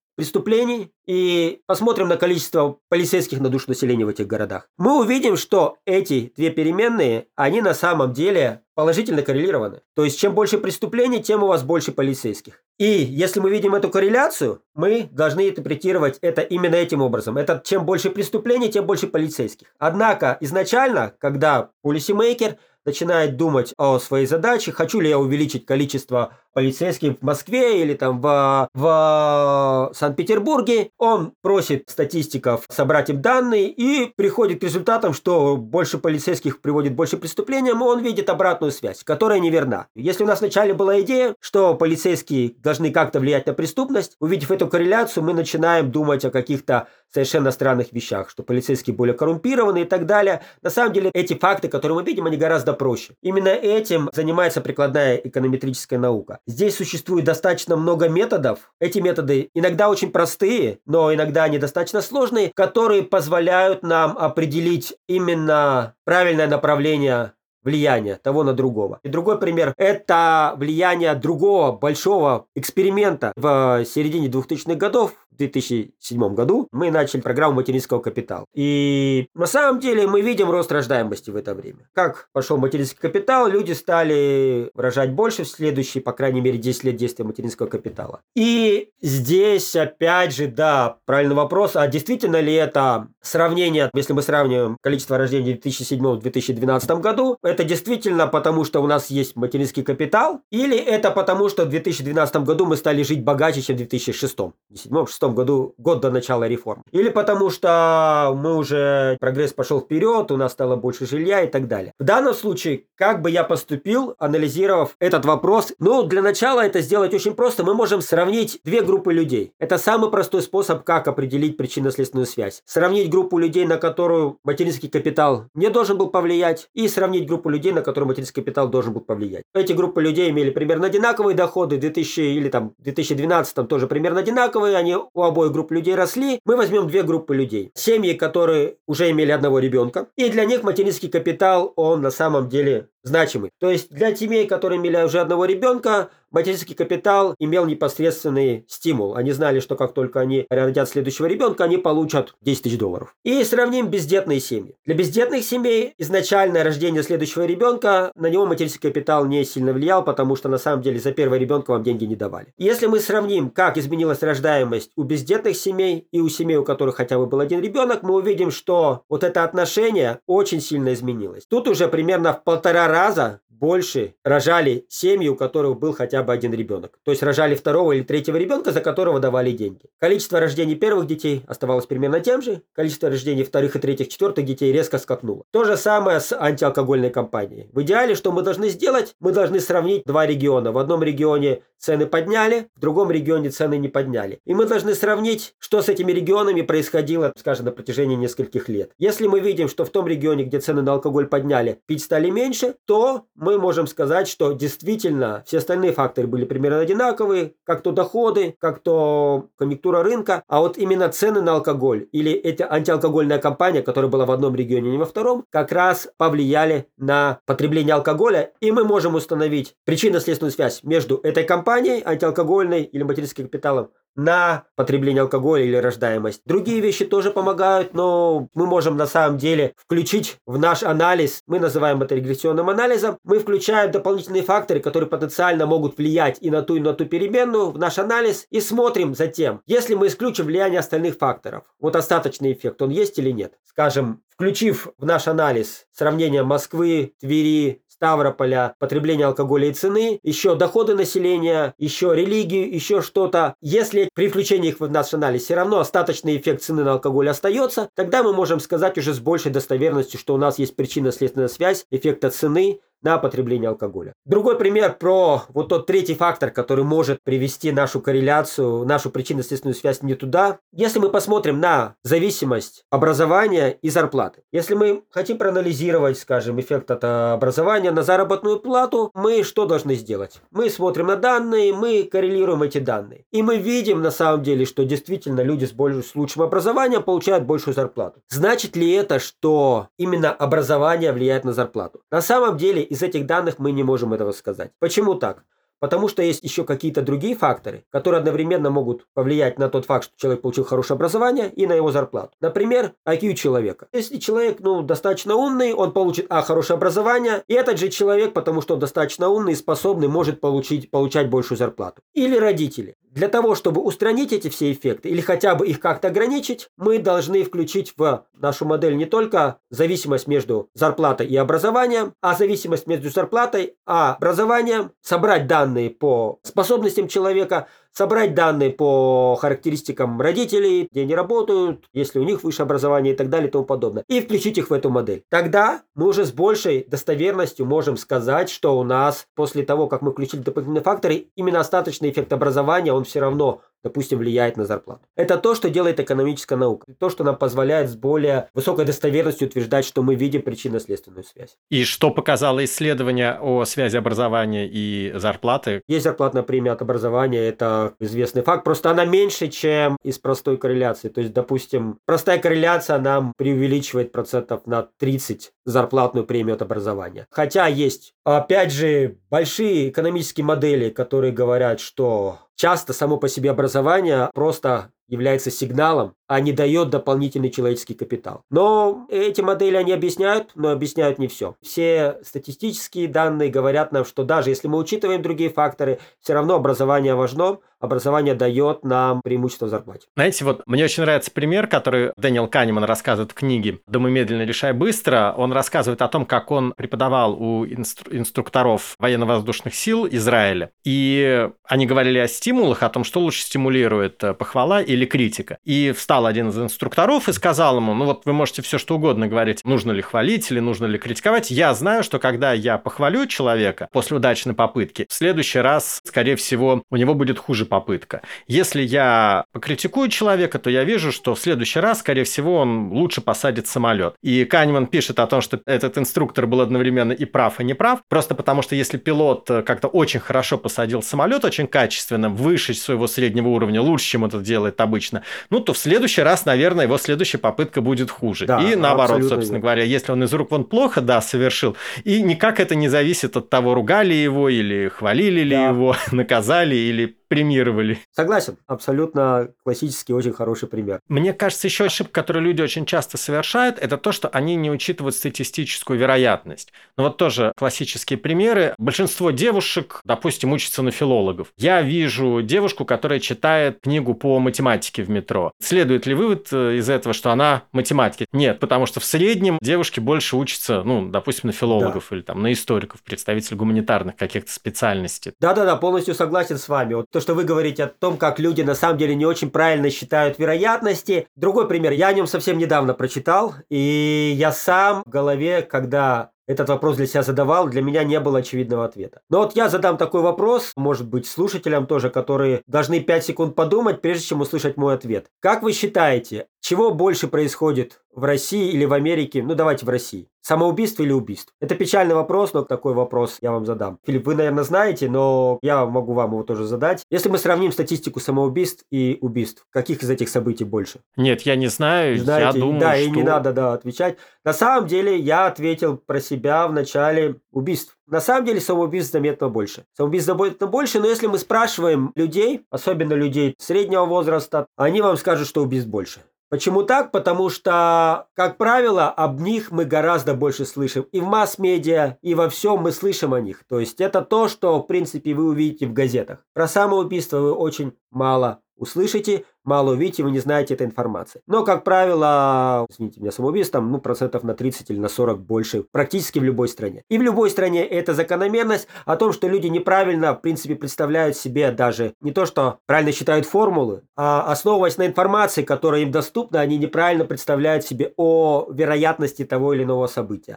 преступлений 0.16 0.90
и 1.06 1.60
посмотрим 1.66 2.08
на 2.08 2.16
количество 2.16 2.78
полицейских 2.88 3.40
на 3.40 3.48
душу 3.48 3.66
населения 3.68 4.04
в 4.04 4.08
этих 4.08 4.26
городах. 4.26 4.68
Мы 4.76 4.98
увидим, 4.98 5.36
что 5.36 5.76
эти 5.84 6.32
две 6.36 6.50
переменные, 6.50 7.26
они 7.36 7.60
на 7.60 7.74
самом 7.74 8.12
деле 8.12 8.62
положительно 8.74 9.22
коррелированы. 9.22 9.80
То 9.94 10.04
есть, 10.04 10.18
чем 10.18 10.34
больше 10.34 10.58
преступлений, 10.58 11.22
тем 11.22 11.42
у 11.42 11.46
вас 11.46 11.62
больше 11.62 11.92
полицейских. 11.92 12.62
И 12.78 12.84
если 12.84 13.40
мы 13.40 13.50
видим 13.50 13.74
эту 13.74 13.88
корреляцию, 13.88 14.62
мы 14.74 15.08
должны 15.10 15.48
интерпретировать 15.48 16.18
это 16.20 16.42
именно 16.42 16.74
этим 16.74 17.00
образом. 17.00 17.38
Это 17.38 17.62
чем 17.64 17.86
больше 17.86 18.10
преступлений, 18.10 18.68
тем 18.68 18.84
больше 18.84 19.06
полицейских. 19.06 19.68
Однако, 19.78 20.36
изначально, 20.40 21.14
когда 21.18 21.70
полисимейкер 21.82 22.58
начинает 22.84 23.36
думать 23.36 23.74
о 23.76 23.98
своей 23.98 24.26
задаче, 24.26 24.72
хочу 24.72 25.00
ли 25.00 25.08
я 25.08 25.18
увеличить 25.18 25.66
количество 25.66 26.34
полицейских 26.56 27.18
в 27.20 27.22
Москве 27.22 27.82
или 27.82 27.92
там 27.92 28.18
в, 28.22 28.70
в 28.72 29.90
Санкт-Петербурге, 29.92 30.88
он 30.96 31.34
просит 31.42 31.84
статистиков 31.86 32.64
собрать 32.70 33.10
им 33.10 33.20
данные 33.20 33.68
и 33.68 34.10
приходит 34.16 34.60
к 34.60 34.62
результатам, 34.62 35.12
что 35.12 35.58
больше 35.58 35.98
полицейских 35.98 36.62
приводит 36.62 36.94
больше 36.94 37.18
преступлениям, 37.18 37.82
он 37.82 38.00
видит 38.00 38.30
обратную 38.30 38.72
связь, 38.72 39.04
которая 39.04 39.38
неверна. 39.38 39.88
Если 39.94 40.24
у 40.24 40.26
нас 40.26 40.40
вначале 40.40 40.72
была 40.72 41.02
идея, 41.02 41.34
что 41.40 41.74
полицейские 41.74 42.54
должны 42.62 42.90
как-то 42.90 43.20
влиять 43.20 43.44
на 43.44 43.52
преступность, 43.52 44.16
увидев 44.18 44.50
эту 44.50 44.66
корреляцию, 44.66 45.24
мы 45.24 45.34
начинаем 45.34 45.92
думать 45.92 46.24
о 46.24 46.30
каких-то 46.30 46.88
совершенно 47.12 47.50
странных 47.50 47.92
вещах, 47.92 48.30
что 48.30 48.42
полицейские 48.42 48.96
более 48.96 49.14
коррумпированы 49.14 49.82
и 49.82 49.84
так 49.84 50.06
далее. 50.06 50.42
На 50.62 50.70
самом 50.70 50.94
деле 50.94 51.10
эти 51.12 51.34
факты, 51.34 51.68
которые 51.68 51.96
мы 51.96 52.02
видим, 52.02 52.24
они 52.24 52.38
гораздо 52.38 52.72
проще. 52.72 53.14
Именно 53.22 53.48
этим 53.48 54.08
занимается 54.14 54.62
прикладная 54.62 55.16
эконометрическая 55.16 55.98
наука. 55.98 56.38
Здесь 56.48 56.76
существует 56.76 57.24
достаточно 57.24 57.76
много 57.76 58.08
методов. 58.08 58.72
Эти 58.80 59.00
методы 59.00 59.50
иногда 59.52 59.90
очень 59.90 60.12
простые, 60.12 60.78
но 60.86 61.12
иногда 61.12 61.42
они 61.42 61.58
достаточно 61.58 62.00
сложные, 62.00 62.52
которые 62.54 63.02
позволяют 63.02 63.82
нам 63.82 64.16
определить 64.16 64.94
именно 65.08 65.94
правильное 66.04 66.46
направление 66.46 67.32
влияния 67.66 68.18
того 68.22 68.44
на 68.44 68.54
другого. 68.54 69.00
И 69.02 69.08
другой 69.08 69.38
пример– 69.38 69.74
это 69.76 70.54
влияние 70.56 71.14
другого 71.14 71.72
большого 71.72 72.46
эксперимента 72.54 73.32
в 73.36 73.84
середине 73.84 74.28
2000-х 74.28 74.76
годов, 74.76 75.12
в 75.36 75.38
2007 75.38 76.34
году 76.34 76.66
мы 76.72 76.90
начали 76.90 77.20
программу 77.20 77.56
материнского 77.56 78.00
капитала. 78.00 78.46
И 78.54 79.28
на 79.34 79.46
самом 79.46 79.80
деле 79.80 80.06
мы 80.06 80.22
видим 80.22 80.50
рост 80.50 80.72
рождаемости 80.72 81.30
в 81.30 81.36
это 81.36 81.54
время. 81.54 81.88
Как 81.92 82.28
пошел 82.32 82.56
материнский 82.56 82.98
капитал, 82.98 83.46
люди 83.46 83.72
стали 83.72 84.70
рожать 84.74 85.12
больше 85.12 85.44
в 85.44 85.48
следующие, 85.48 86.02
по 86.02 86.12
крайней 86.12 86.40
мере, 86.40 86.56
10 86.56 86.84
лет 86.84 86.96
действия 86.96 87.26
материнского 87.26 87.66
капитала. 87.66 88.20
И 88.34 88.90
здесь, 89.02 89.76
опять 89.76 90.34
же, 90.34 90.46
да, 90.46 90.96
правильный 91.04 91.36
вопрос, 91.36 91.76
а 91.76 91.86
действительно 91.86 92.40
ли 92.40 92.54
это 92.54 93.08
сравнение, 93.20 93.90
если 93.92 94.14
мы 94.14 94.22
сравниваем 94.22 94.78
количество 94.80 95.18
рождений 95.18 95.54
в 95.54 95.58
2007-2012 95.58 97.00
году, 97.00 97.36
это 97.42 97.55
действительно 97.64 98.26
потому, 98.26 98.64
что 98.64 98.80
у 98.80 98.86
нас 98.86 99.10
есть 99.10 99.36
материнский 99.36 99.82
капитал, 99.82 100.40
или 100.50 100.76
это 100.76 101.10
потому, 101.10 101.48
что 101.48 101.64
в 101.64 101.68
2012 101.68 102.36
году 102.36 102.66
мы 102.66 102.76
стали 102.76 103.02
жить 103.02 103.22
богаче, 103.22 103.62
чем 103.62 103.76
в 103.76 103.78
2006, 103.78 104.36
2007-2006 104.72 105.32
году, 105.32 105.74
год 105.78 106.00
до 106.00 106.10
начала 106.10 106.48
реформ. 106.48 106.82
Или 106.92 107.08
потому 107.08 107.50
что 107.50 108.32
мы 108.36 108.56
уже, 108.56 109.16
прогресс 109.20 109.52
пошел 109.52 109.80
вперед, 109.80 110.30
у 110.30 110.36
нас 110.36 110.52
стало 110.52 110.76
больше 110.76 111.06
жилья 111.06 111.42
и 111.42 111.48
так 111.48 111.68
далее. 111.68 111.92
В 111.98 112.04
данном 112.04 112.34
случае, 112.34 112.84
как 112.96 113.22
бы 113.22 113.30
я 113.30 113.44
поступил, 113.44 114.14
анализировав 114.18 114.96
этот 114.98 115.24
вопрос, 115.24 115.72
ну, 115.78 116.02
для 116.02 116.22
начала 116.22 116.64
это 116.64 116.80
сделать 116.80 117.14
очень 117.14 117.34
просто. 117.34 117.64
Мы 117.64 117.74
можем 117.74 118.00
сравнить 118.00 118.60
две 118.64 118.82
группы 118.82 119.12
людей. 119.12 119.52
Это 119.58 119.78
самый 119.78 120.10
простой 120.10 120.42
способ, 120.42 120.84
как 120.84 121.08
определить 121.08 121.56
причинно-следственную 121.56 122.26
связь. 122.26 122.62
Сравнить 122.64 123.10
группу 123.10 123.38
людей, 123.38 123.66
на 123.66 123.76
которую 123.76 124.38
материнский 124.44 124.88
капитал 124.88 125.46
не 125.54 125.70
должен 125.70 125.98
был 125.98 126.08
повлиять, 126.08 126.68
и 126.74 126.88
сравнить 126.88 127.26
группу 127.26 127.45
людей, 127.48 127.72
на 127.72 127.82
которую 127.82 128.08
материнский 128.08 128.42
капитал 128.42 128.68
должен 128.68 128.92
был 128.92 129.00
повлиять. 129.00 129.44
Эти 129.54 129.72
группы 129.72 130.02
людей 130.02 130.30
имели 130.30 130.50
примерно 130.50 130.86
одинаковые 130.86 131.36
доходы, 131.36 131.76
2000 131.76 132.20
или 132.20 132.48
там 132.48 132.74
2012 132.78 133.68
тоже 133.68 133.86
примерно 133.86 134.20
одинаковые, 134.20 134.76
они 134.76 134.96
у 134.96 135.22
обоих 135.22 135.52
групп 135.52 135.70
людей 135.72 135.94
росли, 135.94 136.40
мы 136.44 136.56
возьмем 136.56 136.86
две 136.86 137.02
группы 137.02 137.34
людей. 137.34 137.70
Семьи, 137.74 138.14
которые 138.14 138.76
уже 138.86 139.10
имели 139.10 139.30
одного 139.30 139.58
ребенка, 139.58 140.08
и 140.16 140.28
для 140.28 140.44
них 140.44 140.62
материнский 140.62 141.08
капитал, 141.08 141.72
он 141.76 142.02
на 142.02 142.10
самом 142.10 142.48
деле 142.48 142.88
значимый. 143.06 143.50
То 143.60 143.70
есть 143.70 143.90
для 143.90 144.14
семей, 144.14 144.46
которые 144.46 144.78
имели 144.78 145.02
уже 145.02 145.20
одного 145.20 145.44
ребенка, 145.44 146.10
материнский 146.36 146.74
капитал 146.74 147.34
имел 147.38 147.64
непосредственный 147.64 148.66
стимул. 148.68 149.16
Они 149.16 149.32
знали, 149.32 149.58
что 149.58 149.74
как 149.74 149.94
только 149.94 150.20
они 150.20 150.46
родят 150.50 150.86
следующего 150.86 151.24
ребенка, 151.24 151.64
они 151.64 151.78
получат 151.78 152.34
10 152.42 152.62
тысяч 152.62 152.78
долларов. 152.78 153.14
И 153.24 153.42
сравним 153.42 153.88
бездетные 153.88 154.38
семьи. 154.38 154.76
Для 154.84 154.94
бездетных 154.94 155.42
семей 155.44 155.94
изначальное 155.96 156.62
рождение 156.62 157.02
следующего 157.02 157.46
ребенка, 157.46 158.12
на 158.14 158.28
него 158.28 158.44
материнский 158.44 158.80
капитал 158.80 159.24
не 159.24 159.46
сильно 159.46 159.72
влиял, 159.72 160.04
потому 160.04 160.36
что 160.36 160.50
на 160.50 160.58
самом 160.58 160.82
деле 160.82 161.00
за 161.00 161.12
первого 161.12 161.36
ребенка 161.36 161.70
вам 161.70 161.82
деньги 161.82 162.04
не 162.04 162.16
давали. 162.16 162.52
Если 162.58 162.84
мы 162.84 163.00
сравним, 163.00 163.48
как 163.48 163.78
изменилась 163.78 164.22
рождаемость 164.22 164.90
у 164.94 165.04
бездетных 165.04 165.56
семей 165.56 166.06
и 166.12 166.20
у 166.20 166.28
семей, 166.28 166.58
у 166.58 166.64
которых 166.64 166.96
хотя 166.96 167.16
бы 167.16 167.24
был 167.24 167.40
один 167.40 167.62
ребенок, 167.62 168.02
мы 168.02 168.12
увидим, 168.14 168.50
что 168.50 169.04
вот 169.08 169.24
это 169.24 169.42
отношение 169.42 170.20
очень 170.26 170.60
сильно 170.60 170.92
изменилось. 170.92 171.46
Тут 171.48 171.66
уже 171.66 171.88
примерно 171.88 172.34
в 172.34 172.44
полтора 172.44 172.88
раза 172.88 173.40
больше 173.58 174.14
рожали 174.24 174.86
семьи, 174.88 175.28
у 175.28 175.36
которых 175.36 175.78
был 175.78 175.92
хотя 175.92 176.22
бы 176.22 176.32
один 176.32 176.52
ребенок. 176.52 176.98
То 177.04 177.10
есть 177.10 177.22
рожали 177.22 177.54
второго 177.54 177.92
или 177.92 178.02
третьего 178.02 178.36
ребенка, 178.36 178.72
за 178.72 178.80
которого 178.80 179.20
давали 179.20 179.50
деньги. 179.52 179.86
Количество 179.98 180.40
рождений 180.40 180.74
первых 180.74 181.06
детей 181.06 181.42
оставалось 181.46 181.86
примерно 181.86 182.20
тем 182.20 182.42
же. 182.42 182.62
Количество 182.74 183.08
рождений 183.08 183.44
вторых 183.44 183.76
и 183.76 183.78
третьих, 183.78 184.08
четвертых 184.08 184.44
детей 184.44 184.72
резко 184.72 184.98
скакнуло. 184.98 185.44
То 185.50 185.64
же 185.64 185.76
самое 185.76 186.20
с 186.20 186.32
антиалкогольной 186.32 187.10
компанией. 187.10 187.68
В 187.72 187.82
идеале, 187.82 188.14
что 188.14 188.32
мы 188.32 188.42
должны 188.42 188.68
сделать? 188.68 189.14
Мы 189.20 189.32
должны 189.32 189.60
сравнить 189.60 190.02
два 190.04 190.26
региона. 190.26 190.72
В 190.72 190.78
одном 190.78 191.02
регионе 191.02 191.62
цены 191.78 192.06
подняли, 192.06 192.68
в 192.76 192.80
другом 192.80 193.10
регионе 193.10 193.50
цены 193.50 193.78
не 193.78 193.88
подняли. 193.88 194.40
И 194.44 194.54
мы 194.54 194.66
должны 194.66 194.94
сравнить, 194.94 195.54
что 195.58 195.82
с 195.82 195.88
этими 195.88 196.12
регионами 196.12 196.62
происходило, 196.62 197.32
скажем, 197.36 197.66
на 197.66 197.72
протяжении 197.72 198.16
нескольких 198.16 198.68
лет. 198.68 198.92
Если 198.98 199.26
мы 199.26 199.40
видим, 199.40 199.68
что 199.68 199.84
в 199.84 199.90
том 199.90 200.06
регионе, 200.06 200.44
где 200.44 200.60
цены 200.60 200.82
на 200.82 200.92
алкоголь 200.92 201.26
подняли, 201.26 201.80
пить 201.86 202.02
стали 202.02 202.30
меньше, 202.30 202.74
то 202.86 203.24
мы 203.46 203.58
можем 203.58 203.86
сказать, 203.86 204.26
что 204.26 204.50
действительно 204.50 205.44
все 205.46 205.58
остальные 205.58 205.92
факторы 205.92 206.26
были 206.26 206.44
примерно 206.44 206.80
одинаковые, 206.80 207.52
как 207.62 207.80
то 207.80 207.92
доходы, 207.92 208.56
как 208.58 208.80
то 208.80 209.46
конъюнктура 209.56 210.02
рынка, 210.02 210.42
а 210.48 210.58
вот 210.58 210.76
именно 210.76 211.08
цены 211.08 211.42
на 211.42 211.52
алкоголь 211.52 212.08
или 212.10 212.32
эта 212.32 212.68
антиалкогольная 212.68 213.38
кампания, 213.38 213.82
которая 213.82 214.10
была 214.10 214.26
в 214.26 214.32
одном 214.32 214.56
регионе, 214.56 214.90
не 214.90 214.98
во 214.98 215.06
втором, 215.06 215.44
как 215.50 215.70
раз 215.70 216.08
повлияли 216.16 216.88
на 216.96 217.38
потребление 217.46 217.94
алкоголя, 217.94 218.50
и 218.60 218.72
мы 218.72 218.82
можем 218.82 219.14
установить 219.14 219.76
причинно-следственную 219.84 220.50
связь 220.50 220.82
между 220.82 221.20
этой 221.22 221.44
компанией, 221.44 222.02
антиалкогольной 222.04 222.82
или 222.82 223.04
материнским 223.04 223.44
капиталом, 223.44 223.90
на 224.16 224.64
потребление 224.74 225.22
алкоголя 225.22 225.64
или 225.64 225.76
рождаемость. 225.76 226.42
Другие 226.44 226.80
вещи 226.80 227.04
тоже 227.04 227.30
помогают, 227.30 227.94
но 227.94 228.48
мы 228.54 228.66
можем 228.66 228.96
на 228.96 229.06
самом 229.06 229.38
деле 229.38 229.74
включить 229.76 230.38
в 230.46 230.58
наш 230.58 230.82
анализ, 230.82 231.42
мы 231.46 231.60
называем 231.60 232.02
это 232.02 232.14
регрессионным 232.14 232.68
анализом, 232.68 233.18
мы 233.24 233.38
включаем 233.38 233.90
дополнительные 233.90 234.42
факторы, 234.42 234.80
которые 234.80 235.08
потенциально 235.08 235.66
могут 235.66 235.98
влиять 235.98 236.38
и 236.40 236.50
на 236.50 236.62
ту, 236.62 236.76
и 236.76 236.80
на 236.80 236.94
ту 236.94 237.04
переменную 237.04 237.70
в 237.70 237.78
наш 237.78 237.98
анализ 237.98 238.46
и 238.50 238.60
смотрим 238.60 239.14
затем, 239.14 239.60
если 239.66 239.94
мы 239.94 240.08
исключим 240.08 240.46
влияние 240.46 240.80
остальных 240.80 241.16
факторов, 241.18 241.64
вот 241.80 241.96
остаточный 241.96 242.52
эффект, 242.52 242.80
он 242.82 242.90
есть 242.90 243.18
или 243.18 243.30
нет. 243.30 243.54
Скажем, 243.64 244.22
включив 244.30 244.88
в 244.98 245.04
наш 245.04 245.28
анализ 245.28 245.86
сравнение 245.92 246.42
Москвы, 246.42 247.14
Твери, 247.20 247.82
Ставрополя, 247.96 248.74
потребление 248.78 249.26
алкоголя 249.26 249.68
и 249.68 249.72
цены, 249.72 250.20
еще 250.22 250.54
доходы 250.54 250.94
населения, 250.94 251.74
еще 251.78 252.14
религию, 252.14 252.70
еще 252.72 253.00
что-то. 253.00 253.54
Если 253.62 254.10
при 254.14 254.28
включении 254.28 254.68
их 254.68 254.80
в 254.80 254.90
наш 254.90 255.14
анализ 255.14 255.44
все 255.44 255.54
равно 255.54 255.78
остаточный 255.78 256.36
эффект 256.36 256.62
цены 256.62 256.84
на 256.84 256.92
алкоголь 256.92 257.30
остается, 257.30 257.88
тогда 257.94 258.22
мы 258.22 258.34
можем 258.34 258.60
сказать 258.60 258.98
уже 258.98 259.14
с 259.14 259.18
большей 259.18 259.50
достоверностью, 259.50 260.20
что 260.20 260.34
у 260.34 260.36
нас 260.36 260.58
есть 260.58 260.76
причинно-следственная 260.76 261.48
связь 261.48 261.86
эффекта 261.90 262.28
цены 262.30 262.80
на 263.06 263.18
потребление 263.18 263.68
алкоголя. 263.68 264.14
Другой 264.24 264.58
пример 264.58 264.96
про 264.98 265.44
вот 265.50 265.68
тот 265.68 265.86
третий 265.86 266.16
фактор, 266.16 266.50
который 266.50 266.82
может 266.84 267.22
привести 267.22 267.70
нашу 267.70 268.00
корреляцию, 268.00 268.84
нашу 268.84 269.10
причинно-следственную 269.10 269.76
связь 269.76 270.02
не 270.02 270.16
туда. 270.16 270.58
Если 270.72 270.98
мы 270.98 271.08
посмотрим 271.08 271.60
на 271.60 271.94
зависимость 272.02 272.82
образования 272.90 273.78
и 273.80 273.90
зарплаты. 273.90 274.42
Если 274.50 274.74
мы 274.74 275.04
хотим 275.10 275.38
проанализировать, 275.38 276.18
скажем, 276.18 276.58
эффект 276.60 276.90
от 276.90 277.04
образования 277.04 277.92
на 277.92 278.02
заработную 278.02 278.58
плату, 278.58 279.12
мы 279.14 279.44
что 279.44 279.66
должны 279.66 279.94
сделать? 279.94 280.40
Мы 280.50 280.68
смотрим 280.68 281.06
на 281.06 281.16
данные, 281.16 281.72
мы 281.72 282.08
коррелируем 282.10 282.64
эти 282.64 282.78
данные. 282.78 283.24
И 283.30 283.40
мы 283.40 283.58
видим 283.58 284.02
на 284.02 284.10
самом 284.10 284.42
деле, 284.42 284.66
что 284.66 284.84
действительно 284.84 285.42
люди 285.42 285.64
с, 285.64 285.72
большим, 285.72 286.02
с 286.02 286.16
лучшим 286.16 286.42
образованием 286.42 287.04
получают 287.04 287.44
большую 287.44 287.74
зарплату. 287.74 288.20
Значит 288.30 288.74
ли 288.74 288.90
это, 288.90 289.20
что 289.20 289.86
именно 289.96 290.32
образование 290.32 291.12
влияет 291.12 291.44
на 291.44 291.52
зарплату? 291.52 292.00
На 292.10 292.20
самом 292.20 292.56
деле 292.56 292.84
из 292.96 293.02
этих 293.02 293.26
данных 293.26 293.58
мы 293.58 293.72
не 293.72 293.84
можем 293.84 294.12
этого 294.14 294.32
сказать. 294.32 294.72
Почему 294.78 295.14
так? 295.14 295.44
Потому 295.80 296.08
что 296.08 296.22
есть 296.22 296.42
еще 296.42 296.64
какие-то 296.64 297.02
другие 297.02 297.36
факторы, 297.36 297.84
которые 297.90 298.20
одновременно 298.20 298.70
могут 298.70 299.06
повлиять 299.14 299.58
на 299.58 299.68
тот 299.68 299.86
факт, 299.86 300.04
что 300.04 300.14
человек 300.16 300.42
получил 300.42 300.64
хорошее 300.64 300.96
образование 300.96 301.50
и 301.50 301.66
на 301.66 301.74
его 301.74 301.90
зарплату. 301.90 302.30
Например, 302.40 302.92
IQ 303.06 303.34
человека. 303.34 303.88
Если 303.92 304.18
человек 304.18 304.58
ну, 304.60 304.82
достаточно 304.82 305.34
умный, 305.34 305.74
он 305.74 305.92
получит 305.92 306.26
а, 306.30 306.42
хорошее 306.42 306.76
образование, 306.76 307.42
и 307.48 307.54
этот 307.54 307.78
же 307.78 307.88
человек, 307.88 308.32
потому 308.32 308.62
что 308.62 308.74
он 308.74 308.80
достаточно 308.80 309.28
умный 309.28 309.52
и 309.52 309.56
способный, 309.56 310.08
может 310.08 310.40
получить, 310.40 310.90
получать 310.90 311.30
большую 311.30 311.58
зарплату. 311.58 312.02
Или 312.14 312.36
родители. 312.36 312.96
Для 313.16 313.28
того, 313.28 313.54
чтобы 313.54 313.80
устранить 313.80 314.34
эти 314.34 314.48
все 314.48 314.72
эффекты 314.72 315.08
или 315.08 315.22
хотя 315.22 315.54
бы 315.54 315.66
их 315.66 315.80
как-то 315.80 316.08
ограничить, 316.08 316.68
мы 316.76 316.98
должны 316.98 317.44
включить 317.44 317.94
в 317.96 318.26
нашу 318.34 318.66
модель 318.66 318.94
не 318.94 319.06
только 319.06 319.56
зависимость 319.70 320.26
между 320.26 320.68
зарплатой 320.74 321.26
и 321.26 321.34
образованием, 321.36 322.12
а 322.20 322.34
зависимость 322.34 322.86
между 322.86 323.08
зарплатой 323.08 323.64
и 323.64 323.74
образованием, 323.86 324.92
собрать 325.00 325.46
данные 325.66 325.90
по 325.90 326.38
способностям 326.42 327.08
человека, 327.08 327.68
собрать 327.96 328.34
данные 328.34 328.70
по 328.70 329.36
характеристикам 329.40 330.20
родителей, 330.20 330.88
где 330.90 331.02
они 331.02 331.14
работают, 331.14 331.86
если 331.94 332.18
у 332.18 332.24
них 332.24 332.44
высшее 332.44 332.64
образование 332.64 333.14
и 333.14 333.16
так 333.16 333.30
далее 333.30 333.48
и 333.48 333.50
тому 333.50 333.64
подобное, 333.64 334.04
и 334.08 334.20
включить 334.20 334.58
их 334.58 334.68
в 334.68 334.72
эту 334.72 334.90
модель. 334.90 335.22
Тогда 335.30 335.82
мы 335.94 336.06
уже 336.06 336.26
с 336.26 336.32
большей 336.32 336.84
достоверностью 336.84 337.64
можем 337.64 337.96
сказать, 337.96 338.50
что 338.50 338.78
у 338.78 338.84
нас 338.84 339.26
после 339.34 339.62
того, 339.62 339.86
как 339.86 340.02
мы 340.02 340.12
включили 340.12 340.42
дополнительные 340.42 340.82
факторы, 340.82 341.28
именно 341.36 341.60
остаточный 341.60 342.10
эффект 342.10 342.32
образования, 342.32 342.92
он 342.92 343.04
все 343.04 343.20
равно 343.20 343.62
допустим, 343.86 344.18
влияет 344.18 344.56
на 344.56 344.64
зарплату. 344.64 345.02
Это 345.14 345.38
то, 345.38 345.54
что 345.54 345.70
делает 345.70 346.00
экономическая 346.00 346.56
наука. 346.56 346.86
То, 346.98 347.08
что 347.08 347.22
нам 347.22 347.36
позволяет 347.36 347.88
с 347.88 347.94
более 347.94 348.48
высокой 348.52 348.84
достоверностью 348.84 349.46
утверждать, 349.46 349.84
что 349.84 350.02
мы 350.02 350.16
видим 350.16 350.42
причинно-следственную 350.42 351.22
связь. 351.22 351.56
И 351.70 351.84
что 351.84 352.10
показало 352.10 352.64
исследование 352.64 353.38
о 353.40 353.64
связи 353.64 353.96
образования 353.96 354.68
и 354.68 355.12
зарплаты? 355.14 355.82
Есть 355.86 356.02
зарплатная 356.02 356.42
премия 356.42 356.72
от 356.72 356.82
образования, 356.82 357.46
это 357.46 357.85
известный 358.00 358.42
факт. 358.42 358.64
Просто 358.64 358.90
она 358.90 359.04
меньше, 359.04 359.48
чем 359.48 359.96
из 360.02 360.18
простой 360.18 360.56
корреляции. 360.56 361.08
То 361.08 361.20
есть, 361.20 361.32
допустим, 361.32 361.98
простая 362.04 362.38
корреляция 362.38 362.98
нам 362.98 363.32
преувеличивает 363.36 364.12
процентов 364.12 364.66
на 364.66 364.88
30 364.98 365.52
зарплатную 365.64 366.26
премию 366.26 366.54
от 366.54 366.62
образования. 366.62 367.26
Хотя 367.30 367.66
есть, 367.66 368.14
опять 368.24 368.72
же, 368.72 369.18
большие 369.30 369.90
экономические 369.90 370.44
модели, 370.44 370.90
которые 370.90 371.32
говорят, 371.32 371.80
что 371.80 372.38
часто 372.56 372.92
само 372.92 373.16
по 373.18 373.28
себе 373.28 373.50
образование 373.50 374.30
просто 374.34 374.90
является 375.08 375.50
сигналом, 375.50 376.14
а 376.26 376.40
не 376.40 376.52
дает 376.52 376.90
дополнительный 376.90 377.50
человеческий 377.50 377.94
капитал. 377.94 378.42
Но 378.50 379.06
эти 379.08 379.40
модели 379.40 379.76
они 379.76 379.92
объясняют, 379.92 380.50
но 380.54 380.70
объясняют 380.70 381.18
не 381.18 381.28
все. 381.28 381.54
Все 381.62 382.18
статистические 382.22 383.08
данные 383.08 383.50
говорят 383.50 383.92
нам, 383.92 384.04
что 384.04 384.24
даже 384.24 384.50
если 384.50 384.68
мы 384.68 384.78
учитываем 384.78 385.22
другие 385.22 385.50
факторы, 385.50 386.00
все 386.20 386.34
равно 386.34 386.56
образование 386.56 387.14
важно, 387.14 387.58
образование 387.78 388.34
дает 388.34 388.84
нам 388.84 389.20
преимущество 389.22 389.66
в 389.66 389.68
зарплате. 389.68 390.06
Знаете, 390.16 390.44
вот 390.44 390.62
мне 390.66 390.84
очень 390.84 391.02
нравится 391.02 391.30
пример, 391.30 391.66
который 391.66 392.12
Дэниел 392.16 392.48
Канеман 392.48 392.84
рассказывает 392.84 393.32
в 393.32 393.34
книге 393.34 393.80
«Думай 393.86 394.10
медленно, 394.10 394.42
решай 394.42 394.72
быстро». 394.72 395.34
Он 395.36 395.52
рассказывает 395.52 396.02
о 396.02 396.08
том, 396.08 396.26
как 396.26 396.50
он 396.50 396.72
преподавал 396.76 397.40
у 397.40 397.64
инстру- 397.64 398.16
инструкторов 398.16 398.96
военно-воздушных 398.98 399.74
сил 399.74 400.08
Израиля. 400.10 400.70
И 400.84 401.48
они 401.64 401.86
говорили 401.86 402.18
о 402.18 402.28
стимулах, 402.46 402.84
о 402.84 402.88
том, 402.88 403.02
что 403.02 403.18
лучше 403.18 403.42
стимулирует 403.42 404.22
э, 404.22 404.32
похвала 404.32 404.80
или 404.80 405.04
критика. 405.04 405.58
И 405.64 405.90
встал 405.90 406.26
один 406.26 406.50
из 406.50 406.58
инструкторов 406.58 407.28
и 407.28 407.32
сказал 407.32 407.78
ему, 407.78 407.92
ну 407.92 408.04
вот 408.04 408.22
вы 408.24 408.32
можете 408.32 408.62
все 408.62 408.78
что 408.78 408.94
угодно 408.94 409.26
говорить, 409.26 409.62
нужно 409.64 409.90
ли 409.90 410.00
хвалить 410.00 410.48
или 410.52 410.60
нужно 410.60 410.86
ли 410.86 410.96
критиковать. 410.96 411.50
Я 411.50 411.74
знаю, 411.74 412.04
что 412.04 412.20
когда 412.20 412.52
я 412.52 412.78
похвалю 412.78 413.26
человека 413.26 413.88
после 413.90 414.18
удачной 414.18 414.54
попытки, 414.54 415.06
в 415.08 415.12
следующий 415.12 415.58
раз, 415.58 416.00
скорее 416.04 416.36
всего, 416.36 416.84
у 416.88 416.96
него 416.96 417.14
будет 417.14 417.40
хуже 417.40 417.66
попытка. 417.66 418.22
Если 418.46 418.80
я 418.80 419.46
покритикую 419.50 420.08
человека, 420.08 420.60
то 420.60 420.70
я 420.70 420.84
вижу, 420.84 421.10
что 421.10 421.34
в 421.34 421.40
следующий 421.40 421.80
раз, 421.80 421.98
скорее 421.98 422.22
всего, 422.22 422.58
он 422.58 422.92
лучше 422.92 423.22
посадит 423.22 423.66
самолет. 423.66 424.14
И 424.22 424.44
Канеман 424.44 424.86
пишет 424.86 425.18
о 425.18 425.26
том, 425.26 425.40
что 425.40 425.60
этот 425.66 425.98
инструктор 425.98 426.46
был 426.46 426.60
одновременно 426.60 427.10
и 427.10 427.24
прав, 427.24 427.58
и 427.58 427.64
не 427.64 427.74
прав, 427.74 428.02
просто 428.08 428.36
потому 428.36 428.62
что 428.62 428.76
если 428.76 428.98
пилот 428.98 429.48
как-то 429.48 429.88
очень 429.88 430.20
хорошо 430.20 430.58
посадил 430.58 431.02
самолет, 431.02 431.44
очень 431.44 431.66
качественно, 431.66 432.35
выше 432.36 432.74
своего 432.74 433.06
среднего 433.06 433.48
уровня, 433.48 433.80
лучше, 433.82 434.06
чем 434.06 434.24
это 434.24 434.38
делает 434.38 434.80
обычно, 434.80 435.22
ну, 435.50 435.60
то 435.60 435.72
в 435.72 435.78
следующий 435.78 436.22
раз, 436.22 436.44
наверное, 436.44 436.84
его 436.84 436.98
следующая 436.98 437.38
попытка 437.38 437.80
будет 437.80 438.10
хуже. 438.10 438.46
Да, 438.46 438.60
и 438.60 438.76
наоборот, 438.76 439.22
собственно 439.22 439.42
верно. 439.42 439.58
говоря, 439.60 439.82
если 439.82 440.12
он 440.12 440.22
из 440.24 440.32
рук 440.32 440.50
вон 440.50 440.64
плохо, 440.64 441.00
да, 441.00 441.20
совершил, 441.20 441.76
и 442.04 442.22
никак 442.22 442.60
это 442.60 442.74
не 442.74 442.88
зависит 442.88 443.36
от 443.36 443.50
того, 443.50 443.74
ругали 443.74 444.14
его 444.14 444.48
или 444.48 444.88
хвалили 444.88 445.40
ли 445.40 445.56
да. 445.56 445.68
его, 445.68 445.96
наказали 446.12 446.76
или 446.76 447.15
премировали. 447.28 447.98
Согласен, 448.12 448.56
абсолютно 448.66 449.50
классический, 449.64 450.12
очень 450.12 450.32
хороший 450.32 450.68
пример. 450.68 451.00
Мне 451.08 451.32
кажется, 451.32 451.66
еще 451.66 451.86
ошибка, 451.86 452.12
которую 452.12 452.44
люди 452.44 452.62
очень 452.62 452.86
часто 452.86 453.18
совершают, 453.18 453.78
это 453.78 453.98
то, 453.98 454.12
что 454.12 454.28
они 454.28 454.56
не 454.56 454.70
учитывают 454.70 455.14
статистическую 455.14 455.98
вероятность. 455.98 456.72
Ну 456.96 457.04
вот 457.04 457.16
тоже 457.16 457.52
классические 457.56 458.18
примеры. 458.18 458.74
Большинство 458.78 459.30
девушек, 459.30 460.00
допустим, 460.04 460.52
учатся 460.52 460.82
на 460.82 460.90
филологов. 460.90 461.48
Я 461.56 461.82
вижу 461.82 462.42
девушку, 462.42 462.84
которая 462.84 463.20
читает 463.20 463.80
книгу 463.82 464.14
по 464.14 464.38
математике 464.38 465.02
в 465.02 465.10
метро. 465.10 465.52
Следует 465.60 466.06
ли 466.06 466.14
вывод 466.14 466.48
э, 466.52 466.76
из 466.76 466.88
этого, 466.88 467.14
что 467.14 467.30
она 467.30 467.64
математики? 467.72 468.26
Нет, 468.32 468.60
потому 468.60 468.86
что 468.86 469.00
в 469.00 469.04
среднем 469.04 469.58
девушки 469.60 470.00
больше 470.00 470.36
учатся, 470.36 470.82
ну, 470.82 471.08
допустим, 471.08 471.48
на 471.48 471.52
филологов 471.52 472.08
да. 472.10 472.16
или 472.16 472.22
там 472.22 472.42
на 472.42 472.52
историков, 472.52 473.02
представителей 473.02 473.56
гуманитарных 473.56 474.16
каких-то 474.16 474.52
специальностей. 474.52 475.32
Да-да-да, 475.40 475.76
полностью 475.76 476.14
согласен 476.14 476.58
с 476.58 476.68
вами. 476.68 476.94
Вот 476.94 477.06
то, 477.16 477.20
что 477.22 477.32
вы 477.32 477.44
говорите 477.44 477.84
о 477.84 477.86
том, 477.86 478.18
как 478.18 478.38
люди 478.38 478.60
на 478.60 478.74
самом 478.74 478.98
деле 478.98 479.14
не 479.14 479.24
очень 479.24 479.48
правильно 479.48 479.88
считают 479.88 480.38
вероятности. 480.38 481.28
Другой 481.34 481.66
пример. 481.66 481.92
Я 481.92 482.08
о 482.08 482.12
нем 482.12 482.26
совсем 482.26 482.58
недавно 482.58 482.92
прочитал, 482.92 483.54
и 483.70 484.34
я 484.36 484.52
сам 484.52 485.02
в 485.06 485.08
голове, 485.08 485.62
когда 485.62 486.32
этот 486.46 486.68
вопрос 486.68 486.96
для 486.96 487.06
себя 487.06 487.22
задавал, 487.22 487.68
для 487.68 487.80
меня 487.80 488.04
не 488.04 488.20
было 488.20 488.40
очевидного 488.40 488.84
ответа. 488.84 489.22
Но 489.30 489.38
вот 489.38 489.56
я 489.56 489.70
задам 489.70 489.96
такой 489.96 490.20
вопрос, 490.20 490.72
может 490.76 491.08
быть, 491.08 491.26
слушателям 491.26 491.86
тоже, 491.86 492.10
которые 492.10 492.60
должны 492.66 493.00
5 493.00 493.24
секунд 493.24 493.54
подумать, 493.54 494.02
прежде 494.02 494.26
чем 494.26 494.42
услышать 494.42 494.76
мой 494.76 494.94
ответ. 494.94 495.28
Как 495.40 495.62
вы 495.62 495.72
считаете, 495.72 496.48
чего 496.66 496.90
больше 496.90 497.28
происходит 497.28 498.00
в 498.12 498.24
России 498.24 498.72
или 498.72 498.84
в 498.86 498.92
Америке? 498.92 499.40
Ну, 499.40 499.54
давайте 499.54 499.86
в 499.86 499.88
России. 499.88 500.26
Самоубийство 500.40 501.04
или 501.04 501.12
убийство? 501.12 501.52
Это 501.60 501.76
печальный 501.76 502.16
вопрос, 502.16 502.54
но 502.54 502.64
такой 502.64 502.92
вопрос 502.92 503.38
я 503.40 503.52
вам 503.52 503.64
задам. 503.64 504.00
Филипп, 504.04 504.26
вы, 504.26 504.34
наверное, 504.34 504.64
знаете, 504.64 505.08
но 505.08 505.60
я 505.62 505.86
могу 505.86 506.12
вам 506.12 506.32
его 506.32 506.42
тоже 506.42 506.64
задать. 506.64 507.04
Если 507.08 507.28
мы 507.28 507.38
сравним 507.38 507.70
статистику 507.70 508.18
самоубийств 508.18 508.82
и 508.90 509.16
убийств, 509.20 509.64
каких 509.70 510.02
из 510.02 510.10
этих 510.10 510.28
событий 510.28 510.64
больше? 510.64 510.98
Нет, 511.16 511.42
я 511.42 511.54
не 511.54 511.68
знаю. 511.68 512.18
Знаете, 512.18 512.58
я 512.58 512.64
думаю, 512.64 512.80
да, 512.80 512.96
что... 512.96 513.04
и 513.04 513.10
не 513.10 513.22
надо, 513.22 513.52
да, 513.52 513.72
отвечать. 513.72 514.16
На 514.44 514.52
самом 514.52 514.88
деле, 514.88 515.16
я 515.16 515.46
ответил 515.46 515.96
про 515.96 516.18
себя 516.18 516.66
в 516.66 516.72
начале 516.72 517.36
убийств. 517.52 517.96
На 518.08 518.20
самом 518.20 518.44
деле 518.44 518.60
самоубийств 518.60 519.12
заметно 519.12 519.50
больше. 519.50 519.84
Самоубийств 519.96 520.26
заметно 520.26 520.66
больше, 520.66 520.98
но 520.98 521.06
если 521.06 521.28
мы 521.28 521.38
спрашиваем 521.38 522.10
людей, 522.16 522.66
особенно 522.70 523.12
людей 523.12 523.54
среднего 523.58 524.04
возраста, 524.04 524.66
они 524.76 525.00
вам 525.00 525.16
скажут, 525.16 525.46
что 525.46 525.62
убийств 525.62 525.88
больше. 525.88 526.22
Почему 526.48 526.84
так? 526.84 527.10
Потому 527.10 527.50
что, 527.50 528.28
как 528.34 528.56
правило, 528.56 529.08
об 529.08 529.40
них 529.40 529.72
мы 529.72 529.84
гораздо 529.84 530.34
больше 530.34 530.64
слышим. 530.64 531.02
И 531.12 531.20
в 531.20 531.24
масс-медиа, 531.24 532.18
и 532.22 532.34
во 532.34 532.48
всем 532.48 532.80
мы 532.80 532.92
слышим 532.92 533.34
о 533.34 533.40
них. 533.40 533.64
То 533.68 533.80
есть 533.80 534.00
это 534.00 534.22
то, 534.22 534.48
что, 534.48 534.78
в 534.78 534.86
принципе, 534.86 535.34
вы 535.34 535.46
увидите 535.46 535.86
в 535.86 535.92
газетах. 535.92 536.44
Про 536.54 536.68
самоубийство 536.68 537.38
вы 537.38 537.52
очень 537.52 537.94
мало 538.10 538.60
услышите, 538.76 539.44
мало 539.64 539.92
увидите, 539.92 540.22
вы 540.22 540.30
не 540.30 540.38
знаете 540.38 540.74
этой 540.74 540.86
информации. 540.86 541.40
Но, 541.46 541.64
как 541.64 541.84
правило, 541.84 542.86
извините 542.90 543.20
меня, 543.20 543.32
самоубийств 543.32 543.72
там, 543.72 543.90
ну, 543.90 543.98
процентов 543.98 544.44
на 544.44 544.54
30 544.54 544.90
или 544.90 544.98
на 544.98 545.08
40 545.08 545.40
больше 545.40 545.84
практически 545.90 546.38
в 546.38 546.44
любой 546.44 546.68
стране. 546.68 547.02
И 547.08 547.18
в 547.18 547.22
любой 547.22 547.50
стране 547.50 547.84
это 547.84 548.14
закономерность 548.14 548.88
о 549.04 549.16
том, 549.16 549.32
что 549.32 549.48
люди 549.48 549.66
неправильно, 549.66 550.34
в 550.34 550.40
принципе, 550.40 550.74
представляют 550.74 551.36
себе 551.36 551.70
даже 551.70 552.14
не 552.20 552.32
то, 552.32 552.46
что 552.46 552.78
правильно 552.86 553.12
считают 553.12 553.46
формулы, 553.46 554.02
а 554.16 554.50
основываясь 554.50 554.98
на 554.98 555.06
информации, 555.06 555.62
которая 555.62 556.02
им 556.02 556.10
доступна, 556.10 556.60
они 556.60 556.78
неправильно 556.78 557.24
представляют 557.24 557.84
себе 557.84 558.12
о 558.16 558.68
вероятности 558.70 559.44
того 559.44 559.74
или 559.74 559.84
иного 559.84 560.06
события. 560.06 560.56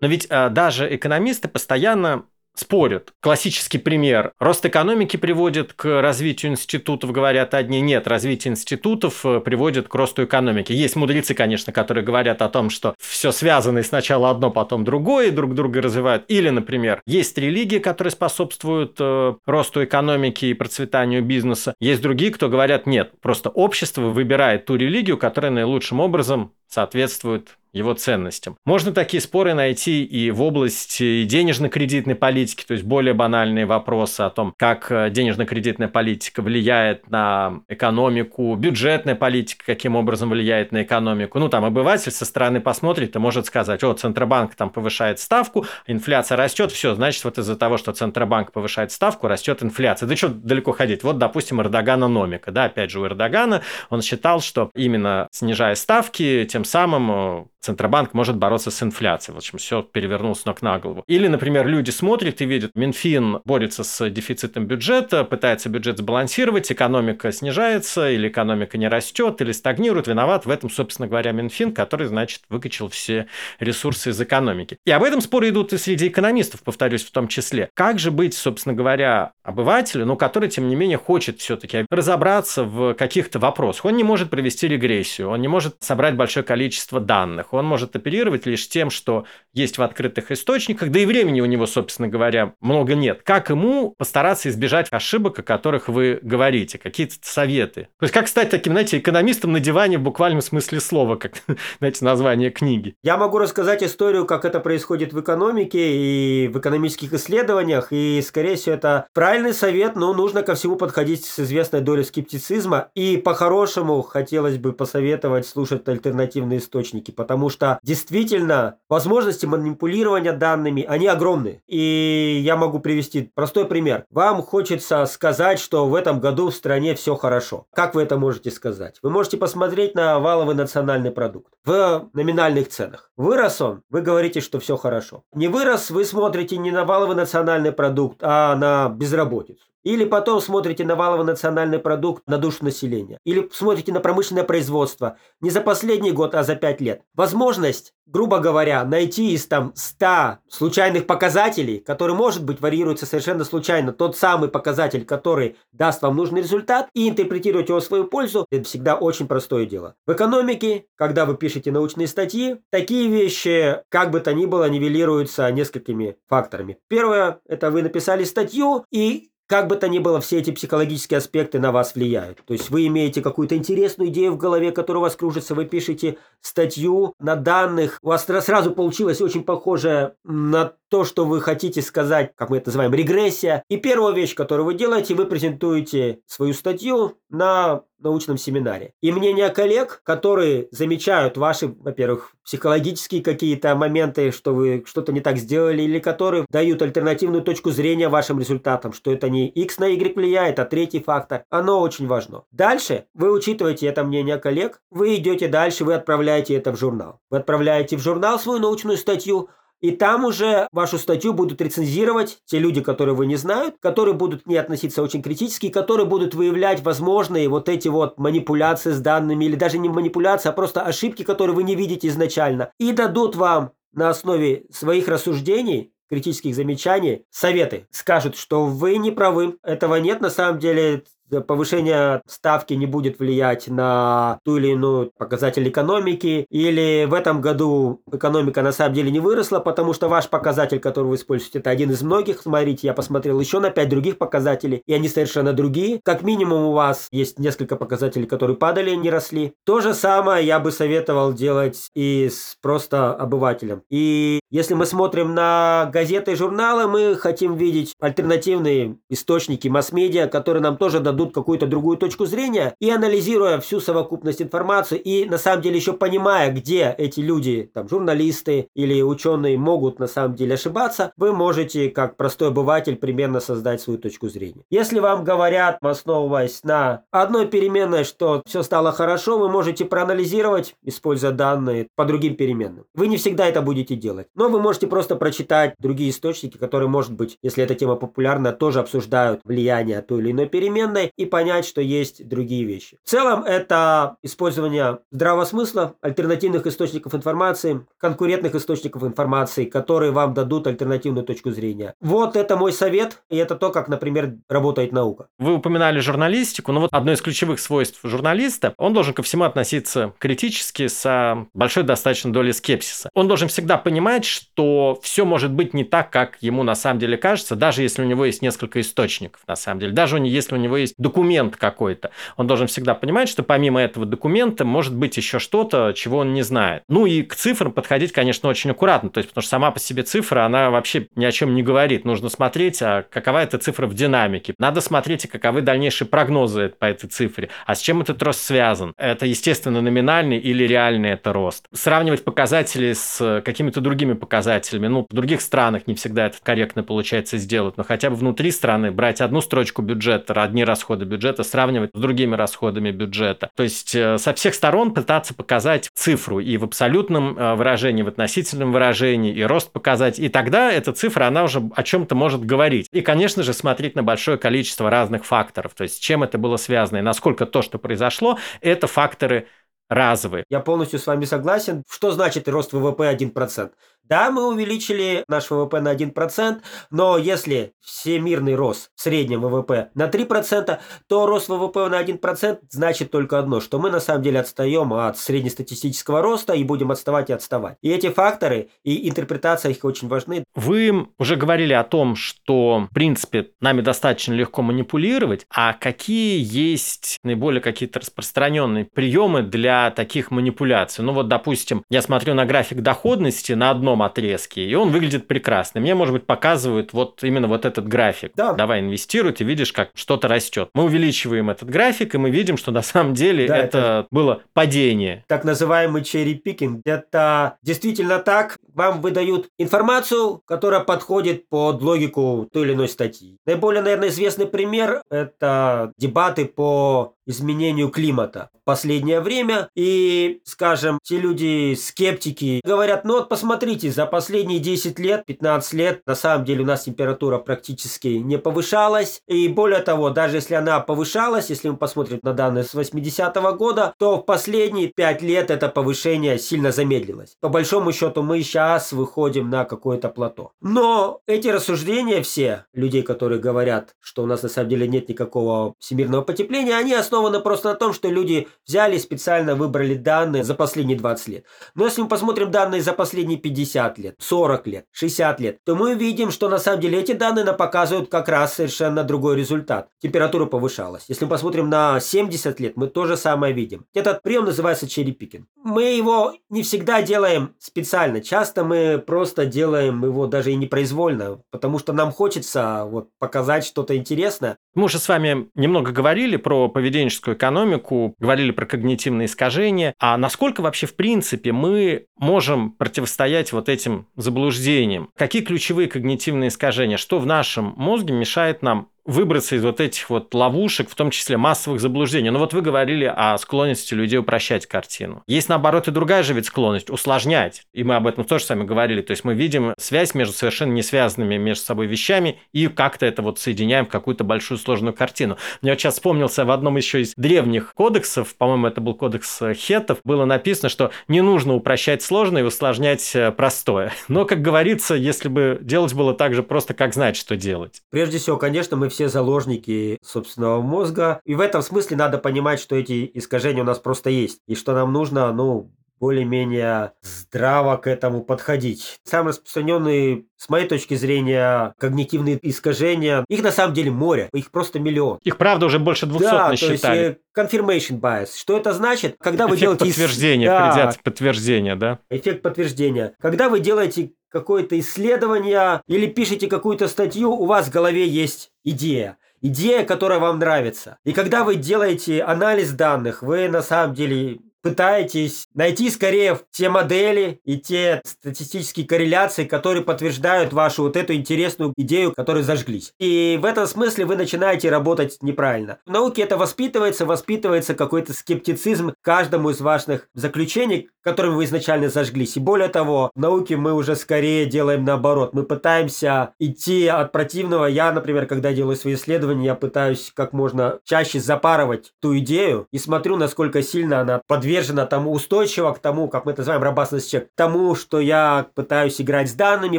Но 0.00 0.06
ведь 0.08 0.26
а, 0.30 0.48
даже 0.48 0.94
экономисты 0.94 1.48
постоянно 1.48 2.24
спорят. 2.54 3.12
Классический 3.20 3.78
пример. 3.78 4.32
Рост 4.38 4.64
экономики 4.66 5.16
приводит 5.16 5.72
к 5.72 6.00
развитию 6.00 6.52
институтов, 6.52 7.12
говорят 7.12 7.54
одни. 7.54 7.80
Нет, 7.80 8.06
развитие 8.06 8.52
институтов 8.52 9.24
э, 9.24 9.40
приводит 9.40 9.88
к 9.88 9.94
росту 9.94 10.24
экономики. 10.24 10.72
Есть 10.72 10.96
мудрецы, 10.96 11.34
конечно, 11.34 11.72
которые 11.72 12.04
говорят 12.04 12.42
о 12.42 12.48
том, 12.48 12.70
что 12.70 12.94
все 12.98 13.32
связано 13.32 13.78
и 13.78 13.82
сначала 13.82 14.30
одно, 14.30 14.50
потом 14.50 14.84
другое, 14.84 15.28
и 15.28 15.30
друг 15.30 15.54
друга 15.54 15.80
развивают. 15.80 16.24
Или, 16.28 16.50
например, 16.50 17.02
есть 17.06 17.36
религии, 17.38 17.78
которые 17.78 18.10
способствуют 18.12 18.96
э, 18.98 19.34
росту 19.46 19.84
экономики 19.84 20.46
и 20.46 20.54
процветанию 20.54 21.22
бизнеса. 21.22 21.74
Есть 21.80 22.02
другие, 22.02 22.32
кто 22.32 22.48
говорят, 22.48 22.86
нет, 22.86 23.12
просто 23.20 23.50
общество 23.50 24.02
выбирает 24.02 24.66
ту 24.66 24.76
религию, 24.76 25.16
которая 25.16 25.50
наилучшим 25.50 26.00
образом 26.00 26.52
соответствует 26.68 27.56
его 27.72 27.94
ценностям. 27.94 28.56
Можно 28.64 28.92
такие 28.92 29.20
споры 29.20 29.54
найти 29.54 30.04
и 30.04 30.30
в 30.30 30.42
области 30.42 31.24
денежно-кредитной 31.24 32.14
политики, 32.14 32.64
то 32.66 32.74
есть 32.74 32.84
более 32.84 33.14
банальные 33.14 33.66
вопросы 33.66 34.22
о 34.22 34.30
том, 34.30 34.54
как 34.56 34.90
э, 34.90 35.10
денежно-кредитная 35.10 35.88
политика 35.88 36.42
влияет 36.42 37.08
на 37.10 37.60
экономику, 37.68 38.54
бюджетная 38.56 39.14
политика 39.14 39.64
каким 39.64 39.96
образом 39.96 40.30
влияет 40.30 40.72
на 40.72 40.82
экономику. 40.82 41.38
Ну, 41.38 41.48
там 41.48 41.64
обыватель 41.64 42.12
со 42.12 42.24
стороны 42.24 42.60
посмотрит 42.60 43.14
и 43.16 43.18
может 43.18 43.46
сказать, 43.46 43.82
о, 43.84 43.94
Центробанк 43.94 44.54
там 44.54 44.70
повышает 44.70 45.20
ставку, 45.20 45.66
инфляция 45.86 46.36
растет, 46.36 46.72
все, 46.72 46.94
значит, 46.94 47.22
вот 47.24 47.38
из-за 47.38 47.56
того, 47.56 47.76
что 47.76 47.92
Центробанк 47.92 48.52
повышает 48.52 48.92
ставку, 48.92 49.28
растет 49.28 49.62
инфляция. 49.62 50.08
Да 50.08 50.16
что 50.16 50.28
далеко 50.28 50.72
ходить? 50.72 51.02
Вот, 51.04 51.18
допустим, 51.18 51.60
Эрдогана 51.60 52.08
номика, 52.08 52.50
да, 52.50 52.64
опять 52.64 52.90
же, 52.90 53.00
у 53.00 53.06
Эрдогана 53.06 53.62
он 53.90 54.02
считал, 54.02 54.40
что 54.40 54.70
именно 54.74 55.28
снижая 55.30 55.74
ставки, 55.74 56.46
тем 56.50 56.64
самым 56.64 57.10
э, 57.10 57.44
Центробанк 57.60 58.14
может 58.14 58.36
бороться 58.36 58.70
с 58.70 58.82
инфляцией. 58.82 59.34
В 59.34 59.38
общем, 59.38 59.58
все 59.58 59.82
перевернулось 59.82 60.44
ног 60.44 60.62
на 60.62 60.78
голову. 60.78 61.04
Или, 61.06 61.26
например, 61.26 61.66
люди 61.66 61.90
смотрят 61.90 62.40
и 62.40 62.46
видят, 62.46 62.72
Минфин 62.74 63.40
борется 63.44 63.84
с 63.84 64.08
дефицитом 64.08 64.66
бюджета, 64.66 65.24
пытается 65.24 65.68
бюджет 65.68 65.98
сбалансировать, 65.98 66.72
экономика 66.72 67.32
снижается, 67.32 68.10
или 68.10 68.28
экономика 68.28 68.78
не 68.78 68.88
растет, 68.88 69.40
или 69.42 69.52
стагнирует. 69.52 70.06
Виноват 70.06 70.46
в 70.46 70.50
этом, 70.50 70.70
собственно 70.70 71.06
говоря, 71.06 71.32
Минфин, 71.32 71.72
который, 71.72 72.06
значит, 72.06 72.42
выкачал 72.48 72.88
все 72.88 73.26
ресурсы 73.58 74.10
из 74.10 74.20
экономики. 74.20 74.78
И 74.86 74.90
об 74.90 75.02
этом 75.02 75.20
споры 75.20 75.50
идут 75.50 75.72
и 75.72 75.78
среди 75.78 76.08
экономистов, 76.08 76.62
повторюсь, 76.62 77.04
в 77.04 77.10
том 77.10 77.28
числе. 77.28 77.68
Как 77.74 77.98
же 77.98 78.10
быть, 78.10 78.34
собственно 78.34 78.74
говоря, 78.74 79.32
обывателю, 79.42 80.06
но 80.06 80.16
который, 80.16 80.48
тем 80.48 80.68
не 80.68 80.76
менее, 80.76 80.98
хочет 80.98 81.40
все-таки 81.40 81.84
разобраться 81.90 82.64
в 82.64 82.94
каких-то 82.94 83.38
вопросах. 83.38 83.84
Он 83.84 83.96
не 83.96 84.04
может 84.04 84.30
провести 84.30 84.66
регрессию, 84.66 85.28
он 85.28 85.40
не 85.40 85.48
может 85.48 85.76
собрать 85.80 86.16
большое 86.16 86.44
количество 86.44 87.00
данных, 87.00 87.49
он 87.54 87.64
может 87.64 87.96
оперировать 87.96 88.46
лишь 88.46 88.68
тем, 88.68 88.90
что 88.90 89.24
есть 89.52 89.78
в 89.78 89.82
открытых 89.82 90.30
источниках, 90.30 90.90
да 90.90 91.00
и 91.00 91.06
времени 91.06 91.40
у 91.40 91.46
него, 91.46 91.66
собственно 91.66 92.08
говоря, 92.08 92.54
много 92.60 92.94
нет. 92.94 93.22
Как 93.22 93.50
ему 93.50 93.94
постараться 93.96 94.48
избежать 94.48 94.88
ошибок, 94.90 95.38
о 95.38 95.42
которых 95.42 95.88
вы 95.88 96.18
говорите, 96.22 96.78
какие-то 96.78 97.16
советы? 97.22 97.88
То 97.98 98.04
есть 98.04 98.14
как 98.14 98.28
стать 98.28 98.50
таким, 98.50 98.72
знаете, 98.72 98.98
экономистом 98.98 99.52
на 99.52 99.60
диване 99.60 99.98
в 99.98 100.02
буквальном 100.02 100.42
смысле 100.42 100.80
слова, 100.80 101.16
как, 101.16 101.32
знаете, 101.78 102.04
название 102.04 102.50
книги? 102.50 102.94
Я 103.02 103.16
могу 103.16 103.38
рассказать 103.38 103.82
историю, 103.82 104.26
как 104.26 104.44
это 104.44 104.60
происходит 104.60 105.12
в 105.12 105.20
экономике 105.20 105.92
и 105.92 106.48
в 106.48 106.58
экономических 106.58 107.12
исследованиях, 107.12 107.88
и, 107.90 108.22
скорее 108.22 108.56
всего, 108.56 108.74
это 108.74 109.06
правильный 109.14 109.54
совет, 109.54 109.96
но 109.96 110.12
нужно 110.12 110.42
ко 110.42 110.54
всему 110.54 110.76
подходить 110.76 111.24
с 111.24 111.40
известной 111.40 111.80
долей 111.80 112.04
скептицизма, 112.04 112.88
и 112.94 113.16
по-хорошему 113.16 114.02
хотелось 114.02 114.58
бы 114.58 114.72
посоветовать 114.72 115.46
слушать 115.46 115.86
альтернативные 115.88 116.58
источники, 116.58 117.10
потому 117.10 117.39
что 117.48 117.78
действительно 117.82 118.76
возможности 118.88 119.46
манипулирования 119.46 120.32
данными, 120.32 120.84
они 120.88 121.06
огромны. 121.06 121.62
И 121.66 122.40
я 122.44 122.56
могу 122.56 122.80
привести 122.80 123.30
простой 123.34 123.66
пример. 123.66 124.04
Вам 124.10 124.42
хочется 124.42 125.06
сказать, 125.06 125.58
что 125.58 125.86
в 125.86 125.94
этом 125.94 126.20
году 126.20 126.50
в 126.50 126.54
стране 126.54 126.94
все 126.94 127.16
хорошо. 127.16 127.66
Как 127.72 127.94
вы 127.94 128.02
это 128.02 128.18
можете 128.18 128.50
сказать? 128.50 128.98
Вы 129.02 129.10
можете 129.10 129.36
посмотреть 129.36 129.94
на 129.94 130.18
валовый 130.18 130.54
национальный 130.54 131.10
продукт 131.10 131.52
в 131.64 132.08
номинальных 132.12 132.68
ценах. 132.68 133.10
Вырос 133.16 133.60
он, 133.60 133.82
вы 133.90 134.02
говорите, 134.02 134.40
что 134.40 134.60
все 134.60 134.76
хорошо. 134.76 135.24
Не 135.34 135.48
вырос, 135.48 135.90
вы 135.90 136.04
смотрите 136.04 136.56
не 136.56 136.70
на 136.70 136.84
валовый 136.84 137.16
национальный 137.16 137.72
продукт, 137.72 138.18
а 138.22 138.56
на 138.56 138.88
безработицу. 138.88 139.69
Или 139.82 140.04
потом 140.04 140.40
смотрите 140.40 140.84
на 140.84 140.94
валовый 140.94 141.26
национальный 141.26 141.78
продукт 141.78 142.22
на 142.26 142.38
душу 142.38 142.64
населения. 142.64 143.18
Или 143.24 143.48
смотрите 143.52 143.92
на 143.92 144.00
промышленное 144.00 144.44
производство. 144.44 145.16
Не 145.40 145.50
за 145.50 145.60
последний 145.60 146.12
год, 146.12 146.34
а 146.34 146.42
за 146.42 146.54
пять 146.54 146.80
лет. 146.80 147.02
Возможность, 147.14 147.94
грубо 148.06 148.40
говоря, 148.40 148.84
найти 148.84 149.32
из 149.32 149.46
там 149.46 149.72
100 149.74 150.38
случайных 150.48 151.06
показателей, 151.06 151.78
которые, 151.78 152.16
может 152.16 152.44
быть, 152.44 152.60
варьируются 152.60 153.06
совершенно 153.06 153.44
случайно, 153.44 153.92
тот 153.92 154.16
самый 154.16 154.48
показатель, 154.48 155.04
который 155.04 155.56
даст 155.72 156.02
вам 156.02 156.16
нужный 156.16 156.42
результат, 156.42 156.88
и 156.94 157.08
интерпретировать 157.08 157.68
его 157.68 157.80
в 157.80 157.84
свою 157.84 158.04
пользу, 158.04 158.46
это 158.50 158.64
всегда 158.64 158.96
очень 158.96 159.26
простое 159.26 159.64
дело. 159.64 159.94
В 160.06 160.12
экономике, 160.12 160.86
когда 160.96 161.24
вы 161.24 161.36
пишете 161.36 161.72
научные 161.72 162.06
статьи, 162.06 162.60
такие 162.70 163.08
вещи, 163.08 163.82
как 163.88 164.10
бы 164.10 164.20
то 164.20 164.34
ни 164.34 164.44
было, 164.44 164.68
нивелируются 164.68 165.50
несколькими 165.50 166.16
факторами. 166.28 166.78
Первое, 166.88 167.40
это 167.46 167.70
вы 167.70 167.82
написали 167.82 168.24
статью, 168.24 168.84
и 168.90 169.30
как 169.50 169.66
бы 169.66 169.74
то 169.74 169.88
ни 169.88 169.98
было, 169.98 170.20
все 170.20 170.38
эти 170.38 170.52
психологические 170.52 171.18
аспекты 171.18 171.58
на 171.58 171.72
вас 171.72 171.96
влияют. 171.96 172.40
То 172.44 172.52
есть 172.52 172.70
вы 172.70 172.86
имеете 172.86 173.20
какую-то 173.20 173.56
интересную 173.56 174.08
идею 174.08 174.34
в 174.34 174.36
голове, 174.36 174.70
которая 174.70 175.00
у 175.00 175.02
вас 175.02 175.16
кружится, 175.16 175.56
вы 175.56 175.64
пишете 175.64 176.18
статью 176.40 177.14
на 177.18 177.34
данных, 177.34 177.98
у 178.00 178.10
вас 178.10 178.24
сразу 178.24 178.70
получилось 178.70 179.20
очень 179.20 179.42
похоже 179.42 180.14
на 180.22 180.74
то, 180.90 181.04
что 181.04 181.24
вы 181.24 181.40
хотите 181.40 181.80
сказать, 181.82 182.32
как 182.34 182.50
мы 182.50 182.58
это 182.58 182.68
называем, 182.68 182.92
регрессия. 182.92 183.62
И 183.68 183.76
первая 183.76 184.14
вещь, 184.14 184.34
которую 184.34 184.66
вы 184.66 184.74
делаете, 184.74 185.14
вы 185.14 185.24
презентуете 185.24 186.18
свою 186.26 186.52
статью 186.52 187.16
на 187.30 187.82
научном 188.00 188.38
семинаре. 188.38 188.94
И 189.00 189.12
мнение 189.12 189.50
коллег, 189.50 190.00
которые 190.04 190.68
замечают 190.70 191.36
ваши, 191.36 191.68
во-первых, 191.68 192.32
психологические 192.44 193.22
какие-то 193.22 193.74
моменты, 193.74 194.32
что 194.32 194.54
вы 194.54 194.82
что-то 194.86 195.12
не 195.12 195.20
так 195.20 195.36
сделали, 195.36 195.82
или 195.82 195.98
которые 195.98 196.46
дают 196.50 196.82
альтернативную 196.82 197.42
точку 197.42 197.70
зрения 197.70 198.08
вашим 198.08 198.40
результатам, 198.40 198.92
что 198.92 199.12
это 199.12 199.28
не 199.28 199.48
X 199.48 199.78
на 199.78 199.86
Y 199.86 200.14
влияет, 200.14 200.58
а 200.58 200.64
третий 200.64 201.00
фактор, 201.00 201.44
оно 201.50 201.80
очень 201.80 202.06
важно. 202.06 202.44
Дальше 202.50 203.04
вы 203.14 203.30
учитываете 203.30 203.86
это 203.86 204.02
мнение 204.02 204.38
коллег, 204.38 204.80
вы 204.90 205.16
идете 205.16 205.48
дальше, 205.48 205.84
вы 205.84 205.94
отправляете 205.94 206.54
это 206.54 206.72
в 206.72 206.78
журнал. 206.78 207.20
Вы 207.30 207.38
отправляете 207.38 207.96
в 207.96 208.00
журнал 208.00 208.38
свою 208.38 208.60
научную 208.60 208.96
статью, 208.96 209.50
и 209.80 209.90
там 209.92 210.24
уже 210.24 210.68
вашу 210.72 210.98
статью 210.98 211.32
будут 211.32 211.60
рецензировать 211.60 212.38
те 212.44 212.58
люди, 212.58 212.80
которые 212.80 213.14
вы 213.14 213.26
не 213.26 213.36
знают, 213.36 213.76
которые 213.80 214.14
будут 214.14 214.42
к 214.42 214.46
ней 214.46 214.56
относиться 214.56 215.02
очень 215.02 215.22
критически, 215.22 215.68
которые 215.68 216.06
будут 216.06 216.34
выявлять 216.34 216.82
возможные 216.82 217.48
вот 217.48 217.68
эти 217.68 217.88
вот 217.88 218.18
манипуляции 218.18 218.92
с 218.92 219.00
данными, 219.00 219.44
или 219.44 219.56
даже 219.56 219.78
не 219.78 219.88
манипуляции, 219.88 220.48
а 220.48 220.52
просто 220.52 220.82
ошибки, 220.82 221.22
которые 221.22 221.56
вы 221.56 221.62
не 221.62 221.74
видите 221.74 222.08
изначально, 222.08 222.72
и 222.78 222.92
дадут 222.92 223.36
вам 223.36 223.72
на 223.92 224.10
основе 224.10 224.64
своих 224.70 225.08
рассуждений 225.08 225.92
критических 226.10 226.54
замечаний, 226.54 227.24
советы. 227.30 227.86
Скажут, 227.90 228.36
что 228.36 228.66
вы 228.66 228.96
не 228.96 229.12
правы, 229.12 229.56
этого 229.62 229.96
нет, 229.96 230.20
на 230.20 230.28
самом 230.28 230.58
деле 230.58 231.04
повышение 231.46 232.22
ставки 232.26 232.74
не 232.74 232.86
будет 232.86 233.18
влиять 233.18 233.68
на 233.68 234.38
ту 234.44 234.56
или 234.56 234.68
иную 234.68 235.12
показатель 235.16 235.68
экономики, 235.68 236.46
или 236.50 237.06
в 237.08 237.14
этом 237.14 237.40
году 237.40 238.02
экономика 238.12 238.62
на 238.62 238.72
самом 238.72 238.94
деле 238.94 239.10
не 239.10 239.20
выросла, 239.20 239.60
потому 239.60 239.92
что 239.92 240.08
ваш 240.08 240.28
показатель, 240.28 240.80
который 240.80 241.06
вы 241.06 241.14
используете, 241.14 241.60
это 241.60 241.70
один 241.70 241.90
из 241.90 242.02
многих. 242.02 242.40
Смотрите, 242.40 242.86
я 242.88 242.94
посмотрел 242.94 243.38
еще 243.38 243.60
на 243.60 243.70
5 243.70 243.88
других 243.88 244.18
показателей, 244.18 244.82
и 244.86 244.92
они 244.92 245.08
совершенно 245.08 245.52
другие. 245.52 246.00
Как 246.02 246.22
минимум 246.22 246.64
у 246.64 246.72
вас 246.72 247.08
есть 247.12 247.38
несколько 247.38 247.76
показателей, 247.76 248.26
которые 248.26 248.56
падали, 248.56 248.94
не 248.94 249.10
росли. 249.10 249.52
То 249.64 249.80
же 249.80 249.94
самое 249.94 250.44
я 250.44 250.58
бы 250.58 250.72
советовал 250.72 251.32
делать 251.32 251.90
и 251.94 252.28
с 252.30 252.56
просто 252.60 253.14
обывателем. 253.14 253.82
И 253.90 254.40
если 254.50 254.74
мы 254.74 254.86
смотрим 254.86 255.34
на 255.34 255.88
газеты 255.92 256.32
и 256.32 256.34
журналы, 256.34 256.88
мы 256.88 257.14
хотим 257.14 257.54
видеть 257.54 257.94
альтернативные 258.00 258.96
источники 259.08 259.68
масс-медиа, 259.68 260.26
которые 260.26 260.62
нам 260.62 260.76
тоже 260.76 261.00
дадут 261.00 261.19
дадут 261.20 261.34
какую-то 261.34 261.66
другую 261.66 261.98
точку 261.98 262.26
зрения, 262.26 262.74
и 262.80 262.90
анализируя 262.90 263.60
всю 263.60 263.80
совокупность 263.80 264.40
информации, 264.40 264.98
и 264.98 265.28
на 265.28 265.38
самом 265.38 265.62
деле 265.62 265.76
еще 265.76 265.92
понимая, 265.92 266.50
где 266.50 266.94
эти 266.96 267.20
люди, 267.20 267.70
там, 267.74 267.88
журналисты 267.88 268.68
или 268.74 269.02
ученые 269.02 269.58
могут 269.58 269.98
на 269.98 270.06
самом 270.06 270.34
деле 270.34 270.54
ошибаться, 270.54 271.12
вы 271.16 271.32
можете, 271.32 271.90
как 271.90 272.16
простой 272.16 272.48
обыватель, 272.48 272.96
примерно 272.96 273.40
создать 273.40 273.80
свою 273.80 273.98
точку 273.98 274.28
зрения. 274.28 274.62
Если 274.70 274.98
вам 275.00 275.24
говорят, 275.24 275.78
основываясь 275.82 276.62
на 276.64 277.02
одной 277.10 277.46
переменной, 277.46 278.04
что 278.04 278.42
все 278.46 278.62
стало 278.62 278.92
хорошо, 278.92 279.38
вы 279.38 279.48
можете 279.48 279.84
проанализировать, 279.84 280.74
используя 280.84 281.32
данные 281.32 281.88
по 281.96 282.04
другим 282.04 282.36
переменным. 282.36 282.84
Вы 282.94 283.08
не 283.08 283.16
всегда 283.16 283.46
это 283.46 283.60
будете 283.62 283.94
делать, 283.94 284.28
но 284.34 284.48
вы 284.48 284.60
можете 284.60 284.86
просто 284.86 285.16
прочитать 285.16 285.74
другие 285.78 286.10
источники, 286.10 286.56
которые, 286.56 286.88
может 286.88 287.12
быть, 287.12 287.36
если 287.42 287.62
эта 287.62 287.74
тема 287.74 287.96
популярна, 287.96 288.52
тоже 288.52 288.80
обсуждают 288.80 289.40
влияние 289.44 290.00
той 290.00 290.20
или 290.20 290.30
иной 290.30 290.46
переменной, 290.46 291.09
и 291.16 291.26
понять, 291.26 291.66
что 291.66 291.80
есть 291.80 292.26
другие 292.28 292.64
вещи. 292.64 292.98
В 293.04 293.08
целом 293.08 293.44
это 293.44 294.16
использование 294.22 294.98
здравого 295.10 295.44
смысла, 295.44 295.94
альтернативных 296.00 296.66
источников 296.66 297.14
информации, 297.14 297.86
конкурентных 297.98 298.54
источников 298.54 299.04
информации, 299.04 299.64
которые 299.64 300.12
вам 300.12 300.34
дадут 300.34 300.66
альтернативную 300.66 301.24
точку 301.24 301.50
зрения. 301.50 301.94
Вот 302.00 302.36
это 302.36 302.56
мой 302.56 302.72
совет, 302.72 303.22
и 303.28 303.36
это 303.36 303.56
то, 303.56 303.70
как, 303.70 303.88
например, 303.88 304.34
работает 304.48 304.92
наука. 304.92 305.26
Вы 305.38 305.54
упоминали 305.54 306.00
журналистику, 306.00 306.72
но 306.72 306.80
вот 306.80 306.90
одно 306.92 307.12
из 307.12 307.20
ключевых 307.20 307.60
свойств 307.60 308.00
журналиста, 308.02 308.74
он 308.76 308.94
должен 308.94 309.14
ко 309.14 309.22
всему 309.22 309.44
относиться 309.44 310.14
критически 310.18 310.86
с 310.88 311.46
большой 311.54 311.84
достаточно 311.84 312.32
долей 312.32 312.52
скепсиса. 312.52 313.10
Он 313.14 313.28
должен 313.28 313.48
всегда 313.48 313.78
понимать, 313.78 314.24
что 314.24 314.98
все 315.02 315.24
может 315.24 315.52
быть 315.52 315.74
не 315.74 315.84
так, 315.84 316.10
как 316.10 316.38
ему 316.40 316.62
на 316.62 316.74
самом 316.74 317.00
деле 317.00 317.16
кажется, 317.16 317.56
даже 317.56 317.82
если 317.82 318.02
у 318.02 318.06
него 318.06 318.24
есть 318.24 318.42
несколько 318.42 318.80
источников, 318.80 319.42
на 319.46 319.56
самом 319.56 319.80
деле, 319.80 319.92
даже 319.92 320.18
если 320.18 320.54
у 320.54 320.58
него 320.58 320.76
есть 320.76 320.94
документ 321.00 321.56
какой-то. 321.56 322.10
Он 322.36 322.46
должен 322.46 322.68
всегда 322.68 322.94
понимать, 322.94 323.28
что 323.28 323.42
помимо 323.42 323.80
этого 323.80 324.06
документа 324.06 324.64
может 324.64 324.94
быть 324.94 325.16
еще 325.16 325.38
что-то, 325.38 325.92
чего 325.96 326.18
он 326.18 326.34
не 326.34 326.42
знает. 326.42 326.84
Ну 326.88 327.06
и 327.06 327.22
к 327.22 327.34
цифрам 327.34 327.72
подходить, 327.72 328.12
конечно, 328.12 328.48
очень 328.48 328.70
аккуратно, 328.70 329.10
то 329.10 329.18
есть 329.18 329.30
потому 329.30 329.42
что 329.42 329.50
сама 329.50 329.70
по 329.70 329.80
себе 329.80 330.02
цифра, 330.02 330.44
она 330.44 330.70
вообще 330.70 331.08
ни 331.16 331.24
о 331.24 331.32
чем 331.32 331.54
не 331.54 331.62
говорит. 331.62 332.04
Нужно 332.04 332.28
смотреть, 332.28 332.80
а 332.82 333.02
какова 333.10 333.42
эта 333.42 333.58
цифра 333.58 333.86
в 333.86 333.94
динамике. 333.94 334.54
Надо 334.58 334.80
смотреть, 334.80 335.26
каковы 335.28 335.62
дальнейшие 335.62 336.06
прогнозы 336.06 336.72
по 336.78 336.84
этой 336.84 337.08
цифре. 337.08 337.48
А 337.66 337.74
с 337.74 337.80
чем 337.80 338.02
этот 338.02 338.22
рост 338.22 338.40
связан? 338.40 338.92
Это, 338.98 339.26
естественно, 339.26 339.80
номинальный 339.80 340.38
или 340.38 340.64
реальный 340.64 341.10
это 341.10 341.32
рост. 341.32 341.66
Сравнивать 341.72 342.24
показатели 342.24 342.92
с 342.92 343.42
какими-то 343.44 343.80
другими 343.80 344.12
показателями. 344.12 344.88
Ну, 344.88 345.06
в 345.08 345.14
других 345.14 345.40
странах 345.40 345.86
не 345.86 345.94
всегда 345.94 346.26
это 346.26 346.36
корректно 346.42 346.82
получается 346.82 347.38
сделать, 347.38 347.76
но 347.78 347.84
хотя 347.84 348.10
бы 348.10 348.16
внутри 348.16 348.50
страны 348.50 348.90
брать 348.90 349.20
одну 349.20 349.40
строчку 349.40 349.80
бюджета, 349.80 350.34
одни 350.42 350.62
расходы 350.64 350.79
расходы 350.80 351.04
бюджета, 351.04 351.42
сравнивать 351.42 351.90
с 351.94 351.98
другими 351.98 352.34
расходами 352.34 352.90
бюджета. 352.90 353.50
То 353.54 353.62
есть 353.62 353.94
э, 353.94 354.16
со 354.16 354.32
всех 354.32 354.54
сторон 354.54 354.94
пытаться 354.94 355.34
показать 355.34 355.90
цифру 355.94 356.40
и 356.40 356.56
в 356.56 356.64
абсолютном 356.64 357.38
э, 357.38 357.54
выражении, 357.54 358.02
в 358.02 358.08
относительном 358.08 358.72
выражении, 358.72 359.32
и 359.32 359.42
рост 359.42 359.70
показать. 359.70 360.18
И 360.18 360.28
тогда 360.28 360.72
эта 360.72 360.92
цифра, 360.92 361.26
она 361.26 361.44
уже 361.44 361.62
о 361.76 361.82
чем-то 361.82 362.14
может 362.14 362.44
говорить. 362.44 362.88
И, 362.92 363.02
конечно 363.02 363.42
же, 363.42 363.52
смотреть 363.52 363.94
на 363.94 364.02
большое 364.02 364.38
количество 364.38 364.88
разных 364.88 365.26
факторов. 365.26 365.74
То 365.74 365.82
есть 365.82 366.00
чем 366.00 366.22
это 366.22 366.38
было 366.38 366.56
связано 366.56 366.98
и 366.98 367.02
насколько 367.02 367.44
то, 367.44 367.60
что 367.60 367.78
произошло, 367.78 368.38
это 368.62 368.86
факторы 368.86 369.46
разовые. 369.90 370.44
Я 370.48 370.60
полностью 370.60 370.98
с 370.98 371.06
вами 371.06 371.24
согласен. 371.26 371.82
Что 371.90 372.12
значит 372.12 372.48
рост 372.48 372.72
ВВП 372.72 373.12
1%? 373.12 373.70
Да, 374.10 374.32
мы 374.32 374.48
увеличили 374.48 375.22
наш 375.28 375.50
ВВП 375.50 375.80
на 375.80 375.94
1%, 375.94 376.62
но 376.90 377.16
если 377.16 377.74
всемирный 377.80 378.56
рост 378.56 378.90
в 378.96 379.02
среднем 379.02 379.42
ВВП 379.42 379.90
на 379.94 380.08
3%, 380.08 380.80
то 381.08 381.26
рост 381.26 381.48
ВВП 381.48 381.88
на 381.88 382.02
1% 382.02 382.58
значит 382.70 383.12
только 383.12 383.38
одно, 383.38 383.60
что 383.60 383.78
мы 383.78 383.88
на 383.88 384.00
самом 384.00 384.22
деле 384.22 384.40
отстаем 384.40 384.92
от 384.92 385.16
среднестатистического 385.16 386.22
роста 386.22 386.54
и 386.54 386.64
будем 386.64 386.90
отставать 386.90 387.30
и 387.30 387.32
отставать. 387.32 387.76
И 387.82 387.90
эти 387.90 388.10
факторы 388.10 388.70
и 388.82 389.08
интерпретация 389.08 389.70
их 389.70 389.84
очень 389.84 390.08
важны. 390.08 390.42
Вы 390.56 391.06
уже 391.16 391.36
говорили 391.36 391.72
о 391.72 391.84
том, 391.84 392.16
что, 392.16 392.88
в 392.90 392.92
принципе, 392.92 393.50
нами 393.60 393.80
достаточно 393.80 394.32
легко 394.32 394.62
манипулировать, 394.62 395.46
а 395.54 395.72
какие 395.72 396.42
есть 396.42 397.18
наиболее 397.22 397.60
какие-то 397.60 398.00
распространенные 398.00 398.86
приемы 398.92 399.42
для 399.42 399.92
таких 399.92 400.32
манипуляций? 400.32 401.04
Ну 401.04 401.12
вот, 401.12 401.28
допустим, 401.28 401.84
я 401.88 402.02
смотрю 402.02 402.34
на 402.34 402.44
график 402.44 402.80
доходности 402.80 403.52
на 403.52 403.70
одном 403.70 403.99
одном 404.00 404.02
отрезке, 404.02 404.64
и 404.64 404.74
он 404.74 404.90
выглядит 404.90 405.26
прекрасно. 405.26 405.80
Мне, 405.80 405.94
может 405.94 406.12
быть, 406.12 406.26
показывают 406.26 406.92
вот 406.92 407.22
именно 407.22 407.48
вот 407.48 407.64
этот 407.64 407.86
график. 407.86 408.32
Да. 408.36 408.52
Давай 408.52 408.80
инвестируй, 408.80 409.32
ты 409.32 409.44
видишь, 409.44 409.72
как 409.72 409.90
что-то 409.94 410.28
растет. 410.28 410.70
Мы 410.74 410.84
увеличиваем 410.84 411.50
этот 411.50 411.68
график, 411.68 412.14
и 412.14 412.18
мы 412.18 412.30
видим, 412.30 412.56
что 412.56 412.72
на 412.72 412.82
самом 412.82 413.14
деле 413.14 413.46
да, 413.46 413.56
это, 413.56 413.78
это 413.78 414.06
было 414.10 414.42
падение. 414.52 415.24
Так 415.28 415.44
называемый 415.44 416.02
cherry 416.02 416.40
picking. 416.42 416.80
Это 416.84 417.56
действительно 417.62 418.18
так. 418.18 418.56
Вам 418.74 419.00
выдают 419.00 419.48
информацию, 419.58 420.42
которая 420.46 420.80
подходит 420.80 421.48
под 421.48 421.82
логику 421.82 422.48
той 422.52 422.64
или 422.64 422.72
иной 422.72 422.88
статьи. 422.88 423.36
Наиболее, 423.46 423.82
наверное, 423.82 424.08
известный 424.08 424.46
пример– 424.46 425.02
это 425.10 425.92
дебаты 425.98 426.46
по 426.46 427.14
изменению 427.26 427.88
климата 427.88 428.50
в 428.60 428.64
последнее 428.64 429.20
время. 429.20 429.68
И, 429.74 430.40
скажем, 430.44 430.98
те 431.02 431.18
люди, 431.18 431.74
скептики, 431.74 432.60
говорят, 432.64 433.04
ну 433.04 433.14
вот 433.14 433.28
посмотрите, 433.28 433.89
за 433.90 434.06
последние 434.06 434.58
10 434.58 434.98
лет, 434.98 435.24
15 435.26 435.72
лет, 435.74 436.02
на 436.06 436.14
самом 436.14 436.44
деле 436.44 436.62
у 436.62 436.66
нас 436.66 436.84
температура 436.84 437.38
практически 437.38 438.08
не 438.08 438.38
повышалась. 438.38 439.20
И 439.26 439.48
более 439.48 439.80
того, 439.80 440.10
даже 440.10 440.36
если 440.36 440.54
она 440.54 440.80
повышалась, 440.80 441.50
если 441.50 441.68
мы 441.68 441.76
посмотрим 441.76 442.20
на 442.22 442.32
данные 442.32 442.64
с 442.64 442.74
80-го 442.74 443.52
года, 443.54 443.94
то 443.98 444.16
в 444.16 444.22
последние 444.24 444.88
5 444.88 445.22
лет 445.22 445.50
это 445.50 445.68
повышение 445.68 446.38
сильно 446.38 446.72
замедлилось. 446.72 447.36
По 447.40 447.48
большому 447.48 447.92
счету 447.92 448.22
мы 448.22 448.42
сейчас 448.42 448.92
выходим 448.92 449.50
на 449.50 449.64
какое-то 449.64 450.08
плато. 450.08 450.52
Но 450.60 451.20
эти 451.26 451.48
рассуждения 451.48 452.22
все, 452.22 452.64
людей, 452.72 453.02
которые 453.02 453.40
говорят, 453.40 453.94
что 454.00 454.22
у 454.22 454.26
нас 454.26 454.42
на 454.42 454.48
самом 454.48 454.68
деле 454.68 454.88
нет 454.88 455.08
никакого 455.08 455.74
всемирного 455.78 456.22
потепления, 456.22 456.76
они 456.76 456.94
основаны 456.94 457.40
просто 457.40 457.70
на 457.70 457.74
том, 457.74 457.92
что 457.92 458.08
люди 458.08 458.48
взяли 458.66 458.98
специально 458.98 459.54
выбрали 459.54 459.94
данные 459.94 460.44
за 460.44 460.54
последние 460.54 460.98
20 460.98 461.28
лет. 461.28 461.44
Но 461.74 461.84
если 461.84 462.02
мы 462.02 462.08
посмотрим 462.08 462.50
данные 462.50 462.82
за 462.82 462.92
последние 462.92 463.38
50 463.38 463.69
лет, 463.98 464.16
40 464.18 464.66
лет, 464.66 464.84
60 464.92 465.40
лет, 465.40 465.58
то 465.64 465.76
мы 465.76 465.94
видим, 465.94 466.30
что 466.30 466.48
на 466.48 466.58
самом 466.58 466.80
деле 466.80 467.00
эти 467.00 467.12
данные 467.12 467.44
нам 467.44 467.56
показывают 467.56 468.10
как 468.10 468.28
раз 468.28 468.54
совершенно 468.54 469.04
другой 469.04 469.36
результат. 469.36 469.88
Температура 470.00 470.46
повышалась. 470.46 471.04
Если 471.08 471.24
мы 471.24 471.30
посмотрим 471.30 471.68
на 471.68 472.00
70 472.00 472.60
лет, 472.60 472.76
мы 472.76 472.88
то 472.88 473.06
же 473.06 473.16
самое 473.16 473.52
видим. 473.52 473.86
Этот 473.94 474.22
прием 474.22 474.44
называется 474.44 474.88
черепикинг. 474.88 475.46
Мы 475.62 475.84
его 475.94 476.34
не 476.48 476.62
всегда 476.62 477.02
делаем 477.02 477.54
специально. 477.58 478.20
Часто 478.20 478.64
мы 478.64 478.98
просто 478.98 479.46
делаем 479.46 480.04
его 480.04 480.26
даже 480.26 480.52
и 480.52 480.56
непроизвольно, 480.56 481.40
потому 481.50 481.78
что 481.78 481.92
нам 481.92 482.12
хочется 482.12 482.84
вот 482.86 483.08
показать 483.18 483.64
что-то 483.64 483.96
интересное. 483.96 484.56
Мы 484.74 484.84
уже 484.84 484.98
с 484.98 485.08
вами 485.08 485.48
немного 485.54 485.92
говорили 485.92 486.36
про 486.36 486.68
поведенческую 486.68 487.36
экономику, 487.36 488.14
говорили 488.18 488.50
про 488.50 488.66
когнитивные 488.66 489.26
искажения. 489.26 489.94
А 489.98 490.16
насколько 490.16 490.60
вообще, 490.60 490.86
в 490.86 490.94
принципе, 490.94 491.52
мы 491.52 492.06
можем 492.16 492.72
противостоять 492.72 493.52
вот 493.52 493.59
этим 493.68 494.06
заблуждениям? 494.16 495.10
Какие 495.16 495.42
ключевые 495.42 495.88
когнитивные 495.88 496.48
искажения? 496.48 496.96
Что 496.96 497.18
в 497.18 497.26
нашем 497.26 497.74
мозге 497.76 498.14
мешает 498.14 498.62
нам 498.62 498.88
выбраться 499.10 499.56
из 499.56 499.64
вот 499.64 499.80
этих 499.80 500.08
вот 500.10 500.32
ловушек, 500.34 500.88
в 500.88 500.94
том 500.94 501.10
числе 501.10 501.36
массовых 501.36 501.80
заблуждений. 501.80 502.30
Но 502.30 502.38
вот 502.38 502.52
вы 502.52 502.62
говорили 502.62 503.04
о 503.04 503.36
склонности 503.38 503.94
людей 503.94 504.18
упрощать 504.18 504.66
картину. 504.66 505.22
Есть, 505.26 505.48
наоборот, 505.48 505.88
и 505.88 505.90
другая 505.90 506.22
же 506.22 506.32
ведь 506.32 506.46
склонность– 506.46 506.90
усложнять. 506.90 507.62
И 507.74 507.84
мы 507.84 507.96
об 507.96 508.06
этом 508.06 508.24
тоже 508.24 508.44
с 508.44 508.48
вами 508.48 508.64
говорили. 508.64 509.02
То 509.02 509.10
есть 509.10 509.24
мы 509.24 509.34
видим 509.34 509.74
связь 509.78 510.14
между 510.14 510.34
совершенно 510.34 510.72
не 510.72 510.82
связанными 510.82 511.36
между 511.36 511.64
собой 511.64 511.86
вещами 511.86 512.38
и 512.52 512.68
как-то 512.68 513.06
это 513.06 513.22
вот 513.22 513.38
соединяем 513.38 513.86
в 513.86 513.88
какую-то 513.88 514.24
большую 514.24 514.58
сложную 514.58 514.94
картину. 514.94 515.36
Мне 515.62 515.72
вот 515.72 515.80
сейчас 515.80 515.94
вспомнился 515.94 516.44
в 516.44 516.50
одном 516.50 516.76
еще 516.76 517.02
из 517.02 517.14
древних 517.16 517.74
кодексов, 517.74 518.34
по-моему, 518.36 518.68
это 518.68 518.80
был 518.80 518.94
кодекс 518.94 519.40
хетов, 519.54 519.98
было 520.04 520.24
написано, 520.24 520.68
что 520.68 520.90
не 521.08 521.20
нужно 521.20 521.54
упрощать 521.54 522.02
сложное 522.02 522.42
и 522.42 522.44
усложнять 522.44 523.10
э, 523.14 523.32
простое. 523.32 523.92
Но, 524.08 524.24
как 524.24 524.42
говорится, 524.42 524.94
если 524.94 525.28
бы 525.28 525.58
делать 525.60 525.94
было 525.94 526.14
так 526.14 526.34
же 526.34 526.42
просто, 526.42 526.74
как 526.74 526.94
знать, 526.94 527.16
что 527.16 527.36
делать. 527.36 527.82
Прежде 527.90 528.18
всего, 528.18 528.36
конечно, 528.36 528.76
мы 528.76 528.88
все 528.88 528.99
заложники 529.08 529.98
собственного 530.02 530.60
мозга. 530.60 531.20
И 531.24 531.34
в 531.34 531.40
этом 531.40 531.62
смысле 531.62 531.96
надо 531.96 532.18
понимать, 532.18 532.60
что 532.60 532.76
эти 532.76 533.10
искажения 533.14 533.62
у 533.62 533.66
нас 533.66 533.78
просто 533.78 534.10
есть. 534.10 534.40
И 534.46 534.54
что 534.54 534.74
нам 534.74 534.92
нужно, 534.92 535.32
ну, 535.32 535.72
более-менее 536.00 536.92
здраво 537.02 537.76
к 537.76 537.86
этому 537.86 538.24
подходить. 538.24 538.98
Самые 539.04 539.30
распространенные, 539.30 540.24
с 540.36 540.48
моей 540.48 540.66
точки 540.66 540.94
зрения, 540.94 541.74
когнитивные 541.78 542.38
искажения, 542.42 543.24
их 543.28 543.42
на 543.42 543.52
самом 543.52 543.74
деле 543.74 543.90
море, 543.90 544.30
их 544.32 544.50
просто 544.50 544.80
миллион. 544.80 545.18
Их, 545.22 545.36
правда, 545.36 545.66
уже 545.66 545.78
больше 545.78 546.06
200 546.06 546.22
да, 546.22 546.48
насчитали. 546.48 546.78
То 546.78 547.04
есть, 547.04 547.18
э, 547.18 547.18
confirmation 547.36 548.00
bias. 548.00 548.30
Что 548.36 548.56
это 548.56 548.72
значит? 548.72 549.16
Когда 549.20 549.46
вы 549.46 549.56
Эффект 549.56 549.60
делаете... 549.60 549.84
подтверждения, 549.84 550.46
да, 550.46 550.66
предвзятие 550.66 551.02
подтверждения, 551.04 551.76
да? 551.76 551.98
Эффект 552.08 552.42
подтверждения. 552.42 553.14
Когда 553.20 553.50
вы 553.50 553.60
делаете 553.60 554.12
какое-то 554.30 554.78
исследование 554.78 555.82
или 555.86 556.06
пишете 556.06 556.46
какую-то 556.46 556.88
статью, 556.88 557.32
у 557.32 557.44
вас 557.44 557.66
в 557.66 557.72
голове 557.72 558.06
есть 558.06 558.50
идея. 558.64 559.18
Идея, 559.42 559.84
которая 559.84 560.18
вам 560.18 560.38
нравится. 560.38 560.98
И 561.04 561.12
когда 561.12 561.44
вы 561.44 561.56
делаете 561.56 562.22
анализ 562.22 562.72
данных, 562.72 563.22
вы 563.22 563.48
на 563.48 563.62
самом 563.62 563.94
деле 563.94 564.40
пытаетесь 564.62 565.46
найти 565.54 565.90
скорее 565.90 566.38
те 566.50 566.68
модели 566.68 567.40
и 567.44 567.58
те 567.58 568.02
статистические 568.04 568.86
корреляции, 568.86 569.44
которые 569.44 569.82
подтверждают 569.82 570.52
вашу 570.52 570.82
вот 570.82 570.96
эту 570.96 571.14
интересную 571.14 571.72
идею, 571.76 572.12
которую 572.12 572.44
зажглись. 572.44 572.92
И 572.98 573.38
в 573.40 573.44
этом 573.44 573.66
смысле 573.66 574.04
вы 574.04 574.16
начинаете 574.16 574.70
работать 574.70 575.18
неправильно. 575.22 575.78
В 575.86 575.90
науке 575.90 576.22
это 576.22 576.36
воспитывается, 576.36 577.06
воспитывается 577.06 577.74
какой-то 577.74 578.12
скептицизм 578.12 578.92
каждому 579.02 579.50
из 579.50 579.60
ваших 579.60 580.08
заключений, 580.14 580.90
которыми 581.02 581.34
вы 581.34 581.44
изначально 581.44 581.88
зажглись. 581.88 582.36
И 582.36 582.40
более 582.40 582.68
того, 582.68 583.10
в 583.14 583.20
науке 583.20 583.56
мы 583.56 583.72
уже 583.72 583.96
скорее 583.96 584.46
делаем 584.46 584.84
наоборот. 584.84 585.32
Мы 585.32 585.44
пытаемся 585.44 586.34
идти 586.38 586.86
от 586.86 587.12
противного. 587.12 587.66
Я, 587.66 587.92
например, 587.92 588.26
когда 588.26 588.52
делаю 588.52 588.76
свои 588.76 588.94
исследования, 588.94 589.46
я 589.46 589.54
пытаюсь 589.54 590.12
как 590.14 590.32
можно 590.32 590.80
чаще 590.84 591.20
запарывать 591.20 591.92
ту 592.00 592.16
идею 592.18 592.66
и 592.70 592.78
смотрю, 592.78 593.16
насколько 593.16 593.62
сильно 593.62 594.00
она 594.00 594.20
подвержена 594.26 594.49
подвержена 594.50 594.84
тому 594.84 595.12
устойчиво 595.12 595.72
к 595.72 595.78
тому, 595.78 596.08
как 596.08 596.24
мы 596.24 596.32
это 596.32 596.40
называем, 596.40 596.64
robustness 596.64 596.98
check, 596.98 597.20
к 597.20 597.30
тому, 597.36 597.76
что 597.76 598.00
я 598.00 598.48
пытаюсь 598.56 599.00
играть 599.00 599.30
с 599.30 599.34
данными, 599.34 599.78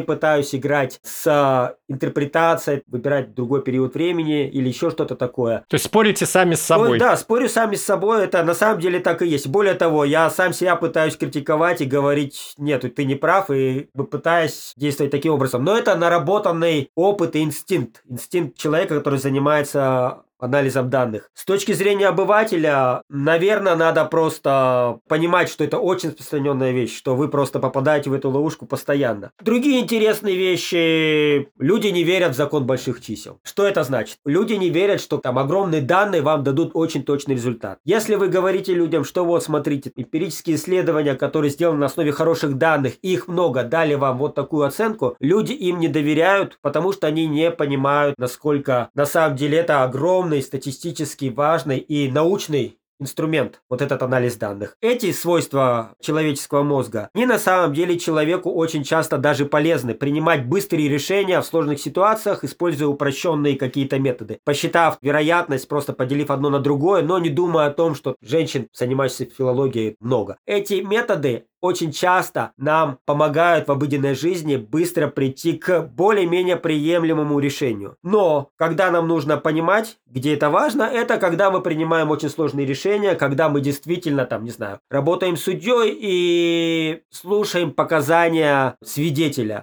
пытаюсь 0.00 0.54
играть 0.54 0.98
с 1.02 1.26
а, 1.26 1.74
интерпретацией, 1.88 2.82
выбирать 2.86 3.34
другой 3.34 3.62
период 3.62 3.92
времени 3.92 4.48
или 4.48 4.68
еще 4.68 4.90
что-то 4.90 5.14
такое. 5.14 5.64
То 5.68 5.74
есть 5.74 5.84
спорите 5.84 6.24
сами 6.24 6.54
с 6.54 6.62
собой? 6.62 6.92
Ну, 6.92 6.98
да, 6.98 7.18
спорю 7.18 7.50
сами 7.50 7.74
с 7.74 7.84
собой, 7.84 8.24
это 8.24 8.42
на 8.44 8.54
самом 8.54 8.80
деле 8.80 9.00
так 9.00 9.20
и 9.20 9.26
есть. 9.26 9.46
Более 9.46 9.74
того, 9.74 10.06
я 10.06 10.30
сам 10.30 10.54
себя 10.54 10.76
пытаюсь 10.76 11.18
критиковать 11.18 11.82
и 11.82 11.84
говорить, 11.84 12.54
нет, 12.56 12.82
ты 12.94 13.04
не 13.04 13.14
прав, 13.14 13.50
и 13.50 13.90
пытаюсь 14.10 14.72
действовать 14.76 15.12
таким 15.12 15.34
образом. 15.34 15.64
Но 15.64 15.76
это 15.76 15.94
наработанный 15.96 16.88
опыт 16.96 17.36
и 17.36 17.42
инстинкт. 17.42 18.02
Инстинкт 18.08 18.56
человека, 18.56 18.96
который 18.96 19.18
занимается 19.18 20.22
анализом 20.42 20.90
данных. 20.90 21.30
С 21.34 21.44
точки 21.44 21.72
зрения 21.72 22.08
обывателя, 22.08 23.02
наверное, 23.08 23.76
надо 23.76 24.04
просто 24.04 24.98
понимать, 25.08 25.48
что 25.48 25.64
это 25.64 25.78
очень 25.78 26.10
распространенная 26.10 26.72
вещь, 26.72 26.96
что 26.96 27.14
вы 27.14 27.28
просто 27.28 27.58
попадаете 27.58 28.10
в 28.10 28.14
эту 28.14 28.30
ловушку 28.30 28.66
постоянно. 28.66 29.30
Другие 29.40 29.80
интересные 29.80 30.36
вещи. 30.36 31.48
Люди 31.58 31.88
не 31.88 32.04
верят 32.04 32.32
в 32.32 32.36
закон 32.36 32.66
больших 32.66 33.00
чисел. 33.00 33.38
Что 33.42 33.66
это 33.66 33.84
значит? 33.84 34.18
Люди 34.24 34.54
не 34.54 34.70
верят, 34.70 35.00
что 35.00 35.18
там 35.18 35.38
огромные 35.38 35.80
данные 35.80 36.22
вам 36.22 36.42
дадут 36.42 36.72
очень 36.74 37.04
точный 37.04 37.34
результат. 37.34 37.78
Если 37.84 38.14
вы 38.14 38.28
говорите 38.28 38.74
людям, 38.74 39.04
что 39.04 39.24
вот 39.24 39.44
смотрите, 39.44 39.92
эмпирические 39.96 40.56
исследования, 40.56 41.14
которые 41.14 41.50
сделаны 41.50 41.80
на 41.80 41.86
основе 41.86 42.12
хороших 42.12 42.58
данных, 42.58 42.94
их 43.02 43.28
много, 43.28 43.62
дали 43.62 43.94
вам 43.94 44.18
вот 44.18 44.34
такую 44.34 44.66
оценку, 44.66 45.16
люди 45.20 45.52
им 45.52 45.78
не 45.78 45.88
доверяют, 45.88 46.58
потому 46.62 46.92
что 46.92 47.06
они 47.06 47.26
не 47.26 47.50
понимают, 47.50 48.16
насколько 48.18 48.90
на 48.94 49.06
самом 49.06 49.36
деле 49.36 49.58
это 49.58 49.84
огромный 49.84 50.31
огромный 50.32 50.42
статистически 50.42 51.26
важный 51.26 51.78
и 51.78 52.10
научный 52.10 52.78
инструмент, 53.00 53.60
вот 53.68 53.82
этот 53.82 54.02
анализ 54.02 54.36
данных. 54.36 54.76
Эти 54.80 55.12
свойства 55.12 55.94
человеческого 56.00 56.62
мозга, 56.62 57.10
не 57.14 57.26
на 57.26 57.38
самом 57.38 57.74
деле 57.74 57.98
человеку 57.98 58.52
очень 58.52 58.84
часто 58.84 59.18
даже 59.18 59.44
полезны. 59.44 59.92
Принимать 59.94 60.46
быстрые 60.46 60.88
решения 60.88 61.40
в 61.40 61.44
сложных 61.44 61.80
ситуациях, 61.80 62.44
используя 62.44 62.88
упрощенные 62.88 63.56
какие-то 63.56 63.98
методы. 63.98 64.38
Посчитав 64.44 64.98
вероятность, 65.02 65.68
просто 65.68 65.92
поделив 65.92 66.30
одно 66.30 66.48
на 66.48 66.60
другое, 66.60 67.02
но 67.02 67.18
не 67.18 67.28
думая 67.28 67.66
о 67.66 67.72
том, 67.72 67.96
что 67.96 68.14
женщин, 68.22 68.68
занимающихся 68.72 69.26
филологией, 69.26 69.96
много. 70.00 70.36
Эти 70.46 70.74
методы 70.74 71.46
очень 71.62 71.92
часто 71.92 72.52
нам 72.58 72.98
помогают 73.06 73.68
в 73.68 73.72
обыденной 73.72 74.14
жизни 74.14 74.56
быстро 74.56 75.06
прийти 75.06 75.54
к 75.54 75.82
более-менее 75.82 76.56
приемлемому 76.56 77.38
решению. 77.38 77.96
Но 78.02 78.50
когда 78.56 78.90
нам 78.90 79.08
нужно 79.08 79.38
понимать, 79.38 79.96
где 80.06 80.34
это 80.34 80.50
важно, 80.50 80.82
это 80.82 81.18
когда 81.18 81.50
мы 81.50 81.62
принимаем 81.62 82.10
очень 82.10 82.28
сложные 82.28 82.66
решения, 82.66 83.14
когда 83.14 83.48
мы 83.48 83.60
действительно, 83.60 84.26
там, 84.26 84.44
не 84.44 84.50
знаю, 84.50 84.80
работаем 84.90 85.36
судьей 85.36 85.96
и 85.98 87.02
слушаем 87.10 87.70
показания 87.70 88.74
свидетеля. 88.84 89.62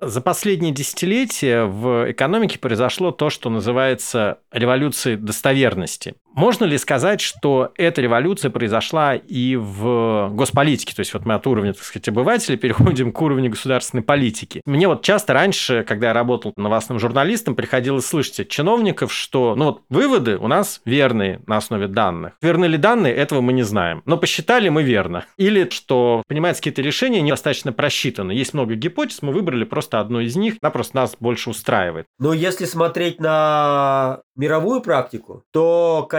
За 0.00 0.20
последние 0.20 0.72
десятилетия 0.72 1.64
в 1.64 2.12
экономике 2.12 2.60
произошло 2.60 3.10
то, 3.10 3.30
что 3.30 3.50
называется 3.50 4.38
революцией 4.52 5.16
достоверности. 5.16 6.14
Можно 6.34 6.64
ли 6.66 6.78
сказать, 6.78 7.20
что 7.20 7.72
эта 7.76 8.00
революция 8.00 8.50
произошла 8.50 9.14
и 9.14 9.56
в 9.56 10.30
госполитике? 10.32 10.94
То 10.94 11.00
есть 11.00 11.12
вот 11.12 11.26
мы 11.26 11.34
от 11.34 11.46
уровня, 11.46 11.72
так 11.72 11.82
сказать, 11.82 12.08
обывателя 12.08 12.56
переходим 12.56 13.12
к 13.12 13.20
уровню 13.20 13.50
государственной 13.50 14.02
политики. 14.02 14.62
Мне 14.64 14.86
вот 14.86 15.02
часто 15.02 15.32
раньше, 15.32 15.84
когда 15.86 16.08
я 16.08 16.12
работал 16.12 16.52
новостным 16.56 16.98
журналистом, 16.98 17.56
приходилось 17.56 18.06
слышать 18.06 18.40
от 18.40 18.48
чиновников, 18.48 19.12
что 19.12 19.54
ну 19.56 19.64
вот 19.64 19.82
выводы 19.88 20.38
у 20.38 20.46
нас 20.46 20.80
верные 20.84 21.40
на 21.46 21.56
основе 21.56 21.88
данных. 21.88 22.34
Верны 22.40 22.66
ли 22.66 22.78
данные, 22.78 23.14
этого 23.14 23.40
мы 23.40 23.52
не 23.52 23.62
знаем. 23.62 24.02
Но 24.04 24.16
посчитали 24.16 24.68
мы 24.68 24.82
верно. 24.82 25.24
Или 25.38 25.68
что 25.70 26.22
принимаются 26.28 26.60
какие-то 26.62 26.82
решения 26.82 27.20
недостаточно 27.20 27.72
просчитаны. 27.72 28.32
Есть 28.32 28.54
много 28.54 28.74
гипотез, 28.74 29.22
мы 29.22 29.32
выбрали 29.32 29.64
просто 29.64 29.98
одну 29.98 30.20
из 30.20 30.36
них, 30.36 30.54
она 30.62 30.70
просто 30.70 30.96
нас 30.96 31.16
больше 31.18 31.50
устраивает. 31.50 32.06
Но 32.18 32.32
если 32.32 32.64
смотреть 32.64 33.18
на 33.18 34.20
мировую 34.36 34.82
практику, 34.82 35.42
то, 35.52 36.06
конечно, 36.08 36.17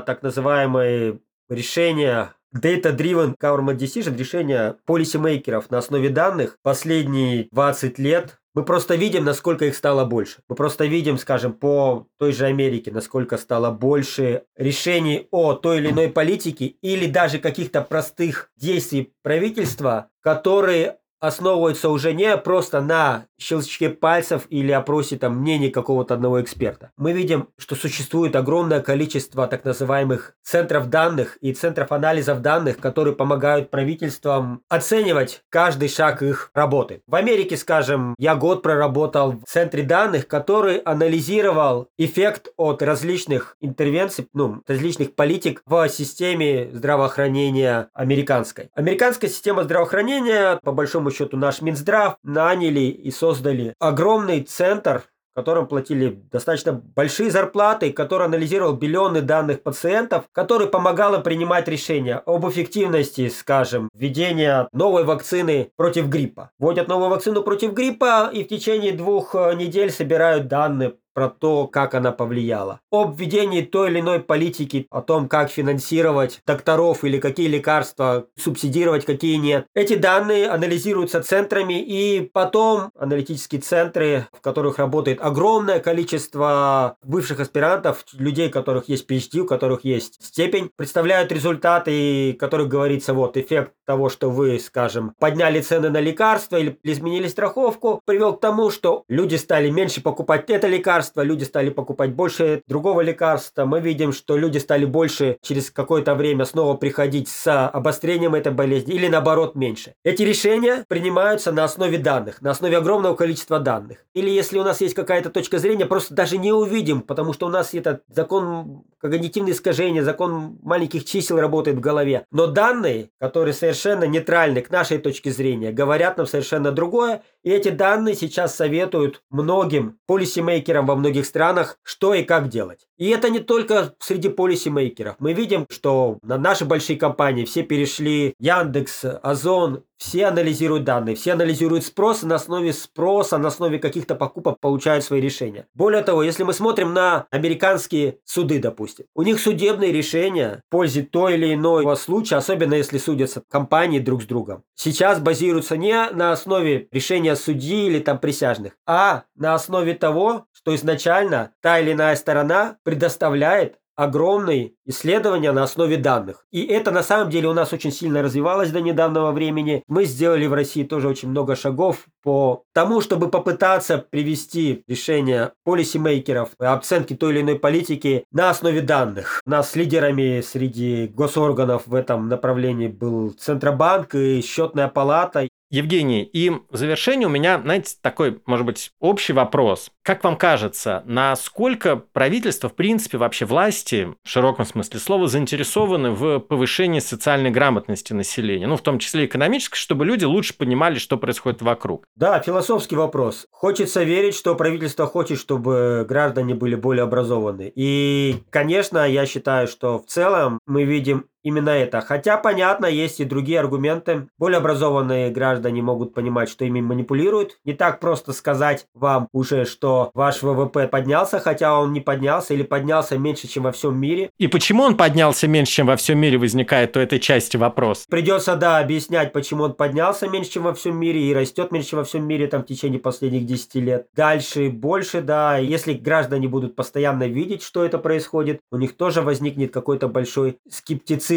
так 0.00 0.22
называемые 0.22 1.20
решения 1.48 2.34
Data-driven 2.54 3.34
government 3.40 3.78
decision, 3.78 4.16
решения 4.16 4.76
полисимейкеров 4.84 5.70
на 5.70 5.78
основе 5.78 6.10
данных 6.10 6.58
последние 6.62 7.48
20 7.50 7.98
лет 7.98 8.38
мы 8.54 8.66
просто 8.66 8.96
видим, 8.96 9.24
насколько 9.24 9.64
их 9.64 9.74
стало 9.74 10.04
больше. 10.04 10.42
Мы 10.46 10.56
просто 10.56 10.84
видим, 10.84 11.16
скажем, 11.16 11.54
по 11.54 12.06
той 12.18 12.32
же 12.32 12.44
Америке, 12.44 12.90
насколько 12.90 13.38
стало 13.38 13.70
больше 13.70 14.42
решений 14.56 15.26
о 15.30 15.54
той 15.54 15.78
или 15.78 15.90
иной 15.90 16.10
политике 16.10 16.66
или 16.66 17.06
даже 17.06 17.38
каких-то 17.38 17.80
простых 17.80 18.50
действий 18.56 19.14
правительства, 19.22 20.10
которые 20.20 20.98
основываются 21.22 21.88
уже 21.88 22.12
не 22.12 22.36
просто 22.36 22.80
на 22.80 23.26
щелчке 23.40 23.88
пальцев 23.90 24.46
или 24.50 24.72
опросе 24.72 25.16
там 25.16 25.38
мнений 25.38 25.70
какого-то 25.70 26.14
одного 26.14 26.42
эксперта. 26.42 26.90
Мы 26.96 27.12
видим, 27.12 27.48
что 27.56 27.76
существует 27.76 28.34
огромное 28.36 28.80
количество 28.80 29.46
так 29.46 29.64
называемых 29.64 30.34
центров 30.42 30.90
данных 30.90 31.38
и 31.40 31.54
центров 31.54 31.92
анализов 31.92 32.40
данных, 32.42 32.78
которые 32.78 33.14
помогают 33.14 33.70
правительствам 33.70 34.62
оценивать 34.68 35.42
каждый 35.48 35.88
шаг 35.88 36.22
их 36.22 36.50
работы. 36.54 37.02
В 37.06 37.14
Америке, 37.14 37.56
скажем, 37.56 38.14
я 38.18 38.34
год 38.34 38.62
проработал 38.62 39.32
в 39.32 39.44
центре 39.46 39.84
данных, 39.84 40.26
который 40.26 40.78
анализировал 40.78 41.88
эффект 41.98 42.48
от 42.56 42.82
различных 42.82 43.56
интервенций, 43.60 44.26
ну, 44.34 44.62
различных 44.66 45.14
политик 45.14 45.62
в 45.66 45.88
системе 45.88 46.68
здравоохранения 46.72 47.88
американской. 47.94 48.70
Американская 48.74 49.30
система 49.30 49.62
здравоохранения, 49.62 50.58
по 50.64 50.72
большому 50.72 51.11
счету 51.12 51.36
наш 51.36 51.60
Минздрав 51.62 52.16
наняли 52.22 52.80
и 52.80 53.10
создали 53.10 53.74
огромный 53.78 54.42
центр 54.42 55.04
которым 55.34 55.66
платили 55.66 56.22
достаточно 56.30 56.72
большие 56.72 57.30
зарплаты, 57.30 57.92
который 57.92 58.26
анализировал 58.26 58.76
миллионы 58.76 59.22
данных 59.22 59.62
пациентов, 59.62 60.24
который 60.32 60.66
помогал 60.66 61.14
им 61.14 61.22
принимать 61.22 61.68
решения 61.68 62.16
об 62.26 62.48
эффективности, 62.48 63.28
скажем, 63.28 63.88
введения 63.94 64.68
новой 64.72 65.04
вакцины 65.04 65.70
против 65.76 66.08
гриппа. 66.08 66.50
Вводят 66.58 66.88
новую 66.88 67.10
вакцину 67.10 67.42
против 67.42 67.72
гриппа 67.72 68.30
и 68.32 68.44
в 68.44 68.48
течение 68.48 68.92
двух 68.92 69.34
э, 69.34 69.54
недель 69.54 69.90
собирают 69.90 70.48
данные 70.48 70.94
про 71.14 71.28
то, 71.28 71.66
как 71.66 71.94
она 71.94 72.12
повлияла. 72.12 72.80
Об 72.90 73.18
введении 73.18 73.62
той 73.62 73.90
или 73.90 74.00
иной 74.00 74.20
политики, 74.20 74.86
о 74.90 75.02
том, 75.02 75.28
как 75.28 75.50
финансировать 75.50 76.40
докторов 76.46 77.04
или 77.04 77.18
какие 77.18 77.48
лекарства 77.48 78.26
субсидировать, 78.36 79.04
какие 79.04 79.36
нет. 79.36 79.66
Эти 79.74 79.94
данные 79.94 80.48
анализируются 80.48 81.22
центрами, 81.22 81.82
и 81.82 82.30
потом 82.32 82.90
аналитические 82.98 83.60
центры, 83.60 84.26
в 84.32 84.40
которых 84.40 84.78
работает 84.78 85.20
огромное 85.20 85.80
количество 85.80 86.96
бывших 87.02 87.40
аспирантов, 87.40 88.04
людей, 88.12 88.48
у 88.48 88.52
которых 88.52 88.88
есть 88.88 89.10
PhD, 89.10 89.40
у 89.40 89.46
которых 89.46 89.84
есть 89.84 90.24
степень, 90.24 90.70
представляют 90.76 91.32
результаты, 91.32 92.34
которых 92.34 92.68
говорится, 92.68 93.14
вот, 93.14 93.36
эффект 93.36 93.72
того, 93.86 94.08
что 94.08 94.30
вы, 94.30 94.58
скажем, 94.58 95.14
подняли 95.18 95.60
цены 95.60 95.90
на 95.90 96.00
лекарства 96.00 96.56
или 96.56 96.78
изменили 96.82 97.28
страховку, 97.28 98.00
привел 98.04 98.34
к 98.34 98.40
тому, 98.40 98.70
что 98.70 99.04
люди 99.08 99.36
стали 99.36 99.70
меньше 99.70 100.02
покупать 100.02 100.48
это 100.50 100.66
лекарство, 100.66 101.01
лекарства, 101.02 101.22
люди 101.22 101.44
стали 101.44 101.70
покупать 101.70 102.14
больше 102.14 102.62
другого 102.68 103.00
лекарства. 103.00 103.64
Мы 103.64 103.80
видим, 103.80 104.12
что 104.12 104.36
люди 104.36 104.58
стали 104.58 104.84
больше 104.84 105.36
через 105.42 105.70
какое-то 105.70 106.14
время 106.14 106.44
снова 106.44 106.76
приходить 106.76 107.28
с 107.28 107.68
обострением 107.68 108.34
этой 108.34 108.52
болезни 108.52 108.94
или 108.94 109.08
наоборот 109.08 109.54
меньше. 109.56 109.94
Эти 110.04 110.22
решения 110.22 110.84
принимаются 110.88 111.52
на 111.52 111.64
основе 111.64 111.98
данных, 111.98 112.40
на 112.42 112.50
основе 112.50 112.76
огромного 112.76 113.16
количества 113.16 113.58
данных. 113.58 113.98
Или 114.14 114.30
если 114.30 114.58
у 114.58 114.64
нас 114.64 114.80
есть 114.80 114.94
какая-то 114.94 115.30
точка 115.30 115.58
зрения, 115.58 115.86
просто 115.86 116.14
даже 116.14 116.38
не 116.38 116.52
увидим, 116.52 117.02
потому 117.02 117.32
что 117.32 117.46
у 117.46 117.50
нас 117.50 117.74
этот 117.74 118.02
закон 118.08 118.84
когнитивные 119.02 119.52
искажения, 119.52 120.04
закон 120.04 120.58
маленьких 120.62 121.04
чисел 121.04 121.40
работает 121.40 121.76
в 121.78 121.80
голове. 121.80 122.24
Но 122.30 122.46
данные, 122.46 123.10
которые 123.20 123.52
совершенно 123.52 124.04
нейтральны 124.04 124.62
к 124.62 124.70
нашей 124.70 124.98
точке 124.98 125.32
зрения, 125.32 125.72
говорят 125.72 126.18
нам 126.18 126.26
совершенно 126.26 126.70
другое. 126.70 127.22
И 127.42 127.50
эти 127.50 127.70
данные 127.70 128.14
сейчас 128.14 128.54
советуют 128.54 129.22
многим 129.30 129.98
полисимейкерам 130.06 130.86
во 130.92 130.96
многих 130.96 131.24
странах, 131.24 131.78
что 131.82 132.12
и 132.12 132.22
как 132.22 132.48
делать. 132.48 132.86
И 133.02 133.08
это 133.08 133.30
не 133.30 133.40
только 133.40 133.96
среди 133.98 134.28
полисимейкеров. 134.28 135.16
Мы 135.18 135.32
видим, 135.32 135.66
что 135.68 136.20
на 136.22 136.38
наши 136.38 136.64
большие 136.64 136.96
компании 136.96 137.44
все 137.44 137.64
перешли 137.64 138.32
Яндекс, 138.38 139.04
Озон, 139.24 139.82
все 140.02 140.26
анализируют 140.26 140.82
данные, 140.82 141.14
все 141.14 141.32
анализируют 141.32 141.84
спрос, 141.84 142.22
и 142.22 142.26
на 142.26 142.34
основе 142.34 142.72
спроса, 142.72 143.38
на 143.38 143.48
основе 143.48 143.78
каких-то 143.78 144.16
покупок 144.16 144.58
получают 144.60 145.04
свои 145.04 145.20
решения. 145.20 145.66
Более 145.74 146.02
того, 146.02 146.24
если 146.24 146.42
мы 146.42 146.52
смотрим 146.52 146.92
на 146.92 147.26
американские 147.30 148.18
суды, 148.24 148.58
допустим, 148.58 149.06
у 149.14 149.22
них 149.22 149.40
судебные 149.40 149.92
решения 149.92 150.62
в 150.66 150.70
пользе 150.70 151.02
той 151.02 151.34
или 151.34 151.54
иного 151.54 151.94
случая, 151.94 152.36
особенно 152.36 152.74
если 152.74 152.98
судятся 152.98 153.42
компании 153.48 154.00
друг 154.00 154.22
с 154.22 154.26
другом, 154.26 154.64
сейчас 154.74 155.20
базируются 155.20 155.76
не 155.76 156.10
на 156.10 156.32
основе 156.32 156.88
решения 156.90 157.36
судьи 157.36 157.86
или 157.86 158.00
там 158.00 158.18
присяжных, 158.18 158.72
а 158.86 159.24
на 159.36 159.54
основе 159.54 159.94
того, 159.94 160.46
что 160.52 160.74
изначально 160.74 161.52
та 161.60 161.78
или 161.78 161.92
иная 161.92 162.16
сторона 162.16 162.76
предоставляет 162.92 163.78
огромные 163.96 164.72
исследования 164.86 165.52
на 165.52 165.62
основе 165.62 165.96
данных. 165.96 166.44
И 166.50 166.64
это 166.64 166.90
на 166.90 167.02
самом 167.02 167.30
деле 167.30 167.48
у 167.48 167.52
нас 167.52 167.72
очень 167.72 167.92
сильно 167.92 168.22
развивалось 168.22 168.70
до 168.70 168.80
недавнего 168.80 169.32
времени. 169.32 169.82
Мы 169.86 170.04
сделали 170.04 170.46
в 170.46 170.54
России 170.54 170.82
тоже 170.82 171.08
очень 171.08 171.28
много 171.28 171.56
шагов 171.56 172.06
по 172.22 172.64
тому, 172.72 173.00
чтобы 173.00 173.30
попытаться 173.30 173.98
привести 173.98 174.82
решение 174.88 175.52
полисимейкеров, 175.64 176.50
оценки 176.58 177.14
той 177.14 177.32
или 177.32 177.40
иной 177.42 177.58
политики 177.58 178.24
на 178.30 178.50
основе 178.50 178.80
данных. 178.80 179.42
У 179.46 179.50
нас 179.50 179.76
лидерами 179.76 180.40
среди 180.40 181.06
госорганов 181.06 181.86
в 181.86 181.94
этом 181.94 182.28
направлении 182.28 182.88
был 182.88 183.30
Центробанк 183.30 184.14
и 184.14 184.40
Счетная 184.42 184.88
палата. 184.88 185.48
Евгений, 185.72 186.22
и 186.22 186.50
в 186.50 186.76
завершение 186.76 187.26
у 187.26 187.30
меня, 187.30 187.58
знаете, 187.58 187.96
такой, 188.02 188.40
может 188.44 188.66
быть, 188.66 188.92
общий 189.00 189.32
вопрос. 189.32 189.90
Как 190.02 190.22
вам 190.22 190.36
кажется, 190.36 191.02
насколько 191.06 191.96
правительство, 191.96 192.68
в 192.68 192.74
принципе, 192.74 193.16
вообще 193.16 193.46
власти, 193.46 194.14
в 194.22 194.28
широком 194.28 194.66
смысле 194.66 195.00
слова, 195.00 195.28
заинтересованы 195.28 196.10
в 196.10 196.40
повышении 196.40 197.00
социальной 197.00 197.50
грамотности 197.50 198.12
населения, 198.12 198.66
ну, 198.66 198.76
в 198.76 198.82
том 198.82 198.98
числе 198.98 199.24
экономической, 199.24 199.78
чтобы 199.78 200.04
люди 200.04 200.26
лучше 200.26 200.54
понимали, 200.54 200.98
что 200.98 201.16
происходит 201.16 201.62
вокруг? 201.62 202.04
Да, 202.16 202.38
философский 202.40 202.96
вопрос. 202.96 203.46
Хочется 203.50 204.02
верить, 204.02 204.34
что 204.34 204.54
правительство 204.54 205.06
хочет, 205.06 205.38
чтобы 205.38 206.04
граждане 206.06 206.54
были 206.54 206.74
более 206.74 207.04
образованы. 207.04 207.72
И, 207.74 208.42
конечно, 208.50 209.08
я 209.08 209.24
считаю, 209.24 209.66
что 209.68 209.98
в 209.98 210.04
целом 210.04 210.58
мы 210.66 210.84
видим 210.84 211.24
именно 211.42 211.70
это. 211.70 212.00
Хотя, 212.00 212.36
понятно, 212.36 212.86
есть 212.86 213.20
и 213.20 213.24
другие 213.24 213.60
аргументы. 213.60 214.28
Более 214.38 214.58
образованные 214.58 215.30
граждане 215.30 215.82
могут 215.82 216.14
понимать, 216.14 216.48
что 216.48 216.64
ими 216.64 216.80
манипулируют. 216.80 217.58
Не 217.64 217.72
так 217.72 218.00
просто 218.00 218.32
сказать 218.32 218.86
вам 218.94 219.28
уже, 219.32 219.64
что 219.64 220.10
ваш 220.14 220.42
ВВП 220.42 220.88
поднялся, 220.88 221.40
хотя 221.40 221.78
он 221.78 221.92
не 221.92 222.00
поднялся 222.00 222.54
или 222.54 222.62
поднялся 222.62 223.18
меньше, 223.18 223.48
чем 223.48 223.64
во 223.64 223.72
всем 223.72 223.98
мире. 223.98 224.30
И 224.38 224.48
почему 224.48 224.82
он 224.82 224.96
поднялся 224.96 225.48
меньше, 225.48 225.72
чем 225.72 225.86
во 225.86 225.96
всем 225.96 226.18
мире, 226.18 226.38
возникает 226.38 226.96
у 226.96 227.00
этой 227.00 227.18
части 227.18 227.56
вопрос. 227.56 228.06
Придется, 228.08 228.56
да, 228.56 228.78
объяснять, 228.78 229.32
почему 229.32 229.64
он 229.64 229.74
поднялся 229.74 230.28
меньше, 230.28 230.52
чем 230.52 230.64
во 230.64 230.74
всем 230.74 230.96
мире 230.96 231.22
и 231.22 231.34
растет 231.34 231.72
меньше, 231.72 231.90
чем 231.90 231.98
во 232.00 232.04
всем 232.04 232.24
мире 232.26 232.46
там 232.46 232.62
в 232.62 232.66
течение 232.66 233.00
последних 233.00 233.46
10 233.46 233.74
лет. 233.76 234.06
Дальше 234.14 234.70
больше, 234.70 235.20
да. 235.20 235.56
Если 235.58 235.94
граждане 235.94 236.48
будут 236.48 236.76
постоянно 236.76 237.26
видеть, 237.26 237.62
что 237.62 237.84
это 237.84 237.98
происходит, 237.98 238.60
у 238.70 238.76
них 238.76 238.96
тоже 238.96 239.22
возникнет 239.22 239.72
какой-то 239.72 240.08
большой 240.08 240.58
скептицизм. 240.70 241.31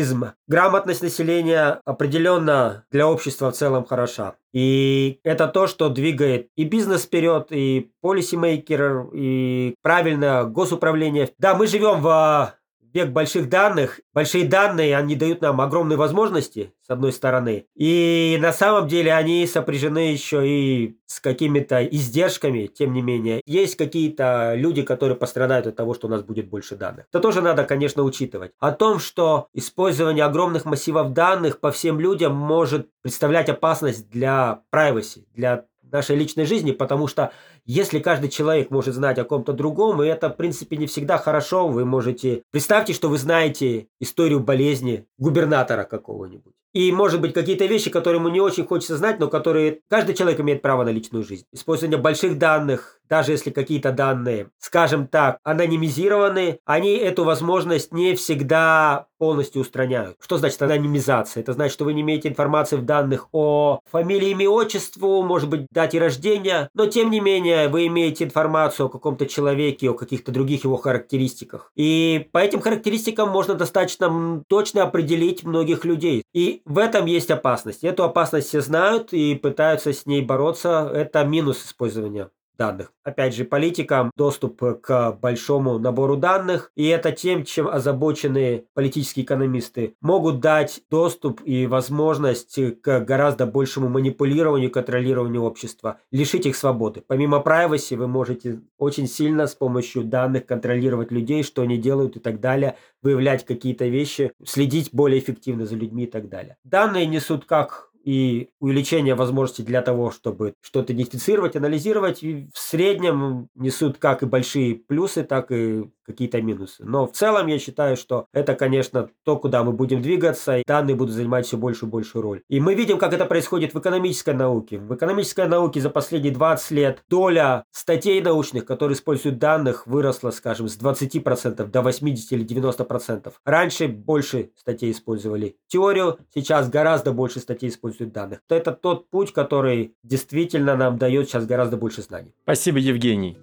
Грамотность 0.47 1.01
населения 1.01 1.81
определенно 1.85 2.85
для 2.91 3.07
общества 3.07 3.51
в 3.51 3.55
целом 3.55 3.85
хороша. 3.85 4.35
И 4.53 5.19
это 5.23 5.47
то, 5.47 5.67
что 5.67 5.89
двигает 5.89 6.49
и 6.55 6.63
бизнес 6.63 7.03
вперед, 7.03 7.47
и 7.51 7.91
полисимейкер, 8.01 9.09
и 9.13 9.75
правильно 9.81 10.45
госуправление. 10.45 11.29
Да, 11.37 11.55
мы 11.55 11.67
живем 11.67 12.01
в 12.01 12.55
век 12.95 13.09
больших 13.09 13.49
данных. 13.49 13.99
Большие 14.13 14.45
данные, 14.45 14.97
они 14.97 15.15
дают 15.15 15.41
нам 15.41 15.59
огромные 15.59 15.97
возможности, 15.97 16.73
с 16.81 16.89
одной 16.89 17.11
стороны. 17.11 17.65
И 17.75 18.37
на 18.41 18.53
самом 18.53 18.87
деле 18.87 19.13
они 19.13 19.45
сопряжены 19.45 20.11
еще 20.13 20.47
и 20.47 20.97
с 21.05 21.19
какими-то 21.19 21.85
издержками, 21.85 22.67
тем 22.67 22.93
не 22.93 23.01
менее. 23.01 23.41
Есть 23.45 23.75
какие-то 23.75 24.53
люди, 24.55 24.81
которые 24.81 25.17
пострадают 25.17 25.67
от 25.67 25.75
того, 25.75 25.93
что 25.93 26.07
у 26.07 26.09
нас 26.09 26.23
будет 26.23 26.49
больше 26.49 26.77
данных. 26.77 27.05
Это 27.11 27.19
тоже 27.19 27.41
надо, 27.41 27.65
конечно, 27.65 28.01
учитывать. 28.01 28.53
О 28.59 28.71
том, 28.71 28.99
что 28.99 29.47
использование 29.53 30.23
огромных 30.23 30.63
массивов 30.63 31.11
данных 31.11 31.59
по 31.59 31.71
всем 31.71 31.99
людям 31.99 32.33
может 32.33 32.87
представлять 33.01 33.49
опасность 33.49 34.09
для 34.09 34.61
privacy, 34.73 35.25
для 35.33 35.65
нашей 35.91 36.15
личной 36.15 36.45
жизни, 36.45 36.71
потому 36.71 37.07
что 37.07 37.31
если 37.65 37.99
каждый 37.99 38.29
человек 38.29 38.69
может 38.69 38.95
знать 38.95 39.17
о 39.19 39.25
ком-то 39.25 39.53
другом, 39.53 40.01
и 40.01 40.07
это, 40.07 40.29
в 40.29 40.37
принципе, 40.37 40.77
не 40.77 40.87
всегда 40.87 41.17
хорошо, 41.17 41.67
вы 41.67 41.85
можете... 41.85 42.43
Представьте, 42.51 42.93
что 42.93 43.09
вы 43.09 43.17
знаете 43.17 43.87
историю 43.99 44.39
болезни 44.39 45.05
губернатора 45.17 45.83
какого-нибудь. 45.83 46.53
И, 46.75 46.91
может 46.91 47.21
быть, 47.21 47.33
какие-то 47.33 47.65
вещи, 47.67 47.89
которые 47.89 48.19
ему 48.19 48.27
не 48.27 48.41
очень 48.41 48.65
хочется 48.65 48.97
знать, 48.97 49.17
но 49.17 49.29
которые 49.29 49.79
каждый 49.89 50.13
человек 50.13 50.41
имеет 50.41 50.61
право 50.61 50.83
на 50.83 50.89
личную 50.89 51.23
жизнь. 51.23 51.45
Использование 51.53 51.97
больших 51.97 52.37
данных, 52.37 52.99
даже 53.07 53.31
если 53.31 53.49
какие-то 53.49 53.93
данные, 53.93 54.49
скажем 54.59 55.07
так, 55.07 55.37
анонимизированы, 55.43 56.59
они 56.65 56.97
эту 56.97 57.23
возможность 57.23 57.93
не 57.93 58.13
всегда 58.15 59.07
полностью 59.17 59.61
устраняют. 59.61 60.17
Что 60.19 60.37
значит 60.37 60.61
анонимизация? 60.61 61.39
Это 61.39 61.53
значит, 61.53 61.73
что 61.73 61.85
вы 61.85 61.93
не 61.93 62.01
имеете 62.01 62.27
информации 62.27 62.75
в 62.75 62.83
данных 62.83 63.29
о 63.31 63.79
фамилии, 63.89 64.31
имя, 64.31 64.49
отчеству, 64.49 65.23
может 65.23 65.49
быть, 65.49 65.67
дате 65.71 65.97
рождения, 65.97 66.67
но 66.73 66.87
тем 66.87 67.09
не 67.09 67.21
менее 67.21 67.54
вы 67.69 67.87
имеете 67.87 68.23
информацию 68.23 68.87
о 68.87 68.89
каком-то 68.89 69.25
человеке, 69.25 69.89
о 69.89 69.93
каких-то 69.93 70.31
других 70.31 70.63
его 70.63 70.77
характеристиках. 70.77 71.71
И 71.75 72.29
по 72.31 72.39
этим 72.39 72.61
характеристикам 72.61 73.29
можно 73.29 73.55
достаточно 73.55 74.43
точно 74.47 74.83
определить 74.83 75.43
многих 75.43 75.85
людей. 75.85 76.23
И 76.33 76.61
в 76.65 76.77
этом 76.77 77.05
есть 77.05 77.31
опасность. 77.31 77.83
Эту 77.83 78.03
опасность 78.03 78.47
все 78.47 78.61
знают 78.61 79.13
и 79.13 79.35
пытаются 79.35 79.93
с 79.93 80.05
ней 80.05 80.21
бороться. 80.21 80.91
Это 80.93 81.23
минус 81.23 81.65
использования 81.65 82.29
данных. 82.57 82.91
Опять 83.03 83.35
же, 83.35 83.45
политикам 83.45 84.11
доступ 84.15 84.61
к 84.81 85.17
большому 85.21 85.79
набору 85.79 86.17
данных, 86.17 86.71
и 86.75 86.87
это 86.87 87.11
тем, 87.11 87.43
чем 87.43 87.67
озабоченные 87.67 88.65
политические 88.73 89.25
экономисты 89.25 89.95
могут 90.01 90.39
дать 90.39 90.81
доступ 90.89 91.41
и 91.45 91.67
возможность 91.67 92.59
к 92.81 92.99
гораздо 93.01 93.45
большему 93.45 93.89
манипулированию, 93.89 94.71
контролированию 94.71 95.43
общества, 95.43 95.99
лишить 96.11 96.45
их 96.45 96.55
свободы. 96.55 97.03
Помимо 97.05 97.37
privacy 97.37 97.95
вы 97.95 98.07
можете 98.07 98.61
очень 98.77 99.07
сильно 99.07 99.47
с 99.47 99.55
помощью 99.55 100.03
данных 100.03 100.45
контролировать 100.45 101.11
людей, 101.11 101.43
что 101.43 101.61
они 101.61 101.77
делают 101.77 102.15
и 102.15 102.19
так 102.19 102.39
далее, 102.39 102.77
выявлять 103.01 103.45
какие-то 103.45 103.85
вещи, 103.85 104.31
следить 104.43 104.89
более 104.91 105.19
эффективно 105.19 105.65
за 105.65 105.75
людьми 105.75 106.03
и 106.03 106.07
так 106.07 106.29
далее. 106.29 106.57
Данные 106.63 107.05
несут 107.05 107.45
как 107.45 107.91
и 108.05 108.49
увеличение 108.59 109.15
возможностей 109.15 109.63
для 109.63 109.81
того, 109.81 110.11
чтобы 110.11 110.53
что-то 110.61 110.93
идентифицировать, 110.93 111.55
анализировать, 111.55 112.23
и 112.23 112.47
в 112.53 112.59
среднем 112.59 113.49
несут 113.55 113.97
как 113.97 114.21
и 114.21 114.27
большие 114.27 114.75
плюсы, 114.75 115.23
так 115.23 115.51
и 115.51 115.89
какие-то 116.05 116.41
минусы. 116.41 116.83
Но 116.85 117.07
в 117.07 117.11
целом 117.11 117.47
я 117.47 117.59
считаю, 117.59 117.97
что 117.97 118.27
это, 118.33 118.55
конечно, 118.55 119.09
то, 119.23 119.37
куда 119.37 119.63
мы 119.63 119.71
будем 119.71 120.01
двигаться, 120.01 120.57
и 120.57 120.63
данные 120.65 120.95
будут 120.95 121.13
занимать 121.13 121.45
все 121.45 121.57
большую 121.57 121.89
и 121.89 121.91
большую 121.91 122.21
роль. 122.21 122.41
И 122.49 122.59
мы 122.59 122.75
видим, 122.75 122.97
как 122.97 123.13
это 123.13 123.25
происходит 123.25 123.73
в 123.73 123.79
экономической 123.79 124.33
науке. 124.33 124.77
В 124.77 124.95
экономической 124.95 125.47
науке 125.47 125.81
за 125.81 125.89
последние 125.89 126.33
20 126.33 126.71
лет 126.71 127.03
доля 127.09 127.63
статей 127.71 128.21
научных, 128.21 128.65
которые 128.65 128.95
используют 128.95 129.39
данных, 129.39 129.87
выросла, 129.87 130.31
скажем, 130.31 130.67
с 130.67 130.77
20% 130.77 131.65
до 131.65 131.81
80 131.81 132.31
или 132.31 132.45
90%. 132.45 133.33
Раньше 133.43 133.87
больше 133.87 134.51
статей 134.55 134.91
использовали 134.91 135.55
теорию, 135.67 136.19
сейчас 136.33 136.69
гораздо 136.69 137.11
больше 137.11 137.39
статей 137.39 137.69
используют 137.69 138.13
данных. 138.13 138.39
Это 138.49 138.71
тот 138.71 139.09
путь, 139.09 139.33
который 139.33 139.95
действительно 140.03 140.75
нам 140.75 140.97
дает 140.97 141.27
сейчас 141.27 141.45
гораздо 141.45 141.77
больше 141.77 142.01
знаний. 142.01 142.33
Спасибо, 142.43 142.79
Евгений. 142.79 143.37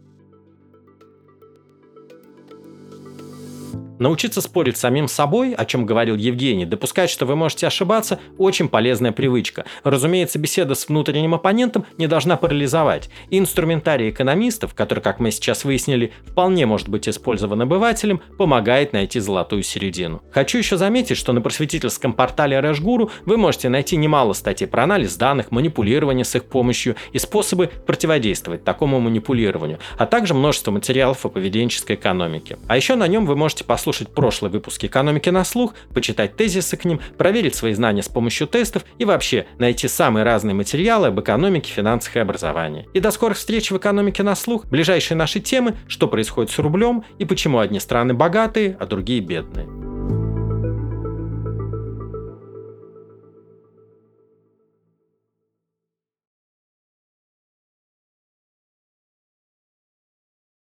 Научиться 4.03 4.41
спорить 4.41 4.77
с 4.77 4.81
самим 4.81 5.07
собой, 5.07 5.55
о 5.55 5.65
чем 5.65 5.87
говорил 5.87 6.17
Евгений, 6.17 6.67
допускать, 6.67 7.09
что 7.09 7.25
вы 7.25 7.37
можете 7.37 7.69
ошибаться– 7.69 8.19
очень 8.37 8.69
полезная 8.69 9.13
привычка. 9.13 9.65
Разумеется, 9.85 10.41
беседа 10.41 10.75
с 10.75 10.89
внутренним 10.89 11.35
оппонентом 11.35 11.87
не 11.99 12.09
должна 12.09 12.37
парализовать. 12.37 13.11
Инструментарий 13.31 14.11
экономистов, 14.11 14.75
который, 14.75 14.99
как 14.99 15.21
мы 15.21 15.31
сейчас 15.31 15.63
выяснили, 15.63 16.13
вполне 16.27 16.67
может 16.67 16.89
быть 16.89 17.09
использован 17.09 17.63
обывателем, 17.63 18.21
помогает 18.39 18.93
найти 18.93 19.21
золотую 19.21 19.63
середину. 19.63 20.21
Хочу 20.33 20.59
еще 20.59 20.77
заметить, 20.77 21.17
что 21.17 21.33
на 21.33 21.41
просветительском 21.41 22.13
портале 22.13 22.59
Рэшгуру 22.59 23.13
вы 23.25 23.37
можете 23.37 23.69
найти 23.69 23.97
немало 23.97 24.33
статей 24.33 24.67
про 24.67 24.83
анализ 24.83 25.15
данных, 25.15 25.53
манипулирование 25.53 26.25
с 26.25 26.35
их 26.35 26.47
помощью 26.47 26.97
и 27.13 27.21
способы 27.21 27.71
противодействовать 27.87 28.65
такому 28.65 28.99
манипулированию, 28.99 29.79
а 29.97 30.07
также 30.07 30.35
множество 30.35 30.73
материалов 30.73 31.25
о 31.25 31.29
поведенческой 31.29 31.95
экономике. 31.95 32.59
А 32.67 32.77
еще 32.77 32.97
на 32.97 33.07
нем 33.07 33.27
вы 33.27 33.37
можете 33.37 33.63
послушать 33.63 33.92
послушать 33.93 34.15
прошлые 34.15 34.51
выпуски 34.51 34.87
«Экономики 34.87 35.29
на 35.29 35.45
слух», 35.45 35.75
почитать 35.93 36.35
тезисы 36.35 36.79
к 36.79 36.87
ним, 36.87 36.99
проверить 37.19 37.55
свои 37.55 37.75
знания 37.75 38.03
с 38.03 38.09
помощью 38.09 38.47
тестов 38.47 38.85
и 38.99 39.05
вообще 39.05 39.47
найти 39.59 39.87
самые 39.87 40.25
разные 40.25 40.55
материалы 40.55 41.09
об 41.09 41.21
экономике, 41.21 41.71
финансах 41.71 42.17
и 42.17 42.21
образовании. 42.21 42.89
И 42.95 43.01
до 43.01 43.11
скорых 43.11 43.37
встреч 43.37 43.71
в 43.71 43.77
«Экономике 43.77 44.23
на 44.23 44.35
слух». 44.35 44.65
Ближайшие 44.67 45.19
наши 45.19 45.41
темы– 45.41 45.75
что 45.89 46.09
происходит 46.09 46.51
с 46.51 46.59
рублем 46.59 47.05
и 47.19 47.27
почему 47.27 47.59
одни 47.59 47.81
страны 47.81 48.15
богатые, 48.15 48.79
а 48.81 48.87
другие 48.87 49.21
бедные. 49.21 49.92